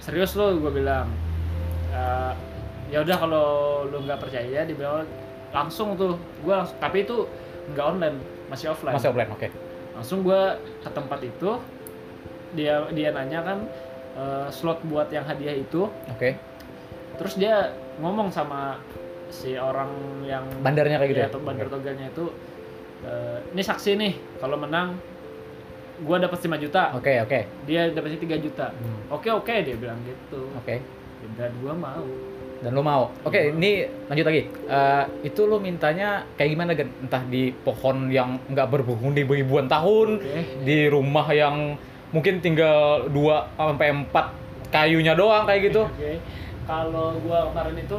serius 0.00 0.32
lo 0.32 0.56
gue 0.56 0.72
bilang 0.72 1.06
"Eh, 1.90 2.32
ya 2.90 2.98
udah 3.00 3.16
kalau 3.16 3.46
lu 3.86 4.02
nggak 4.02 4.18
percaya 4.18 4.62
dia 4.62 4.74
bilang 4.74 5.06
langsung 5.50 5.94
tuh 5.94 6.14
gue 6.40 6.54
langsung 6.54 6.78
tapi 6.78 7.02
itu 7.02 7.26
nggak 7.70 7.86
online 7.88 8.16
masih 8.46 8.70
offline 8.70 8.94
Masih 8.94 9.10
offline, 9.10 9.30
oke. 9.30 9.48
langsung 9.94 10.22
gue 10.22 10.40
ke 10.80 10.88
tempat 10.88 11.20
itu 11.20 11.50
dia 12.52 12.82
dia 12.90 13.10
nanya 13.10 13.40
kan 13.42 13.58
eh, 14.14 14.46
slot 14.50 14.82
buat 14.84 15.06
yang 15.08 15.22
hadiah 15.22 15.54
itu 15.54 15.86
Oke. 16.08 16.34
terus 17.14 17.34
dia 17.34 17.70
ngomong 17.98 18.30
sama 18.30 18.78
si 19.30 19.54
orang 19.54 19.90
yang 20.24 20.42
Bandarnya 20.58 20.98
kayak 20.98 21.10
gitu 21.10 21.22
ya? 21.22 21.28
atau 21.30 21.38
bandar 21.38 21.66
togelnya 21.66 22.10
itu 22.10 22.26
eh, 23.02 23.38
ini 23.50 23.62
saksi 23.62 23.90
nih 23.94 24.12
kalau 24.38 24.58
menang 24.58 24.98
gue 26.00 26.16
dapat 26.16 26.38
5 26.40 26.58
juta 26.58 26.82
Oke, 26.96 27.12
oke. 27.20 27.40
dia 27.68 27.86
dapatnya 27.90 28.18
3 28.18 28.38
juta 28.40 28.66
Hmm, 28.72 28.98
oke 29.10 29.28
oke 29.30 29.54
dia 29.62 29.76
bilang 29.76 30.00
gitu 30.02 30.48
Oke. 30.56 30.82
Dan 31.36 31.52
gue 31.60 31.74
mau 31.74 32.04
Dan 32.60 32.76
lo 32.76 32.84
mau. 32.84 33.08
Oke, 33.24 33.56
ini 33.56 33.88
lanjut 34.04 34.26
lagi. 34.28 34.44
Eh, 34.44 35.04
itu 35.24 35.48
lo 35.48 35.56
mintanya 35.56 36.28
kayak 36.36 36.50
gimana 36.52 36.76
kan? 36.76 36.92
Entah 37.00 37.24
di 37.24 37.56
pohon 37.56 38.12
yang 38.12 38.36
nggak 38.52 38.68
berpenghuni 38.68 39.24
ribuan 39.24 39.64
tahun, 39.64 40.20
oke 40.20 40.68
di 40.68 40.84
rumah 40.92 41.24
yang 41.32 41.80
mungkin 42.12 42.44
tinggal 42.44 43.08
2 43.08 43.56
sampai 43.56 43.88
4 44.12 44.12
kayunya 44.68 45.16
doang 45.16 45.48
kayak 45.48 45.72
gitu. 45.72 45.88
Oke. 45.88 46.20
Kalau 46.68 47.16
gua 47.24 47.48
kemarin 47.48 47.80
itu 47.80 47.98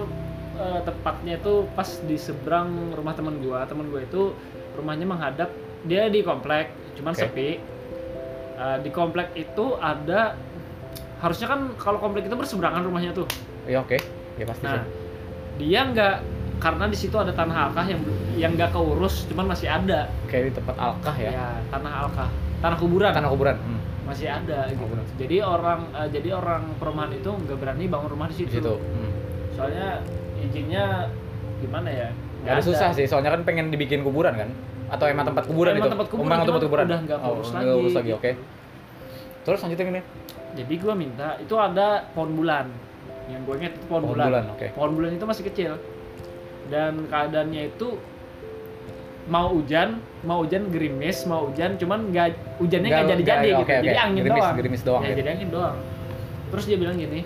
eh, 0.62 0.80
tepatnya 0.86 1.34
itu 1.42 1.54
pas 1.74 1.90
di 2.06 2.18
seberang 2.22 2.94
rumah 2.94 3.18
teman 3.18 3.42
gua. 3.42 3.66
Teman 3.66 3.90
gua 3.90 4.06
itu 4.06 4.38
rumahnya 4.78 5.10
menghadap 5.10 5.50
dia 5.90 6.06
di 6.06 6.22
komplek, 6.22 6.70
cuman 7.02 7.18
Oke. 7.18 7.22
sepi. 7.26 7.50
Eh, 8.62 8.78
di 8.86 8.94
komplek 8.94 9.34
itu 9.34 9.74
ada 9.82 10.38
harusnya 11.22 11.48
kan 11.48 11.60
kalau 11.78 11.98
komplek 11.98 12.26
itu 12.26 12.34
berseberangan 12.34 12.82
rumahnya 12.82 13.14
tuh. 13.14 13.30
Ya 13.64 13.80
oke. 13.80 13.96
Ya 14.36 14.44
pasti 14.44 14.66
Nah, 14.66 14.82
sih. 14.82 14.90
dia 15.62 15.86
nggak 15.86 16.16
karena 16.58 16.86
di 16.86 16.94
situ 16.96 17.14
ada 17.16 17.30
tanah 17.30 17.70
alkah 17.70 17.86
yang 17.86 18.02
yang 18.36 18.52
nggak 18.54 18.70
keurus, 18.70 19.26
cuman 19.28 19.50
masih 19.50 19.68
ada. 19.68 20.10
Kayak 20.26 20.44
di 20.44 20.54
tempat 20.58 20.76
alkah 20.76 21.16
ya. 21.16 21.30
Ya, 21.32 21.48
tanah 21.70 21.94
alkah, 22.02 22.30
tanah 22.60 22.78
kuburan. 22.78 23.12
Tanah 23.12 23.30
kuburan. 23.30 23.56
Hmm, 23.56 23.80
masih 24.04 24.28
ada 24.28 24.66
gitu. 24.68 24.82
kuburan. 24.82 25.04
Jadi 25.16 25.36
orang 25.40 25.80
eh, 25.92 26.08
jadi 26.10 26.30
orang 26.34 26.62
perumahan 26.76 27.12
itu 27.12 27.30
nggak 27.30 27.58
berani 27.58 27.86
bangun 27.86 28.10
rumah 28.10 28.26
di 28.26 28.34
Di 28.34 28.38
situ. 28.42 28.54
situ. 28.58 28.74
Hmm. 28.74 29.12
soalnya 29.52 30.00
izinnya 30.40 31.12
gimana 31.60 31.86
ya 31.86 32.10
Gak 32.42 32.58
ada 32.58 32.64
susah 32.64 32.90
sih, 32.90 33.06
soalnya 33.06 33.30
kan 33.30 33.44
pengen 33.44 33.70
dibikin 33.70 34.02
kuburan 34.02 34.34
kan? 34.34 34.50
Atau 34.90 35.06
emang 35.06 35.22
tempat 35.24 35.46
kuburan 35.46 35.72
Emang 35.72 35.86
itu? 35.86 35.94
tempat 35.94 36.08
Oh, 36.08 36.12
kuburan, 36.12 36.34
emang 36.34 36.48
tempat 36.48 36.62
kuburan. 36.66 36.86
udah 36.88 37.00
nggak 37.04 37.20
Oh, 37.22 37.32
urus 37.36 37.48
nggak 37.48 37.62
lagi, 37.62 37.78
urus 37.78 37.94
lagi, 37.94 38.08
gitu. 38.08 38.18
oke. 38.18 38.32
Terus 39.42 39.60
lanjutin 39.60 39.88
ini. 39.90 40.02
jadi 40.52 40.74
gua 40.78 40.94
minta 40.94 41.36
itu 41.38 41.56
ada 41.56 42.04
pohon 42.12 42.34
bulan 42.34 42.68
yang 43.26 43.40
gue 43.42 43.56
inget 43.56 43.74
itu 43.74 43.86
pohon, 43.88 44.04
Pohon 44.04 44.14
bulan, 44.14 44.28
bulan, 44.28 44.46
oke. 44.52 44.68
pohon 44.76 44.92
bulan 44.92 45.12
itu 45.14 45.24
masih 45.24 45.44
kecil 45.46 45.72
dan 46.68 47.08
keadaannya 47.08 47.62
itu 47.70 47.96
mau 49.26 49.48
hujan 49.50 49.96
mau 50.22 50.42
hujan 50.42 50.68
gerimis 50.68 51.24
mau 51.24 51.48
hujan 51.48 51.78
cuman 51.78 52.12
nggak 52.12 52.28
hujannya 52.58 52.84
nggak 52.86 53.00
Nggak- 53.00 53.12
jadi 53.14 53.24
jadi 53.24 53.32
nggak- 53.32 53.48
gitu 53.56 53.64
oke. 53.64 53.76
jadi 53.82 53.98
angin 53.98 54.22
Gerimis- 54.22 54.36
doang 54.38 54.56
gerimis 54.58 54.82
doang 54.84 55.02
ya, 55.02 55.08
gitu. 55.08 55.18
jadi 55.18 55.30
angin 55.32 55.50
doang 55.50 55.76
terus 56.50 56.64
dia 56.66 56.78
bilang 56.78 56.98
gini 56.98 57.22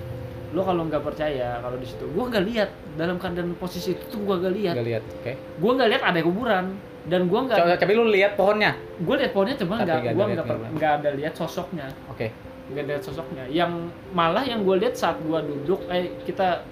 lo 0.51 0.61
kalau 0.61 0.81
nggak 0.85 1.03
percaya 1.03 1.49
kalau 1.59 1.75
di 1.75 1.87
situ 1.87 2.05
gua 2.07 2.23
nggak 2.29 2.45
lihat 2.45 2.69
dalam 2.95 3.15
keadaan 3.17 3.49
posisi 3.55 3.89
itu 3.91 4.03
tuh 4.07 4.19
gua 4.21 4.35
nggak 4.37 4.53
lihat 4.53 4.73
Nggak 4.77 4.87
lihat, 4.87 5.03
oke. 5.03 5.31
gua 5.57 5.71
nggak 5.73 5.89
lihat 5.89 6.03
ada 6.05 6.19
kuburan 6.21 6.65
dan 7.05 7.29
gua 7.29 7.45
nggak 7.45 7.77
tapi 7.77 7.93
lu 7.93 8.09
lihat 8.09 8.33
pohonnya? 8.33 8.73
gue 8.97 9.15
lihat 9.21 9.31
pohonnya 9.31 9.55
cuma 9.61 9.81
nggak 9.85 10.17
gua 10.17 10.25
nggak 10.33 10.45
nggak 10.73 10.91
ada 11.01 11.09
lihat 11.13 11.33
sosoknya 11.37 11.87
Oke. 12.09 12.33
nggak 12.73 12.81
ada 12.81 12.91
lihat 12.97 13.03
sosoknya 13.05 13.43
yang 13.49 13.71
malah 14.11 14.41
yang 14.41 14.65
gue 14.65 14.75
lihat 14.81 14.97
saat 14.97 15.21
gua 15.21 15.45
duduk 15.45 15.85
eh 15.93 16.09
kita 16.25 16.65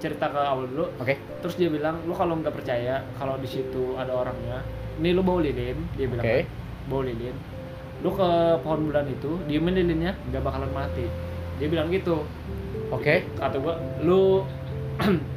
cerita 0.00 0.26
ke 0.32 0.40
awal 0.40 0.64
dulu 0.66 0.86
Oke. 0.98 1.20
terus 1.44 1.54
dia 1.60 1.68
bilang 1.68 2.00
lu 2.08 2.16
kalau 2.16 2.40
nggak 2.40 2.54
percaya 2.54 3.04
kalau 3.20 3.36
di 3.38 3.46
situ 3.46 3.94
ada 3.94 4.10
orangnya 4.10 4.64
nih 4.98 5.12
lu 5.12 5.20
bawa 5.20 5.44
lilin 5.44 5.78
dia 5.94 6.06
bilang 6.08 6.24
Oke. 6.24 6.38
kan, 6.40 6.46
bawa 6.88 7.02
lilin 7.04 7.36
lu 8.02 8.10
ke 8.10 8.30
pohon 8.60 8.80
bulan 8.90 9.06
itu 9.06 9.32
diemin 9.46 9.74
lilinnya 9.76 10.12
nggak 10.32 10.42
bakalan 10.42 10.70
mati 10.72 11.06
dia 11.60 11.68
bilang 11.70 11.92
gitu 11.92 12.24
Oke. 12.90 13.28
kata 13.36 13.56
gua 13.60 13.76
lu 14.00 14.42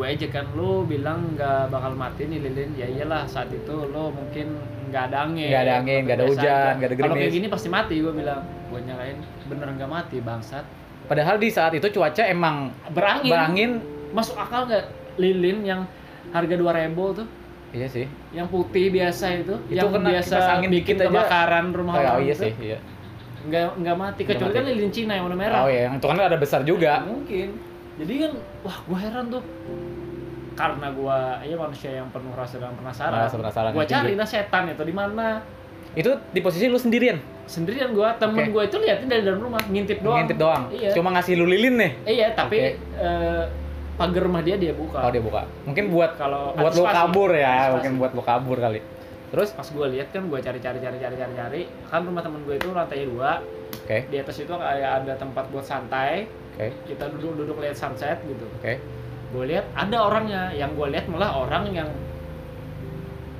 gue 0.00 0.06
aja 0.08 0.26
kan 0.30 0.48
lu 0.50 0.70
bilang 0.82 1.36
nggak 1.36 1.68
bakal 1.68 1.92
mati 1.92 2.24
nih 2.24 2.40
lilin 2.40 2.72
ya 2.72 2.88
iyalah 2.88 3.22
saat 3.24 3.52
itu 3.52 3.68
lu 3.84 4.08
mungkin 4.08 4.56
nggak 4.88 5.02
ada 5.06 5.16
angin 5.22 5.46
Nggak 5.46 5.62
ada 5.62 5.74
angin, 5.76 6.00
nggak 6.02 6.16
ada 6.16 6.26
hujan, 6.26 6.72
nggak 6.74 6.88
ada 6.88 6.96
kalau 6.96 7.12
kayak 7.12 7.20
gerimis. 7.20 7.36
gini 7.36 7.46
pasti 7.46 7.68
mati 7.68 7.94
gue 7.98 8.08
bilang 8.10 8.40
gue 8.66 8.80
nyalain 8.80 9.18
bener 9.44 9.68
nggak 9.70 9.90
mati 9.90 10.16
bangsat 10.18 10.64
Padahal 11.04 11.36
di 11.36 11.48
saat 11.48 11.74
itu 11.74 11.84
cuaca 11.90 12.22
emang 12.24 12.56
berangin 12.88 13.28
berangin. 13.28 13.70
masuk 14.10 14.34
akal 14.34 14.64
nggak 14.64 14.88
lilin 15.16 15.58
yang 15.62 15.80
harga 16.30 16.54
2000 16.54 16.96
tuh 17.14 17.28
Iya 17.70 17.86
sih. 17.86 18.06
yang 18.32 18.48
putih 18.48 18.88
biasa 18.88 19.26
itu, 19.36 19.54
Itu 19.64 19.76
yang 19.76 19.92
kena 19.92 20.10
biasa 20.10 20.34
angin 20.50 20.70
bikin 20.72 20.96
dikit 20.96 20.96
aja. 20.96 21.06
kebakaran 21.06 21.66
rumah 21.70 21.92
Oh, 21.92 22.00
orang 22.00 22.18
iya 22.20 22.32
itu, 22.32 22.42
sih, 22.42 22.52
iya. 22.58 22.78
nggak 23.42 23.62
nggak 23.76 23.96
mati 23.96 24.20
Nggak 24.20 24.30
kecuali 24.32 24.48
mati. 24.48 24.58
kan 24.58 24.64
lilin 24.66 24.90
Cina 24.90 25.12
yang 25.12 25.24
warna 25.26 25.38
merah 25.38 25.58
Oh 25.60 25.68
iya, 25.68 25.80
yang 25.86 25.94
itu 25.94 26.06
kan 26.08 26.16
ada 26.16 26.34
besar 26.36 26.60
juga. 26.64 26.92
mungkin 27.04 27.48
jadi 27.94 28.14
kan 28.16 28.32
wah 28.62 28.78
gua 28.82 28.98
heran 28.98 29.24
tuh 29.28 29.42
karena 30.52 30.86
gua 30.90 31.18
ya 31.40 31.54
manusia 31.54 31.90
yang 31.92 32.08
penuh 32.08 32.32
rasa 32.32 32.56
dan 32.56 32.74
penasaran 32.74 33.20
Rasa 33.20 33.36
penasaran 33.36 33.70
gua 33.70 33.78
yang 33.78 33.86
tinggi. 33.86 33.96
cari 33.96 34.12
lah 34.14 34.28
setan 34.28 34.64
itu 34.68 34.82
di 34.82 34.92
mana 34.92 35.26
Itu 35.90 36.10
di 36.30 36.38
posisi 36.38 36.64
lu 36.64 36.76
sendirian, 36.76 37.18
sendirian 37.44 37.90
gua 37.90 38.14
temen 38.14 38.46
Oke. 38.46 38.52
gua 38.52 38.62
itu 38.64 38.78
liatin 38.78 39.06
dari 39.06 39.20
dalam 39.20 39.40
rumah 39.40 39.58
ngintip 39.60 39.98
doang 40.00 40.22
ngintip 40.22 40.38
doang. 40.38 40.70
iya 40.70 40.90
Cuma 40.92 41.10
ngasih 41.10 41.34
lu 41.34 41.44
lilin 41.44 41.74
nih. 41.76 41.90
iya 42.08 42.28
tapi 42.30 42.78
Oke. 42.78 42.78
eh, 42.96 43.44
pagar 43.94 44.22
rumah 44.22 44.40
dia 44.40 44.54
dia 44.54 44.70
buka 44.72 44.98
Oh 44.98 45.10
dia 45.10 45.18
buka. 45.18 45.42
Mungkin 45.64 45.90
buat 45.90 46.14
kalau 46.14 46.54
buat 46.54 46.72
lu 46.72 46.84
kabur 46.84 47.30
ya, 47.30 47.42
Antisipasi. 47.42 47.72
mungkin 47.74 47.92
buat 47.98 48.12
lu 48.12 48.22
kabur 48.22 48.56
kali. 48.56 48.80
Terus, 49.30 49.50
pas 49.52 49.68
gua 49.68 49.86
lihat 49.86 50.10
kan 50.10 50.26
gua 50.26 50.38
cari 50.38 50.58
cari 50.58 50.78
cari 50.78 50.96
cari 50.96 51.14
cari 51.14 51.34
cari 51.34 51.60
kan 51.86 52.02
rumah 52.02 52.18
temen 52.18 52.42
gua 52.42 52.54
itu 52.54 52.66
lantai 52.68 53.06
dua 53.06 53.38
oke, 53.76 53.98
di 54.06 54.16
atas 54.16 54.36
itu 54.36 54.50
kayak 54.50 54.90
ada 55.00 55.14
tempat 55.14 55.44
buat 55.50 55.62
santai 55.62 56.26
oke, 56.54 56.66
kita 56.84 57.06
duduk 57.14 57.34
duduk 57.36 57.56
lihat 57.58 57.74
sunset 57.74 58.18
gitu 58.20 58.42
oke. 58.48 58.74
Gue 59.30 59.44
lihat 59.46 59.66
ada 59.72 59.96
orangnya 60.02 60.50
yang 60.52 60.70
gue 60.72 60.86
lihat 60.86 61.06
malah 61.06 61.30
orang 61.36 61.70
yang 61.70 61.88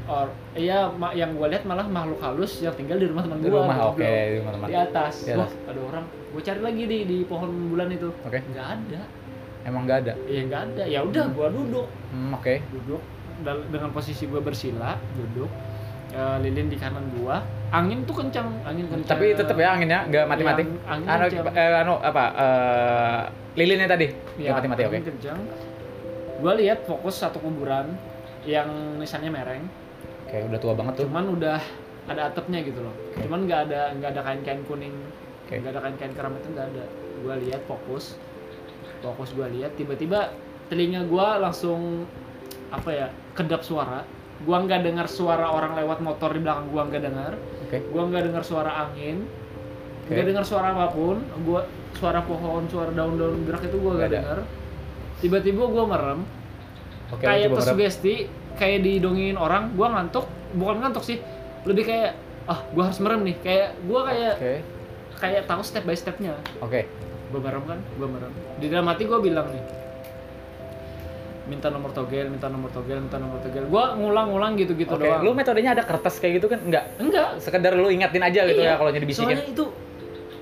or 0.07 0.27
iya 0.55 0.91
ma- 0.91 1.13
yang 1.13 1.33
gue 1.33 1.47
lihat 1.47 1.63
malah 1.63 1.85
makhluk 1.85 2.19
halus 2.19 2.59
yang 2.59 2.75
tinggal 2.75 2.95
di 2.95 3.07
rumah 3.07 3.23
teman 3.23 3.39
Di 3.39 3.47
gue 3.47 3.55
rumah, 3.55 3.77
oke, 3.89 4.03
di 4.03 4.37
rumah 4.39 4.53
teman. 4.53 4.67
di 4.67 4.75
atas 4.77 5.15
Di 5.21 5.33
wah 5.33 5.45
atas. 5.45 5.53
ada 5.67 5.81
orang 5.81 6.05
gue 6.31 6.43
cari 6.43 6.61
lagi 6.61 6.83
di 6.85 6.99
di 7.05 7.19
pohon 7.23 7.51
bulan 7.69 7.89
itu 7.89 8.09
Oke. 8.21 8.39
nggak 8.45 8.67
ada 8.69 9.03
Emang 9.61 9.85
nggak 9.85 9.99
ada. 10.01 10.13
ya 10.25 10.41
nggak 10.43 10.63
ada 10.65 10.83
ya 10.85 11.01
udah 11.01 11.25
gue 11.29 11.47
duduk 11.53 11.87
Hmm, 12.11 12.33
oke. 12.33 12.55
duduk 12.71 13.03
dal- 13.41 13.67
dengan 13.67 13.91
posisi 13.91 14.25
gue 14.25 14.41
bersila 14.41 14.95
duduk 15.15 15.51
Eh, 16.11 16.37
lilin 16.43 16.67
di 16.67 16.75
kanan 16.75 17.07
gua 17.15 17.39
angin 17.71 18.03
tuh 18.03 18.11
kencang 18.11 18.51
angin 18.67 18.83
kencang 18.85 19.15
Tapi 19.15 19.31
tetep 19.31 19.55
ya 19.55 19.79
anginnya 19.79 20.03
nggak. 20.03 20.27
Iya, 20.27 20.51
angin 20.85 21.07
Anu, 21.07 21.23
kencang. 21.23 21.55
eh, 21.55 21.75
anu 21.79 21.95
apa? 22.03 22.25
eh, 22.35 23.21
lilinnya 23.55 23.87
tadi 23.87 24.11
Ya, 24.35 24.51
nggak 24.51 24.55
mati-mati, 24.59 24.83
oke. 24.83 24.91
angin 24.91 25.07
kencang 25.07 25.39
gue 26.41 26.53
lihat 26.65 26.89
fokus 26.89 27.21
satu 27.21 27.39
kuburan 27.39 27.95
yang 28.49 28.97
nisannya 28.97 29.29
mereng. 29.29 29.65
Oke, 30.27 30.41
udah 30.49 30.59
tua 30.59 30.75
banget 30.75 30.93
tuh. 30.99 31.05
cuman 31.07 31.25
udah 31.37 31.61
ada 32.09 32.33
atapnya 32.33 32.65
gitu 32.65 32.81
loh. 32.81 32.95
Oke. 33.13 33.29
cuman 33.29 33.45
nggak 33.45 33.61
ada 33.69 33.81
nggak 34.01 34.11
ada 34.17 34.23
kain-kain 34.25 34.61
kuning. 34.65 34.97
Nggak 35.47 35.77
ada 35.77 35.81
kain-kain 35.85 36.13
keram 36.17 36.35
itu 36.41 36.49
nggak 36.57 36.67
ada. 36.73 36.85
Gue 37.21 37.35
lihat 37.45 37.63
fokus. 37.69 38.17
Fokus 39.05 39.31
gue 39.37 39.47
lihat 39.61 39.77
tiba-tiba 39.77 40.33
telinga 40.73 41.05
gue 41.05 41.27
langsung 41.41 42.09
apa 42.71 42.91
ya 42.91 43.07
kedap 43.35 43.67
suara. 43.67 44.07
Gua 44.41 44.65
nggak 44.65 44.81
dengar 44.89 45.05
suara 45.05 45.53
orang 45.53 45.77
lewat 45.77 46.01
motor 46.01 46.33
di 46.33 46.41
belakang 46.41 46.73
gua 46.73 46.89
nggak 46.89 47.03
dengar. 47.05 47.33
Oke. 47.69 47.85
gua 47.93 48.09
nggak 48.09 48.25
dengar 48.33 48.43
suara 48.47 48.89
angin. 48.89 49.29
Oke. 50.07 50.17
nggak 50.17 50.27
dengar 50.33 50.45
suara 50.49 50.73
apa 50.73 50.97
pun. 50.97 51.21
Gua 51.45 51.69
suara 51.93 52.25
pohon 52.25 52.65
suara 52.73 52.89
daun-daun 52.95 53.45
gerak 53.45 53.69
itu 53.69 53.77
gua 53.77 54.01
Nggak 54.01 54.13
dengar 54.17 54.39
tiba-tiba 55.21 55.63
gua 55.65 55.85
merem 55.87 56.21
Oke, 57.11 57.23
kayak 57.23 57.47
coba 57.47 57.53
merem. 57.53 57.59
tersugesti 57.61 58.15
kayak 58.55 58.79
didongengin 58.81 59.37
orang 59.37 59.73
gua 59.73 59.93
ngantuk 59.93 60.25
bukan 60.53 60.77
ngantuk 60.81 61.03
sih 61.03 61.19
lebih 61.63 61.85
kayak 61.85 62.17
ah 62.45 62.65
gua 62.71 62.89
harus 62.89 62.99
merem 62.99 63.21
nih 63.23 63.37
kayak 63.39 63.69
gua 63.85 64.01
kayak 64.05 64.35
Oke. 64.37 64.55
kayak 65.17 65.43
tahu 65.45 65.61
step 65.61 65.85
by 65.85 65.93
stepnya 65.93 66.35
Oke. 66.59 66.89
gue 67.31 67.39
merem 67.39 67.63
kan 67.63 67.79
gue 67.79 68.09
merem 68.09 68.33
di 68.57 68.67
dalam 68.67 68.83
hati 68.85 69.05
gue 69.05 69.19
bilang 69.21 69.47
nih 69.47 69.63
minta 71.47 71.67
nomor 71.69 71.91
togel 71.91 72.27
minta 72.27 72.47
nomor 72.47 72.71
togel 72.71 72.99
minta 73.01 73.17
nomor 73.17 73.39
togel 73.39 73.67
gue 73.67 73.85
ngulang-ngulang 73.97 74.55
gitu-gitu 74.57 74.91
Oke, 74.91 75.03
doang 75.05 75.21
lu 75.21 75.31
metodenya 75.33 75.71
ada 75.73 75.83
kertas 75.83 76.17
kayak 76.17 76.39
gitu 76.39 76.47
kan? 76.47 76.59
Enggak. 76.61 76.85
enggak 76.97 77.39
Sekedar 77.39 77.75
lu 77.75 77.87
ingatin 77.87 78.19
aja 78.21 78.41
gitu 78.45 78.59
Iya. 78.61 78.71
ya 78.71 78.75
kalau 78.77 78.91
jadi 78.91 79.03
bisikin. 79.05 79.27
soalnya 79.31 79.47
itu 79.47 79.65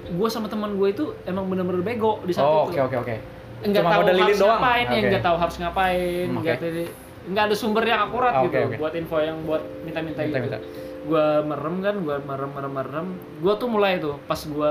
gue 0.09 0.29
sama 0.29 0.47
teman 0.47 0.73
gue 0.75 0.89
itu 0.91 1.05
emang 1.25 1.45
bener-bener 1.45 1.81
bego 1.83 2.21
di 2.23 2.33
saat 2.33 2.45
Oh, 2.45 2.65
itu 2.67 2.77
oke 2.77 2.81
oke 2.83 2.97
oke. 2.99 3.15
enggak 3.15 3.21
Cuma 3.61 3.91
tahu 3.91 4.03
modal 4.03 4.17
harus 4.21 4.39
doang? 4.39 4.51
ngapain 4.55 4.85
ya 4.85 4.93
Oke. 4.93 5.05
enggak 5.05 5.23
tahu 5.25 5.37
harus 5.37 5.57
ngapain 5.57 6.27
Hmm, 6.27 6.39
enggak 6.39 6.57
tadi- 6.59 6.93
enggak 7.25 7.45
ada 7.45 7.55
sumber 7.55 7.85
yang 7.85 8.01
akurat 8.03 8.33
Ah, 8.33 8.43
gitu 8.43 8.57
oke. 8.57 8.77
buat 8.77 8.95
info 8.95 9.17
yang 9.19 9.39
buat 9.43 9.63
minta-minta 9.83 10.21
gitu 10.21 10.33
Minta-minta. 10.33 10.59
gue 11.01 11.27
merem 11.43 11.77
kan 11.81 11.95
gue 11.97 12.17
merem 12.21 12.51
merem 12.51 12.73
merem 12.75 13.07
gue 13.37 13.53
tuh 13.55 13.69
mulai 13.69 13.93
tuh 13.97 14.17
pas 14.23 14.39
gue 14.39 14.71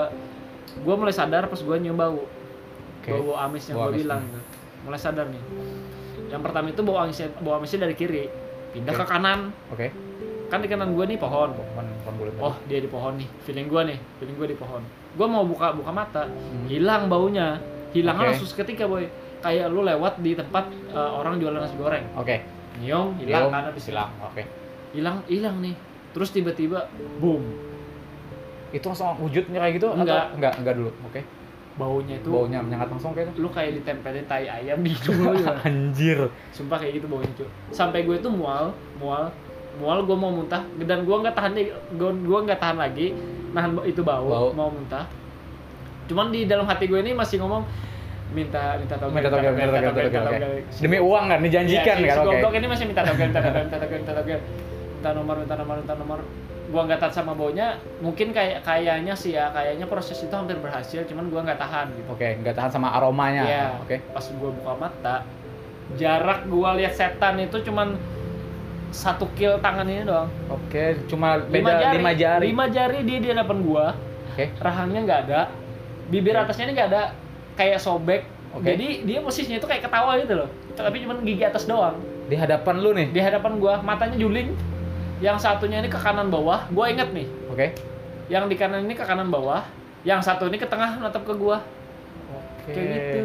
gue 0.77 0.95
mulai 0.95 1.11
sadar 1.11 1.43
pas 1.45 1.57
gue 1.57 1.75
nyium 1.77 1.95
bau 1.95 2.23
Oke. 2.97 3.09
bau, 3.09 3.23
bau 3.25 3.37
amis 3.39 3.63
yang 3.65 3.75
gue 3.79 3.91
bilang 3.97 4.21
gitu. 4.23 4.39
mulai 4.83 4.97
sadar 4.97 5.25
nih 5.25 5.43
yang 6.27 6.39
pertama 6.39 6.67
itu 6.67 6.81
bau 6.81 6.97
amisnya 6.99 7.27
bau 7.37 7.55
amisnya 7.55 7.79
dari 7.81 7.93
kiri 7.93 8.29
pindah 8.69 8.93
Oke. 8.93 8.99
ke 8.99 9.05
kanan 9.07 9.39
Oke. 9.69 9.87
kan 10.47 10.59
di 10.59 10.67
kanan 10.67 10.93
gue 10.93 11.05
nih 11.05 11.17
pohon 11.17 11.51
Pohon 11.51 11.85
pohon 11.99 12.13
bulat. 12.15 12.33
oh 12.39 12.55
dia 12.65 12.77
di 12.77 12.87
pohon 12.87 13.13
nih 13.15 13.27
feeling 13.41 13.65
gue 13.65 13.81
nih 13.85 13.97
feeling 14.17 14.35
gue 14.35 14.47
di 14.47 14.55
pohon 14.55 14.81
gue 15.11 15.27
mau 15.27 15.43
buka 15.43 15.73
buka 15.73 15.91
mata 15.91 16.23
Hmm. 16.23 16.65
hilang 16.65 17.07
baunya 17.07 17.57
hilangnya 17.91 18.23
Oke. 18.23 18.31
langsung 18.33 18.49
seketika 18.49 18.85
boy 18.85 19.05
kayak 19.37 19.69
lu 19.69 19.81
lewat 19.81 20.19
di 20.19 20.33
tempat 20.33 20.65
eh, 20.89 20.97
orang 21.13 21.37
jualan 21.37 21.59
nasi 21.59 21.75
goreng 21.75 22.03
Oke. 22.13 22.41
nyium 22.77 23.13
hilang 23.15 23.47
Hilang, 23.47 23.47
kan 23.49 23.63
habis 23.65 23.83
hilang. 23.85 24.09
Oke. 24.19 24.43
hilang 24.91 25.17
hilang 25.25 25.55
nih 25.59 25.75
terus 26.11 26.29
tiba-tiba 26.31 26.89
boom 27.17 27.43
Itu 28.67 28.83
langsung 28.85 29.15
wujudnya 29.17 29.61
kayak 29.61 29.73
gitu 29.75 29.87
Enggak. 29.89 30.27
atau 30.27 30.35
enggak? 30.35 30.53
Enggak 30.59 30.73
dulu. 30.75 30.91
Oke. 31.05 31.21
baunya 31.77 32.17
itu 32.17 32.27
Baunya 32.27 32.59
menyengat 32.59 32.89
langsung 32.89 33.13
kayak 33.13 33.31
itu. 33.31 33.39
lu 33.39 33.49
kayak 33.53 33.71
ditempelin 33.77 34.25
tai 34.25 34.49
ayam 34.49 34.81
di 34.81 34.91
hidung 34.91 35.17
lu 35.21 35.37
ya. 35.37 35.53
Anjir. 35.61 36.19
sumpah 36.49 36.77
kayak 36.77 36.97
gitu 36.97 37.07
baunya 37.07 37.29
cuy 37.37 37.45
sampai 37.69 38.01
gue 38.01 38.17
tuh 38.17 38.33
mual 38.33 38.73
mual 38.97 39.29
mual 39.77 40.01
gue 40.01 40.17
mau 40.17 40.33
muntah 40.33 40.65
dan 40.81 41.05
gue 41.05 41.15
nggak 41.15 41.31
tahan 41.31 41.53
gue 41.93 42.09
gue 42.17 42.39
nggak 42.43 42.57
tahan 42.57 42.77
lagi 42.77 43.13
nahan 43.53 43.77
itu 43.85 44.01
bau, 44.01 44.25
Bau. 44.25 44.49
mau 44.51 44.73
muntah 44.73 45.05
cuman 46.07 46.31
di 46.31 46.47
dalam 46.47 46.65
hati 46.65 46.87
gue 46.87 46.99
ini 46.99 47.11
masih 47.11 47.39
ngomong 47.39 47.63
minta 48.27 48.75
minta 48.75 48.95
togel 48.95 49.15
Minta 49.15 49.29
togel, 49.31 49.51
minta 49.55 49.71
togel, 49.71 49.91
minta 50.11 50.21
togel. 50.27 50.59
Demi 50.83 50.97
uang 50.99 51.25
kan 51.27 51.39
dijanjikan 51.39 51.95
Iya, 51.95 52.03
si 52.03 52.07
kan? 52.07 52.17
Oke. 52.19 52.27
goblok 52.27 52.53
ini 52.55 52.67
masih 52.67 52.85
minta 52.87 53.01
togel 53.03 53.25
minta 53.27 53.39
togel 53.39 53.61
minta 53.63 53.77
togel 53.79 53.97
minta 54.03 54.13
togel 54.15 54.39
minta 54.97 55.09
nomor 55.15 55.35
minta 55.39 55.55
nomor 55.55 55.75
minta 55.79 55.95
nomor 55.95 56.19
gua 56.67 56.81
nggak 56.83 56.99
tahan 56.99 57.13
sama 57.15 57.31
baunya 57.31 57.79
mungkin 58.03 58.35
kayak 58.35 58.59
kayaknya 58.59 59.15
sih 59.15 59.31
ya 59.31 59.47
kayaknya 59.55 59.87
proses 59.87 60.19
itu 60.19 60.35
hampir 60.35 60.59
berhasil 60.59 61.07
cuman 61.07 61.31
gua 61.31 61.47
nggak 61.47 61.55
tahan 61.55 61.95
gitu 61.95 62.11
Oke, 62.11 62.27
enggak 62.35 62.59
tahan 62.59 62.67
sama 62.67 62.91
aromanya. 62.91 63.43
Iya. 63.47 63.65
Oke. 63.79 64.03
Pas 64.11 64.25
gua 64.35 64.51
buka 64.51 64.73
mata, 64.75 65.15
jarak 65.95 66.43
gua 66.51 66.75
lihat 66.75 66.91
setan 66.91 67.39
itu 67.39 67.63
cuman 67.63 67.95
satu 68.91 69.31
kil 69.31 69.55
tangan 69.63 69.87
ini 69.87 70.03
doang. 70.03 70.27
Oke, 70.47 70.99
cuma 71.07 71.39
beda 71.39 71.95
lima 71.95 72.11
jari. 72.11 72.51
Lima 72.51 72.65
jari 72.67 72.99
dia 73.07 73.17
di 73.19 73.27
hadapan 73.31 73.57
gua. 73.63 73.85
Oke. 74.35 74.51
Rahangnya 74.59 74.99
nggak 75.07 75.19
ada. 75.23 75.41
Bibir 76.07 76.35
atasnya 76.35 76.71
ini 76.71 76.73
nggak 76.75 76.89
ada. 76.93 77.03
Kayak 77.57 77.79
sobek. 77.83 78.21
Oke. 78.55 78.73
Jadi 78.73 78.87
dia 79.03 79.19
posisinya 79.19 79.57
itu 79.59 79.67
kayak 79.67 79.83
ketawa 79.85 80.15
gitu 80.17 80.33
loh. 80.33 80.49
Tapi 80.77 81.03
cuman 81.03 81.21
gigi 81.25 81.43
atas 81.43 81.67
doang. 81.67 81.97
Di 82.27 82.35
hadapan 82.37 82.75
lu 82.79 82.89
nih. 82.95 83.07
Di 83.11 83.21
hadapan 83.21 83.51
gua, 83.59 83.81
matanya 83.83 84.15
juling. 84.15 84.55
Yang 85.19 85.37
satunya 85.43 85.81
ini 85.81 85.89
ke 85.89 85.99
kanan 85.99 86.29
bawah. 86.29 86.69
Gua 86.69 86.87
inget 86.87 87.09
nih. 87.11 87.27
Oke. 87.49 87.73
Yang 88.29 88.43
di 88.53 88.55
kanan 88.55 88.85
ini 88.85 88.93
ke 88.93 89.03
kanan 89.03 89.27
bawah. 89.33 89.65
Yang 90.05 90.29
satu 90.29 90.47
ini 90.47 90.57
ke 90.61 90.67
tengah 90.69 91.01
natap 91.01 91.25
ke 91.25 91.33
gua. 91.33 91.65
Oke. 92.31 92.71
Kayak 92.71 92.87
gitu. 92.93 93.21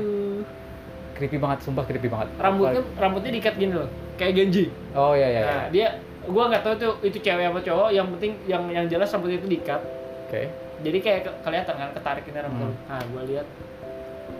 Creepy 1.12 1.36
banget, 1.36 1.58
sumpah 1.62 1.84
creepy 1.84 2.08
banget. 2.08 2.32
Rambutnya 2.40 2.82
rambutnya 2.96 3.30
diikat 3.36 3.54
gini 3.60 3.76
loh. 3.76 3.88
Kayak 4.16 4.32
Genji. 4.42 4.64
Oh 4.96 5.12
iya 5.12 5.28
iya. 5.28 5.40
iya. 5.40 5.44
Nah, 5.46 5.64
dia 5.68 5.88
gua 6.24 6.48
nggak 6.48 6.62
tahu 6.64 6.72
itu 6.78 6.88
itu 7.12 7.18
cewek 7.20 7.52
apa 7.52 7.60
cowok, 7.60 7.88
yang 7.92 8.06
penting 8.16 8.32
yang 8.48 8.62
yang 8.72 8.84
jelas 8.88 9.12
rambutnya 9.12 9.38
itu 9.38 9.48
diikat. 9.52 9.80
Oke. 10.26 10.48
Jadi 10.82 10.98
kayak 10.98 11.20
ke- 11.22 11.36
kelihatan 11.40 11.74
kan 11.74 11.90
ketarik 11.92 12.24
ini 12.24 12.38
rambut. 12.38 12.68
Hmm. 12.68 12.88
Nah, 12.88 13.02
gua 13.08 13.22
lihat 13.24 13.46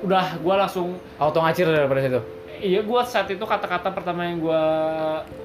udah 0.03 0.27
gua 0.39 0.55
langsung 0.59 0.99
Auto 1.17 1.39
ngacir 1.39 1.65
daripada 1.65 2.01
situ. 2.01 2.21
iya 2.55 2.79
gua 2.81 3.03
saat 3.03 3.27
itu 3.27 3.41
kata-kata 3.41 3.91
pertama 3.91 4.23
yang 4.25 4.39
gua 4.39 4.63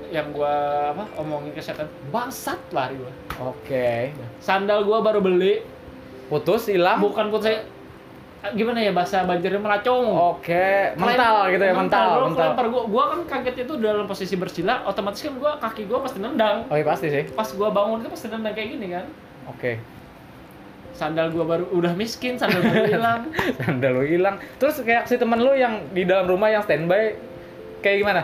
yang 0.07 0.29
gua 0.29 0.53
apa 0.88 1.05
omongin 1.15 1.49
ke 1.49 1.60
setan 1.60 1.86
bangsat 2.07 2.57
lari 2.71 2.93
gua 2.95 3.13
Oke. 3.47 4.13
sandal 4.39 4.81
gua 4.81 5.01
baru 5.01 5.17
beli 5.19 5.62
Putus, 6.27 6.67
hilang. 6.67 6.99
bukan 6.99 7.29
pun 7.29 7.39
saya 7.39 7.63
gimana 8.49 8.77
ya 8.77 8.91
bahasa 8.91 9.23
banjirnya 9.23 9.57
melacong 9.57 10.05
Oke, 10.36 10.93
mental 10.95 11.49
gitu 11.49 11.63
ya, 11.63 11.73
mental, 11.73 12.07
mental. 12.23 12.36
kelempar 12.36 12.65
gua 12.67 12.83
gua 12.86 13.03
kan 13.07 13.19
kaget 13.27 13.63
itu 13.63 13.73
dalam 13.77 14.05
posisi 14.05 14.36
bersila 14.36 14.83
otomatis 14.83 15.19
kan 15.19 15.33
gua 15.36 15.51
kaki 15.55 15.86
gua 15.86 16.01
pasti 16.01 16.17
nendang 16.17 16.65
Oh 16.65 16.73
iya 16.73 16.83
pasti 16.83 17.07
sih. 17.07 17.23
pas 17.29 17.49
gua 17.51 17.69
bangun 17.69 17.99
itu 17.99 18.10
pasti 18.10 18.27
nendang 18.27 18.51
kayak 18.51 18.69
gini 18.71 18.88
kan 18.91 19.05
Oke. 19.47 19.81
Sandal 20.97 21.29
gua 21.29 21.45
baru 21.47 21.69
udah 21.71 21.93
miskin 21.93 22.36
sandal 22.36 22.60
baru 22.60 22.89
hilang 22.89 23.21
Sandal 23.60 23.91
lu 23.93 24.03
hilang. 24.03 24.36
Terus 24.57 24.81
kayak 24.81 25.05
si 25.05 25.15
temen 25.15 25.38
lu 25.38 25.53
yang 25.53 25.86
di 25.88 26.03
dalam 26.03 26.25
rumah 26.25 26.49
yang 26.49 26.62
standby 26.62 27.13
kayak 27.79 28.01
gimana? 28.01 28.23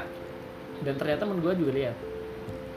dan 0.81 0.97
ternyata 0.97 1.23
temen 1.23 1.39
gua 1.39 1.53
juga 1.53 1.71
lihat 1.71 1.95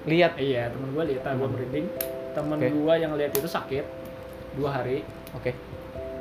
Lihat. 0.05 0.33
iya 0.39 0.69
temen 0.69 0.93
gua 0.93 1.03
lihat 1.03 1.27
gua 1.27 1.49
merinding 1.49 1.91
temen 2.31 2.55
Oke. 2.57 2.69
gua 2.71 2.95
yang 2.95 3.13
lihat 3.13 3.33
itu 3.33 3.49
sakit 3.49 3.83
dua 4.55 4.71
hari 4.73 5.03
Oke. 5.33 5.51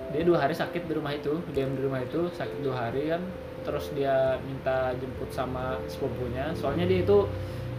dia 0.10 0.24
dua 0.24 0.40
hari 0.40 0.56
sakit 0.56 0.82
di 0.82 0.94
rumah 0.94 1.12
itu 1.12 1.44
diam 1.52 1.70
di 1.70 1.82
rumah 1.82 2.02
itu 2.02 2.26
sakit 2.32 2.58
dua 2.60 2.90
hari 2.90 3.06
kan 3.08 3.22
terus 3.62 3.92
dia 3.92 4.40
minta 4.42 4.96
jemput 4.96 5.30
sama 5.30 5.78
sepupunya 5.86 6.50
soalnya 6.54 6.86
dia 6.86 7.02
itu 7.02 7.30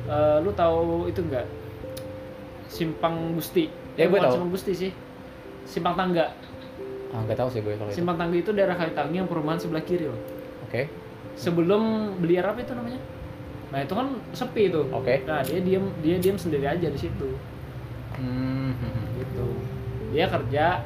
eh, 0.07 0.39
lu 0.39 0.53
tahu 0.53 1.09
itu 1.09 1.19
enggak 1.21 1.47
simpang 2.69 3.33
gusti 3.33 3.67
Ya, 3.97 4.05
Eh, 4.05 4.09
gue 4.09 4.21
tahu. 4.21 4.33
simpang 4.37 4.53
gusti 4.53 4.73
sih 4.77 4.93
simpang 5.67 5.95
tangga 5.95 6.31
Ah, 7.09 7.23
nggak 7.23 7.37
tahu 7.37 7.49
sih 7.49 7.61
gue 7.61 7.75
kalau 7.75 7.89
itu. 7.89 7.97
simpang 7.97 8.17
tangga 8.17 8.35
itu 8.35 8.51
daerah 8.51 8.75
tangi 8.75 9.17
yang 9.17 9.27
perumahan 9.27 9.57
sebelah 9.57 9.81
kiri 9.81 10.07
loh 10.07 10.21
Oke. 10.63 10.91
sebelum 11.35 11.83
beliar 12.19 12.47
apa 12.47 12.61
itu 12.61 12.73
namanya 12.73 13.01
nah 13.67 13.79
itu 13.79 13.93
kan 13.93 14.07
sepi 14.31 14.69
itu 14.69 14.83
Oke. 14.89 15.23
nah 15.23 15.41
dia 15.41 15.59
diam 15.59 15.85
dia 16.01 16.17
diam 16.17 16.35
sendiri 16.35 16.65
aja 16.65 16.87
di 16.87 16.97
situ 16.97 17.31
Hmm. 18.15 18.73
gitu 19.15 19.45
dia 20.09 20.25
kerja 20.27 20.81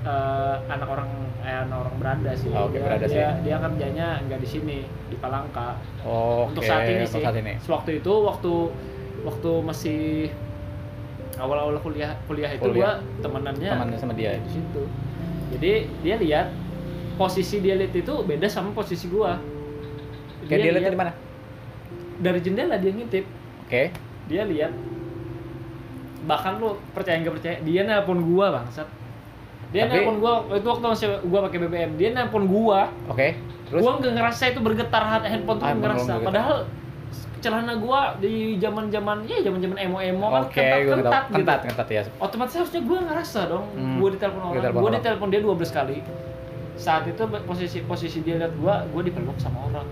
eh, 0.00 0.56
anak 0.66 0.88
orang 0.88 1.10
eh, 1.40 1.58
anak 1.60 1.78
orang 1.80 1.94
beranda 1.96 2.32
sih 2.34 2.50
Oh, 2.50 2.66
oke, 2.66 2.74
dia, 2.74 2.82
beranda 2.82 3.06
dia, 3.06 3.14
sih. 3.30 3.42
dia 3.44 3.56
kerjanya 3.58 4.06
nggak 4.20 4.40
di 4.42 4.48
sini 4.48 4.78
di 5.06 5.16
Palangka 5.16 5.78
Oke. 6.02 6.50
untuk 6.50 6.62
saat 6.64 6.82
ini 6.84 7.02
untuk 7.02 7.14
sih 7.14 7.22
saat 7.22 7.36
ini. 7.36 7.54
waktu 7.62 7.90
itu 7.96 8.12
waktu 8.12 8.52
waktu 9.20 9.50
masih 9.60 10.02
awal-awal 11.38 11.78
kuliah 11.78 12.12
kuliah 12.24 12.50
itu 12.50 12.60
Kuliah. 12.60 12.98
gua 12.98 13.20
temenannya 13.20 13.70
Temannya 13.70 13.96
sama 13.96 14.12
dia. 14.12 14.36
di 14.36 14.50
situ 14.52 14.82
jadi 15.50 15.72
dia 16.00 16.16
lihat 16.16 16.46
posisi 17.14 17.58
dia 17.58 17.74
lihat 17.74 17.90
itu 17.92 18.14
beda 18.20 18.46
sama 18.46 18.70
posisi 18.70 19.06
gua 19.06 19.38
Kayak 20.44 20.60
dia 20.60 20.72
lihat 20.74 20.92
di 20.92 20.98
mana? 20.98 21.12
dari 22.18 22.38
jendela 22.38 22.74
dia 22.74 22.90
ngintip 22.90 23.24
Oke. 23.62 23.82
dia 24.26 24.42
lihat 24.44 24.72
bahkan 26.20 26.58
lu 26.58 26.76
percaya 26.92 27.16
nggak 27.18 27.34
percaya 27.34 27.56
dia 27.60 27.82
nelpon 27.82 28.20
gua 28.26 28.46
bangsat 28.52 28.88
dia 29.68 29.84
Tapi- 29.84 29.94
nelpon 29.96 30.16
gua 30.18 30.32
itu 30.50 30.66
waktu 30.66 30.84
masih 30.86 31.06
gua 31.24 31.40
pakai 31.46 31.58
BBM 31.60 31.90
dia 31.94 32.08
nelpon 32.10 32.44
gua 32.44 32.90
Oke. 33.06 33.38
Terus 33.64 33.80
gua 33.80 33.92
nggak 33.96 34.12
ngerasa 34.12 34.42
itu 34.48 34.60
bergetar 34.60 35.02
handphone 35.22 35.58
tuh 35.58 35.66
Ah, 35.66 35.74
ngerasa 35.74 36.02
bergetar. 36.10 36.24
padahal 36.24 36.56
celana 37.38 37.74
gua 37.74 38.00
di 38.16 38.32
zaman 38.56 38.86
zaman 38.86 39.22
ya 39.22 39.38
zaman 39.40 39.58
zaman 39.58 39.76
emo 39.76 39.98
emo 39.98 40.26
kan 40.28 40.42
Oke, 40.44 40.58
kentat 40.58 40.78
kentat 40.82 41.02
tahu. 41.04 41.26
gitu 41.28 41.36
Kentat, 41.36 41.58
kentat 41.64 41.88
ya. 41.88 42.02
otomatis 42.18 42.54
harusnya 42.54 42.80
gua 42.82 42.98
ngerasa 43.04 43.40
dong 43.46 43.64
Hmm. 43.72 43.96
gua 43.96 44.08
ditelepon 44.10 44.40
orang 44.42 44.54
Ditelepon 44.56 44.80
gua 44.80 44.90
ditelepon 44.92 45.28
dia 45.28 45.40
12 45.40 45.70
kali 45.72 45.96
saat 46.74 47.04
itu 47.04 47.18
posisi 47.42 47.78
posisi 47.82 48.18
dia 48.20 48.36
lihat 48.36 48.54
gua 48.54 48.82
gua 48.86 49.02
dipeluk 49.02 49.36
sama 49.36 49.64
orang 49.64 49.86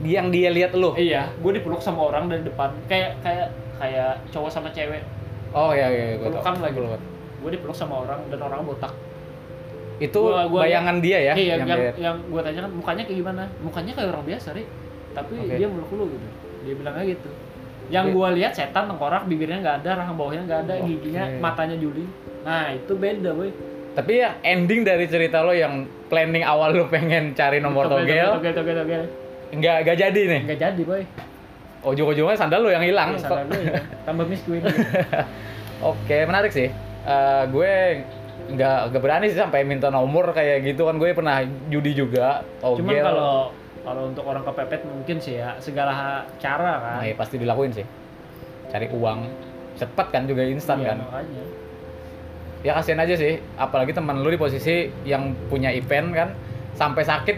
Yang 0.00 0.26
dia 0.32 0.48
lihat 0.50 0.72
lu. 0.72 0.90
iya 0.94 1.28
gua 1.36 1.52
dipeluk 1.52 1.78
sama 1.78 2.00
orang 2.04 2.26
dari 2.26 2.42
depan 2.42 2.70
kayak 2.86 3.20
kayak 3.20 3.48
kayak 3.76 4.10
cowok 4.28 4.48
sama 4.48 4.70
cewek 4.70 5.02
Oh 5.50 5.70
iya 5.70 5.86
iya, 5.86 6.14
gue 6.14 6.24
tahu. 6.24 6.38
Pelukan 6.38 6.54
lagi. 6.60 6.76
Pelukan. 6.76 7.00
gue 7.36 7.50
dipeluk 7.50 7.74
sama 7.74 7.94
orang 8.00 8.20
dan 8.26 8.38
orang 8.38 8.62
botak 8.62 8.92
Itu 9.98 10.20
Gua- 10.22 10.46
gua 10.46 10.60
bayangan 10.62 10.96
dia 10.98 11.18
ya 11.20 11.32
iya 11.34 11.56
yang 11.56 11.60
yang 11.60 11.68
yang, 11.68 11.78
dia 11.90 11.92
lihat. 12.00 12.16
gue 12.22 12.40
tanya 12.40 12.60
kan 12.62 12.72
mukanya 12.72 13.02
kayak 13.02 13.18
gimana 13.18 13.42
mukanya 13.58 13.92
kayak 13.92 14.08
orang 14.10 14.24
biasa 14.24 14.48
ri 14.52 14.64
tapi 15.10 15.34
Oke. 15.36 15.52
dia 15.52 15.66
meluk 15.66 15.90
lu 15.90 16.04
gitu 16.08 16.26
dia 16.62 16.74
bilangnya 16.74 17.04
gitu 17.08 17.30
yang 17.90 18.14
gua 18.14 18.30
lihat 18.30 18.54
setan 18.54 18.86
tengkorak 18.86 19.26
bibirnya 19.26 19.58
nggak 19.58 19.76
ada 19.82 19.90
rahang 19.98 20.14
bawahnya 20.14 20.42
nggak 20.46 20.60
ada 20.64 20.74
Oke. 20.78 20.86
giginya 20.86 21.24
matanya 21.42 21.76
juling 21.76 22.06
nah 22.42 22.70
itu 22.70 22.92
beda 22.94 23.30
boy 23.34 23.50
Tapi 23.90 24.22
ya 24.22 24.38
ending 24.46 24.86
dari 24.86 25.10
cerita 25.10 25.42
lo 25.42 25.50
yang 25.50 25.82
planning 26.06 26.46
awal 26.46 26.70
lo 26.70 26.86
pengen 26.86 27.34
cari 27.34 27.58
nomor 27.58 27.90
togel, 27.90 28.38
togel 28.38 28.54
togel 28.54 28.76
togel 28.78 29.02
nggak 29.50 29.76
nggak 29.82 29.96
jadi 29.98 30.20
nih. 30.30 30.40
nggak 30.46 30.60
jadi 30.62 30.82
boy 30.86 31.02
Ujung-ujungnya 31.80 32.36
sandal 32.36 32.60
lo 32.60 32.68
yang 32.68 32.84
hilang. 32.84 33.16
Ya, 33.16 33.24
salah 33.24 33.40
gue 33.48 33.56
ya. 33.56 33.80
tambah 34.04 34.28
miskin 34.28 34.60
Oke, 35.90 36.28
menarik 36.28 36.52
sih. 36.52 36.68
Eh, 37.00 37.42
gue 37.48 37.72
nggak 38.52 38.78
nggak 38.92 39.02
berani 39.02 39.26
sih 39.32 39.38
sampai 39.38 39.64
minta 39.64 39.88
nomor 39.88 40.36
kayak 40.36 40.60
gitu 40.66 40.84
kan 40.84 40.98
gue 40.98 41.14
pernah 41.14 41.40
judi 41.70 41.96
juga 41.96 42.42
togel. 42.60 42.82
cuman 42.84 42.94
kalau 43.00 43.32
kalau 43.80 44.12
untuk 44.12 44.24
orang 44.28 44.44
kepepet 44.44 44.84
mungkin 44.84 45.16
sih 45.16 45.40
ya 45.40 45.56
segala 45.56 46.24
cara 46.36 46.72
kan 46.78 46.94
Nah, 47.00 47.04
ya 47.08 47.14
pasti 47.16 47.40
dilakuin 47.40 47.72
sih. 47.72 47.86
Cari 48.68 48.86
uang 48.92 49.18
cepet 49.74 50.06
kan 50.12 50.22
juga 50.28 50.44
instan 50.44 50.78
Iya, 50.84 50.94
kan. 50.94 50.98
makanya. 51.08 51.44
Ya 52.60 52.72
kasihan 52.76 53.00
aja 53.00 53.16
sih, 53.16 53.40
apalagi 53.56 53.96
teman 53.96 54.20
lu 54.20 54.28
di 54.28 54.36
posisi 54.36 54.92
yang 55.08 55.32
punya 55.48 55.72
event 55.72 56.12
kan 56.12 56.28
sampai 56.76 57.04
sakit 57.04 57.36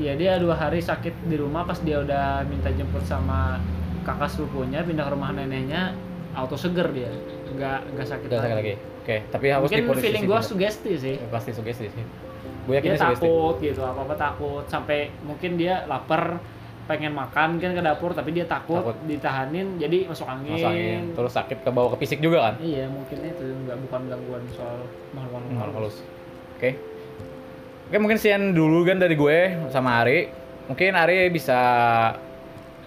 Iya 0.00 0.16
dia 0.16 0.32
dua 0.40 0.56
hari 0.56 0.80
sakit 0.80 1.28
di 1.28 1.36
rumah 1.36 1.68
pas 1.68 1.76
dia 1.84 2.00
udah 2.00 2.40
minta 2.48 2.72
jemput 2.72 3.04
sama 3.04 3.60
kakak 4.00 4.32
sepupunya 4.32 4.80
pindah 4.80 5.04
ke 5.04 5.12
rumah 5.12 5.28
neneknya 5.36 5.92
auto 6.32 6.56
seger 6.56 6.88
dia 6.88 7.12
nggak 7.52 7.78
nggak 7.92 8.06
sakit, 8.08 8.28
sakit 8.32 8.56
lagi. 8.56 8.74
Oke, 9.04 9.16
tapi 9.28 9.46
harus 9.52 9.68
mungkin 9.68 9.84
di 9.84 9.88
posisi 9.92 10.04
feeling 10.08 10.24
gua 10.24 10.40
sugesti 10.40 10.92
sih 10.96 11.14
pasti 11.28 11.50
sugesti 11.52 11.92
sih. 11.92 12.04
Gue 12.70 12.78
yakin 12.78 12.88
dia 12.88 12.96
sugesti. 12.96 13.26
takut 13.26 13.54
gitu 13.58 13.80
apa 13.82 14.00
apa 14.00 14.14
takut 14.14 14.64
sampai 14.64 14.98
mungkin 15.20 15.50
dia 15.54 15.82
lapar 15.84 16.38
pengen 16.86 17.10
makan 17.12 17.58
kan 17.58 17.70
ke 17.70 17.78
dapur 17.80 18.10
tapi 18.10 18.30
dia 18.30 18.42
takut, 18.44 18.82
Takut. 18.82 18.98
ditahanin 19.04 19.78
jadi 19.78 20.06
masuk 20.06 20.26
angin, 20.26 20.54
Masuk 20.54 20.70
angin, 20.70 21.02
terus 21.14 21.32
sakit 21.32 21.58
ke 21.60 21.70
bawah 21.70 21.94
ke 21.94 21.98
fisik 21.98 22.18
juga 22.18 22.38
kan. 22.46 22.54
iya 22.58 22.86
mungkin 22.86 23.18
itu 23.20 23.46
nggak 23.62 23.78
bukan 23.80 24.00
gangguan 24.06 24.42
soal 24.50 24.82
makhluk 25.10 25.38
Mal 25.40 25.54
makhluk 25.56 25.74
halus. 25.76 25.96
Oke. 26.54 26.74
Oke, 27.86 27.96
mungkin 27.98 28.18
sekian 28.18 28.54
dulu 28.54 28.82
kan 28.82 28.98
dari 28.98 29.14
gue 29.14 29.38
sama 29.70 30.02
Ari. 30.02 30.30
Mungkin 30.66 30.94
Ari 30.94 31.26
bisa 31.28 31.58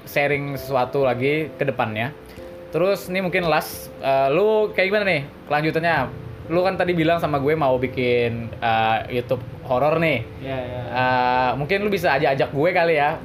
sharing 0.05 0.55
sesuatu 0.55 1.03
lagi 1.03 1.47
ke 1.49 1.63
depannya. 1.63 2.11
Terus 2.71 3.07
ini 3.07 3.19
mungkin 3.19 3.45
last, 3.45 3.87
eh, 3.99 4.27
lu 4.31 4.71
kayak 4.71 4.87
gimana 4.89 5.05
nih 5.05 5.21
kelanjutannya? 5.45 5.95
Lu 6.45 6.59
kan 6.59 6.73
tadi 6.73 6.91
bilang 6.91 7.17
sama 7.17 7.37
gue 7.37 7.53
mau 7.53 7.75
bikin 7.75 8.51
eh, 8.53 8.97
YouTube 9.13 9.39
horor 9.63 9.95
nih. 9.97 10.19
ya 10.39 10.57
ya 10.57 10.81
Eh, 10.89 11.51
mungkin 11.55 11.79
lu 11.79 11.89
bisa 11.89 12.11
ajak-ajak 12.11 12.49
gue 12.49 12.69
kali 12.71 12.95
ya. 12.95 13.15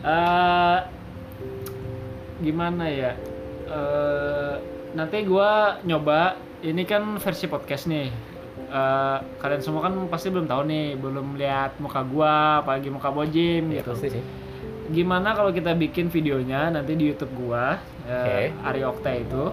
Eh, 0.00 0.78
gimana 2.40 2.84
ya 2.86 3.12
Eh, 3.64 4.54
nanti 4.92 5.24
gua 5.24 5.80
nyoba 5.80 6.36
ini 6.60 6.84
kan 6.84 7.16
versi 7.16 7.46
podcast 7.46 7.86
nih 7.86 8.12
Eh, 8.66 9.18
kalian 9.38 9.62
semua 9.62 9.80
kan 9.80 9.94
pasti 10.06 10.28
belum 10.28 10.44
tahu 10.44 10.66
nih 10.66 10.86
belum 10.94 11.34
lihat 11.34 11.78
muka 11.78 12.02
gua 12.02 12.60
apalagi 12.60 12.90
muka 12.90 13.08
bojim 13.08 13.70
Ya, 13.70 13.80
gitu 13.80 13.94
pasti 13.94 14.08
sih. 14.12 14.24
gimana 14.86 15.32
kalau 15.32 15.48
kita 15.48 15.72
bikin 15.72 16.06
videonya 16.06 16.68
nanti 16.68 16.92
di 16.92 17.08
YouTube 17.08 17.32
gua 17.40 17.80
Oke. 18.04 18.52
Ari 18.52 18.82
Okta 18.82 19.10
itu 19.14 19.44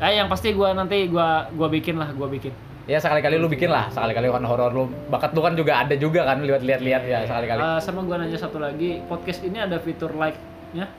eh 0.00 0.12
yang 0.16 0.28
pasti 0.32 0.56
gua 0.56 0.72
nanti 0.72 1.06
gua 1.06 1.44
gua 1.52 1.68
bikin 1.68 2.00
lah 2.00 2.08
gua 2.16 2.26
bikin 2.26 2.52
Ya 2.90 2.98
sekali-kali 2.98 3.38
lu 3.38 3.46
bikin 3.46 3.70
lah, 3.70 3.86
sekali-kali 3.86 4.26
kan 4.26 4.42
horor 4.42 4.74
lu. 4.74 4.90
Bakat 5.06 5.30
lu 5.30 5.46
kan 5.46 5.54
juga 5.54 5.78
ada 5.78 5.94
juga 5.94 6.26
kan 6.26 6.42
lihat-lihat 6.42 7.06
ya 7.06 7.22
sekali-kali. 7.22 7.62
Eh, 7.62 7.78
sama 7.78 8.02
gua 8.02 8.18
nanya 8.18 8.34
satu 8.34 8.58
lagi 8.58 8.98
podcast 9.06 9.46
ini 9.46 9.62
ada 9.62 9.78
fitur 9.78 10.10
like-nya 10.10 10.90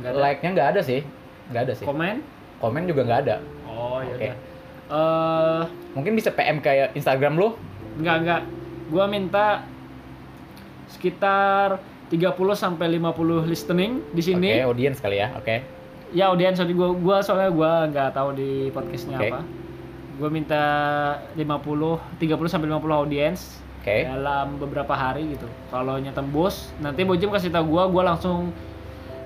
nggak 0.00 0.10
ada 0.10 0.18
Like-nya 0.18 0.50
nggak 0.58 0.68
ada 0.74 0.80
sih. 0.82 1.06
Nggak 1.54 1.62
ada 1.70 1.72
sih. 1.78 1.86
komen 1.86 2.16
Komen 2.58 2.82
juga 2.90 3.06
nggak 3.06 3.20
ada. 3.30 3.36
Oh 3.70 4.02
ya 4.02 4.10
Oke. 4.10 4.26
udah. 4.26 4.36
Eh, 4.90 5.62
Mungkin 5.94 6.12
bisa 6.18 6.34
PM 6.34 6.58
kayak 6.58 6.98
Instagram 6.98 7.38
lu. 7.38 7.54
enggak 8.02 8.16
enggak. 8.26 8.42
Gua 8.90 9.06
minta 9.06 9.62
sekitar 10.90 11.78
30 12.10 12.58
sampai 12.58 12.98
50 12.98 13.46
listening 13.46 14.02
di 14.10 14.22
sini. 14.24 14.50
Oke, 14.58 14.66
audience 14.66 14.98
kali 14.98 15.22
ya. 15.22 15.30
Oke. 15.38 15.62
Ya 16.10 16.30
audiens 16.30 16.58
sorry 16.58 16.74
gua 16.74 16.90
gua 16.94 17.16
soalnya 17.22 17.50
gua 17.54 17.86
nggak 17.86 18.10
tahu 18.14 18.34
di 18.34 18.68
podcastnya 18.74 19.18
Oke. 19.18 19.28
apa. 19.30 19.40
Gua 20.18 20.28
minta 20.28 20.62
50 21.38 21.40
30 22.18 22.50
sampai 22.50 22.66
50 22.68 22.92
audiens 22.92 23.38
Oke. 23.80 24.04
dalam 24.04 24.58
beberapa 24.58 24.92
hari 24.92 25.32
gitu. 25.32 25.46
Kalau 25.70 25.96
tembus, 26.12 26.74
nanti 26.82 27.06
Bojim 27.06 27.30
kasih 27.30 27.54
tahu 27.54 27.78
gua, 27.78 27.88
gua 27.88 28.02
langsung 28.14 28.52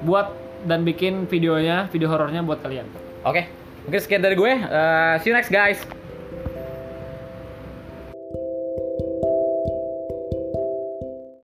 buat 0.05 0.31
dan 0.65 0.85
bikin 0.85 1.29
videonya, 1.29 1.89
video 1.93 2.09
horornya 2.09 2.41
buat 2.45 2.61
kalian. 2.65 2.89
Oke. 3.25 3.49
Mungkin 3.85 4.01
sekian 4.01 4.25
dari 4.25 4.33
gue. 4.33 4.53
Eh, 4.53 5.15
see 5.21 5.29
you 5.29 5.37
next 5.37 5.53
guys. 5.53 6.04